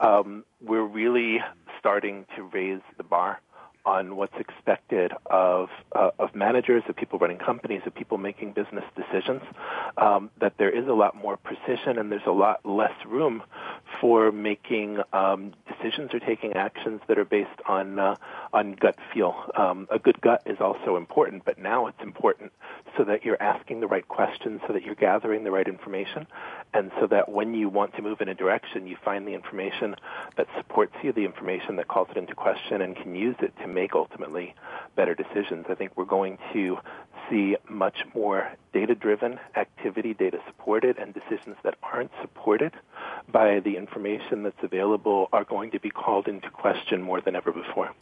um, 0.00 0.44
we're 0.62 0.84
really 0.84 1.38
starting 1.78 2.24
to 2.34 2.42
raise 2.44 2.80
the 2.96 3.04
bar 3.04 3.40
on 3.84 4.16
what's 4.16 4.36
expected 4.38 5.12
of 5.26 5.68
uh, 5.92 6.10
of 6.18 6.34
managers, 6.34 6.82
of 6.88 6.96
people 6.96 7.18
running 7.18 7.38
companies, 7.38 7.82
of 7.86 7.94
people 7.94 8.18
making 8.18 8.52
business 8.52 8.84
decisions. 8.96 9.42
Um, 9.96 10.30
that 10.40 10.54
there 10.58 10.70
is 10.70 10.86
a 10.88 10.92
lot 10.92 11.16
more 11.16 11.36
precision 11.36 11.98
and 11.98 12.10
there's 12.10 12.26
a 12.26 12.32
lot 12.32 12.64
less 12.64 12.94
room 13.06 13.42
for 14.00 14.32
making 14.32 14.98
um, 15.12 15.52
decisions 15.68 16.12
or 16.14 16.20
taking 16.20 16.54
actions 16.54 17.00
that 17.08 17.18
are 17.18 17.24
based 17.24 17.60
on 17.66 17.98
uh, 17.98 18.16
on 18.52 18.72
gut 18.72 18.96
feel. 19.12 19.34
Um, 19.56 19.88
a 19.90 19.98
good 19.98 20.20
gut 20.20 20.42
is 20.46 20.58
also 20.60 20.96
important, 20.96 21.44
but 21.44 21.58
now 21.58 21.86
it's 21.86 22.00
important 22.02 22.52
so 22.96 23.04
that 23.04 23.24
you're 23.24 23.40
asking 23.42 23.80
the 23.80 23.86
right 23.86 24.06
questions, 24.06 24.60
so 24.66 24.72
that 24.72 24.82
you're 24.82 24.94
gathering 24.94 25.44
the 25.44 25.50
right 25.50 25.66
information, 25.66 26.26
and 26.74 26.90
so 27.00 27.06
that 27.06 27.28
when 27.28 27.54
you 27.54 27.68
want 27.68 27.94
to 27.96 28.02
move 28.02 28.20
in 28.20 28.28
a 28.28 28.34
direction, 28.34 28.86
you 28.86 28.96
find 29.04 29.26
the 29.26 29.32
information 29.32 29.94
that 30.36 30.46
supports 30.56 30.94
you, 31.02 31.12
the 31.12 31.24
information 31.24 31.76
that 31.76 31.88
calls 31.88 32.08
it 32.10 32.16
into 32.16 32.34
question, 32.34 32.82
and 32.82 32.96
can 32.96 33.14
use 33.14 33.36
it 33.40 33.52
to 33.58 33.66
make 33.66 33.79
ultimately 33.94 34.54
better 34.96 35.14
decisions. 35.14 35.66
I 35.68 35.74
think 35.74 35.96
we're 35.96 36.04
going 36.04 36.38
to 36.52 36.78
see 37.28 37.56
much 37.68 37.98
more 38.14 38.50
data 38.72 38.94
driven 38.94 39.38
activity, 39.56 40.14
data 40.14 40.38
supported, 40.46 40.98
and 40.98 41.14
decisions 41.14 41.56
that 41.62 41.76
aren't 41.82 42.10
supported 42.20 42.72
by 43.30 43.60
the 43.60 43.76
information 43.76 44.42
that's 44.42 44.62
available 44.62 45.28
are 45.32 45.44
going 45.44 45.70
to 45.70 45.80
be 45.80 45.90
called 45.90 46.28
into 46.28 46.50
question 46.50 47.02
more 47.02 47.20
than 47.20 47.36
ever 47.36 47.52
before. 47.52 47.92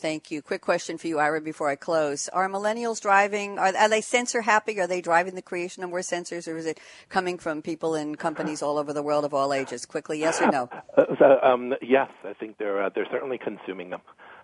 Thank 0.00 0.30
you. 0.30 0.40
Quick 0.40 0.62
question 0.62 0.96
for 0.96 1.08
you, 1.08 1.18
Ira, 1.18 1.42
before 1.42 1.68
I 1.68 1.76
close. 1.76 2.28
Are 2.28 2.48
millennials 2.48 3.02
driving, 3.02 3.58
are, 3.58 3.76
are, 3.76 3.88
they 3.88 4.00
sensor 4.00 4.40
happy? 4.40 4.80
Are 4.80 4.86
they 4.86 5.02
driving 5.02 5.34
the 5.34 5.42
creation 5.42 5.84
of 5.84 5.90
more 5.90 6.00
sensors, 6.00 6.48
or 6.48 6.56
is 6.56 6.64
it 6.64 6.80
coming 7.10 7.36
from 7.36 7.60
people 7.60 7.94
in 7.94 8.14
companies 8.14 8.62
all 8.62 8.78
over 8.78 8.94
the 8.94 9.02
world 9.02 9.26
of 9.26 9.34
all 9.34 9.52
ages? 9.52 9.84
Quickly, 9.84 10.18
yes 10.18 10.40
or 10.40 10.50
no? 10.50 10.70
Uh, 10.96 11.04
so, 11.18 11.38
um, 11.42 11.72
yes, 11.80 12.10
I 12.24 12.32
think 12.32 12.58
they're, 12.58 12.82
uh, 12.82 12.90
they're 12.92 13.06
certainly 13.12 13.38
consuming 13.38 13.90
them, 13.90 14.00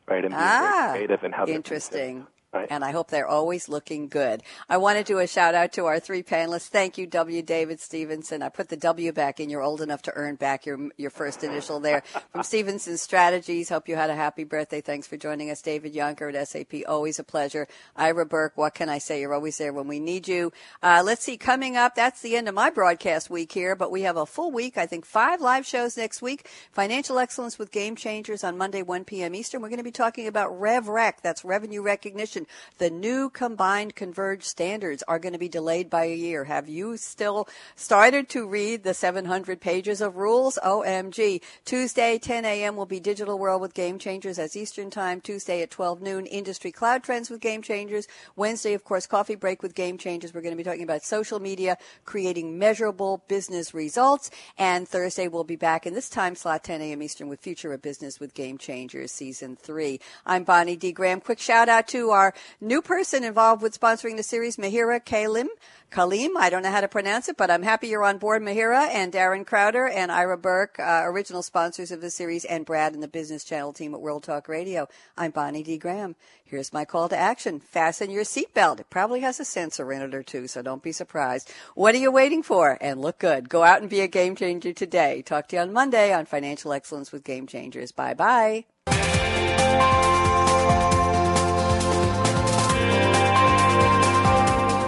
right? 0.08 0.24
And 0.24 0.32
being 0.32 0.42
ah, 0.42 0.88
very 0.92 0.98
creative 0.98 1.24
and 1.24 1.34
how 1.34 1.46
Interesting. 1.46 2.26
Right. 2.56 2.68
And 2.70 2.84
I 2.84 2.90
hope 2.90 3.08
they're 3.08 3.28
always 3.28 3.68
looking 3.68 4.08
good. 4.08 4.42
I 4.68 4.78
want 4.78 4.98
to 4.98 5.04
do 5.04 5.18
a 5.18 5.26
shout 5.26 5.54
out 5.54 5.72
to 5.72 5.86
our 5.86 6.00
three 6.00 6.22
panelists. 6.22 6.68
Thank 6.68 6.98
you, 6.98 7.06
W. 7.06 7.42
David 7.42 7.80
Stevenson. 7.80 8.42
I 8.42 8.48
put 8.48 8.68
the 8.68 8.76
W 8.76 9.12
back 9.12 9.40
in. 9.40 9.50
You're 9.50 9.62
old 9.62 9.80
enough 9.80 10.02
to 10.02 10.12
earn 10.14 10.36
back 10.36 10.66
your 10.66 10.88
your 10.96 11.10
first 11.10 11.44
initial 11.44 11.80
there. 11.80 12.02
From 12.32 12.42
Stevenson 12.42 12.96
Strategies. 12.96 13.68
Hope 13.68 13.88
you 13.88 13.96
had 13.96 14.10
a 14.10 14.14
happy 14.14 14.44
birthday. 14.44 14.80
Thanks 14.80 15.06
for 15.06 15.16
joining 15.16 15.50
us, 15.50 15.62
David 15.62 15.94
Jonker 15.94 16.34
at 16.34 16.48
SAP. 16.48 16.82
Always 16.88 17.18
a 17.18 17.24
pleasure. 17.24 17.68
Ira 17.94 18.26
Burke. 18.26 18.56
What 18.56 18.74
can 18.74 18.88
I 18.88 18.98
say? 18.98 19.20
You're 19.20 19.34
always 19.34 19.58
there 19.58 19.72
when 19.72 19.88
we 19.88 20.00
need 20.00 20.28
you. 20.28 20.52
Uh, 20.82 21.02
let's 21.04 21.22
see. 21.24 21.36
Coming 21.36 21.76
up, 21.76 21.94
that's 21.94 22.22
the 22.22 22.36
end 22.36 22.48
of 22.48 22.54
my 22.54 22.70
broadcast 22.70 23.30
week 23.30 23.52
here, 23.52 23.76
but 23.76 23.90
we 23.90 24.02
have 24.02 24.16
a 24.16 24.26
full 24.26 24.50
week. 24.50 24.78
I 24.78 24.86
think 24.86 25.04
five 25.04 25.40
live 25.40 25.66
shows 25.66 25.96
next 25.96 26.22
week. 26.22 26.48
Financial 26.72 27.18
excellence 27.18 27.58
with 27.58 27.70
game 27.70 27.96
changers 27.96 28.44
on 28.44 28.56
Monday, 28.56 28.82
1 28.82 29.04
p.m. 29.04 29.34
Eastern. 29.34 29.60
We're 29.60 29.68
going 29.68 29.78
to 29.78 29.84
be 29.84 29.90
talking 29.90 30.26
about 30.26 30.52
RevRec. 30.52 31.20
That's 31.22 31.44
revenue 31.44 31.82
recognition 31.82 32.45
the 32.78 32.90
new 32.90 33.30
combined 33.30 33.94
converged 33.94 34.44
standards 34.44 35.02
are 35.08 35.18
going 35.18 35.32
to 35.32 35.38
be 35.38 35.48
delayed 35.48 35.90
by 35.90 36.04
a 36.04 36.14
year. 36.14 36.44
Have 36.44 36.68
you 36.68 36.96
still 36.96 37.48
started 37.74 38.28
to 38.30 38.46
read 38.46 38.82
the 38.82 38.94
700 38.94 39.60
pages 39.60 40.00
of 40.00 40.16
rules? 40.16 40.58
OMG. 40.64 41.42
Tuesday, 41.64 42.18
10 42.18 42.44
a.m. 42.44 42.76
will 42.76 42.86
be 42.86 43.00
Digital 43.00 43.38
World 43.38 43.60
with 43.60 43.74
Game 43.74 43.98
Changers 43.98 44.38
as 44.38 44.56
Eastern 44.56 44.90
Time. 44.90 45.20
Tuesday 45.20 45.62
at 45.62 45.70
12 45.70 46.02
noon, 46.02 46.26
Industry 46.26 46.72
Cloud 46.72 47.02
Trends 47.02 47.30
with 47.30 47.40
Game 47.40 47.62
Changers. 47.62 48.06
Wednesday, 48.36 48.74
of 48.74 48.84
course, 48.84 49.06
Coffee 49.06 49.34
Break 49.34 49.62
with 49.62 49.74
Game 49.74 49.98
Changers. 49.98 50.34
We're 50.34 50.42
going 50.42 50.52
to 50.52 50.56
be 50.56 50.64
talking 50.64 50.82
about 50.82 51.04
social 51.04 51.40
media, 51.40 51.76
creating 52.04 52.58
measurable 52.58 53.22
business 53.28 53.74
results. 53.74 54.30
And 54.58 54.88
Thursday, 54.88 55.28
we'll 55.28 55.44
be 55.44 55.56
back 55.56 55.86
in 55.86 55.94
this 55.94 56.08
time 56.08 56.34
slot, 56.34 56.64
10 56.64 56.80
a.m. 56.80 57.02
Eastern, 57.02 57.28
with 57.28 57.40
Future 57.40 57.72
of 57.72 57.82
Business 57.82 58.20
with 58.20 58.34
Game 58.34 58.58
Changers 58.58 59.12
Season 59.12 59.56
3. 59.56 60.00
I'm 60.24 60.44
Bonnie 60.44 60.76
D. 60.76 60.92
Graham. 60.92 61.20
Quick 61.20 61.38
shout 61.38 61.68
out 61.68 61.88
to 61.88 62.10
our 62.10 62.34
New 62.60 62.82
person 62.82 63.24
involved 63.24 63.62
with 63.62 63.78
sponsoring 63.78 64.16
the 64.16 64.22
series, 64.22 64.56
Mahira 64.56 65.04
Kalim. 65.04 65.48
Kalim, 65.90 66.30
I 66.36 66.50
don't 66.50 66.62
know 66.62 66.70
how 66.70 66.80
to 66.80 66.88
pronounce 66.88 67.28
it, 67.28 67.36
but 67.36 67.50
I'm 67.50 67.62
happy 67.62 67.88
you're 67.88 68.02
on 68.02 68.18
board, 68.18 68.42
Mahira, 68.42 68.88
and 68.88 69.12
Darren 69.12 69.46
Crowder 69.46 69.86
and 69.86 70.10
Ira 70.10 70.36
Burke, 70.36 70.78
uh, 70.80 71.02
original 71.04 71.42
sponsors 71.42 71.92
of 71.92 72.00
the 72.00 72.10
series, 72.10 72.44
and 72.44 72.66
Brad 72.66 72.92
and 72.92 73.02
the 73.02 73.08
Business 73.08 73.44
Channel 73.44 73.72
team 73.72 73.94
at 73.94 74.00
World 74.00 74.24
Talk 74.24 74.48
Radio. 74.48 74.88
I'm 75.16 75.30
Bonnie 75.30 75.62
D. 75.62 75.78
Graham. 75.78 76.16
Here's 76.44 76.72
my 76.72 76.84
call 76.84 77.08
to 77.08 77.16
action. 77.16 77.60
Fasten 77.60 78.10
your 78.10 78.24
seatbelt. 78.24 78.80
It 78.80 78.90
probably 78.90 79.20
has 79.20 79.40
a 79.40 79.44
sensor 79.44 79.92
in 79.92 80.02
it 80.02 80.14
or 80.14 80.22
two, 80.22 80.46
so 80.48 80.62
don't 80.62 80.82
be 80.82 80.92
surprised. 80.92 81.52
What 81.74 81.94
are 81.94 81.98
you 81.98 82.12
waiting 82.12 82.42
for? 82.42 82.78
And 82.80 83.00
look 83.00 83.18
good. 83.18 83.48
Go 83.48 83.62
out 83.62 83.80
and 83.80 83.90
be 83.90 84.00
a 84.00 84.08
game 84.08 84.36
changer 84.36 84.72
today. 84.72 85.22
Talk 85.22 85.48
to 85.48 85.56
you 85.56 85.62
on 85.62 85.72
Monday 85.72 86.12
on 86.12 86.26
Financial 86.26 86.72
Excellence 86.72 87.10
with 87.10 87.24
Game 87.24 87.46
Changers. 87.46 87.92
Bye 87.92 88.14
bye. 88.14 88.64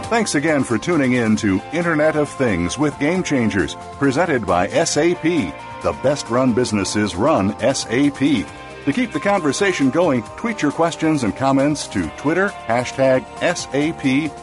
Thanks 0.09 0.35
again 0.35 0.65
for 0.65 0.79
tuning 0.79 1.13
in 1.13 1.37
to 1.37 1.61
Internet 1.75 2.17
of 2.17 2.31
Things 2.31 2.79
with 2.79 2.99
Game 2.99 3.23
Changers, 3.23 3.75
presented 3.99 4.47
by 4.47 4.67
SAP. 4.69 5.23
The 5.23 5.93
best 6.03 6.31
run 6.31 6.55
businesses 6.55 7.15
run 7.15 7.51
SAP. 7.59 8.19
To 8.19 8.93
keep 8.95 9.13
the 9.13 9.21
conversation 9.21 9.91
going, 9.91 10.23
tweet 10.39 10.63
your 10.63 10.73
questions 10.73 11.25
and 11.25 11.37
comments 11.37 11.87
to 11.89 12.09
Twitter, 12.17 12.49
hashtag 12.49 13.23
SAPRADIO. 13.41 14.43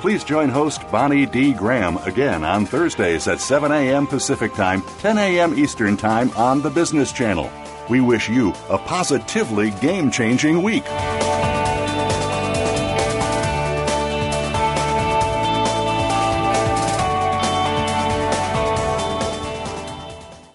Please 0.00 0.24
join 0.24 0.48
host 0.48 0.90
Bonnie 0.90 1.26
D. 1.26 1.52
Graham 1.52 1.96
again 1.98 2.42
on 2.42 2.66
Thursdays 2.66 3.28
at 3.28 3.40
7 3.40 3.70
a.m. 3.70 4.08
Pacific 4.08 4.52
Time, 4.54 4.82
10 4.98 5.16
a.m. 5.16 5.56
Eastern 5.56 5.96
Time 5.96 6.32
on 6.32 6.60
the 6.60 6.70
Business 6.70 7.12
Channel. 7.12 7.48
We 7.88 8.00
wish 8.00 8.28
you 8.28 8.52
a 8.68 8.78
positively 8.78 9.70
game 9.80 10.10
changing 10.10 10.60
week. 10.60 10.82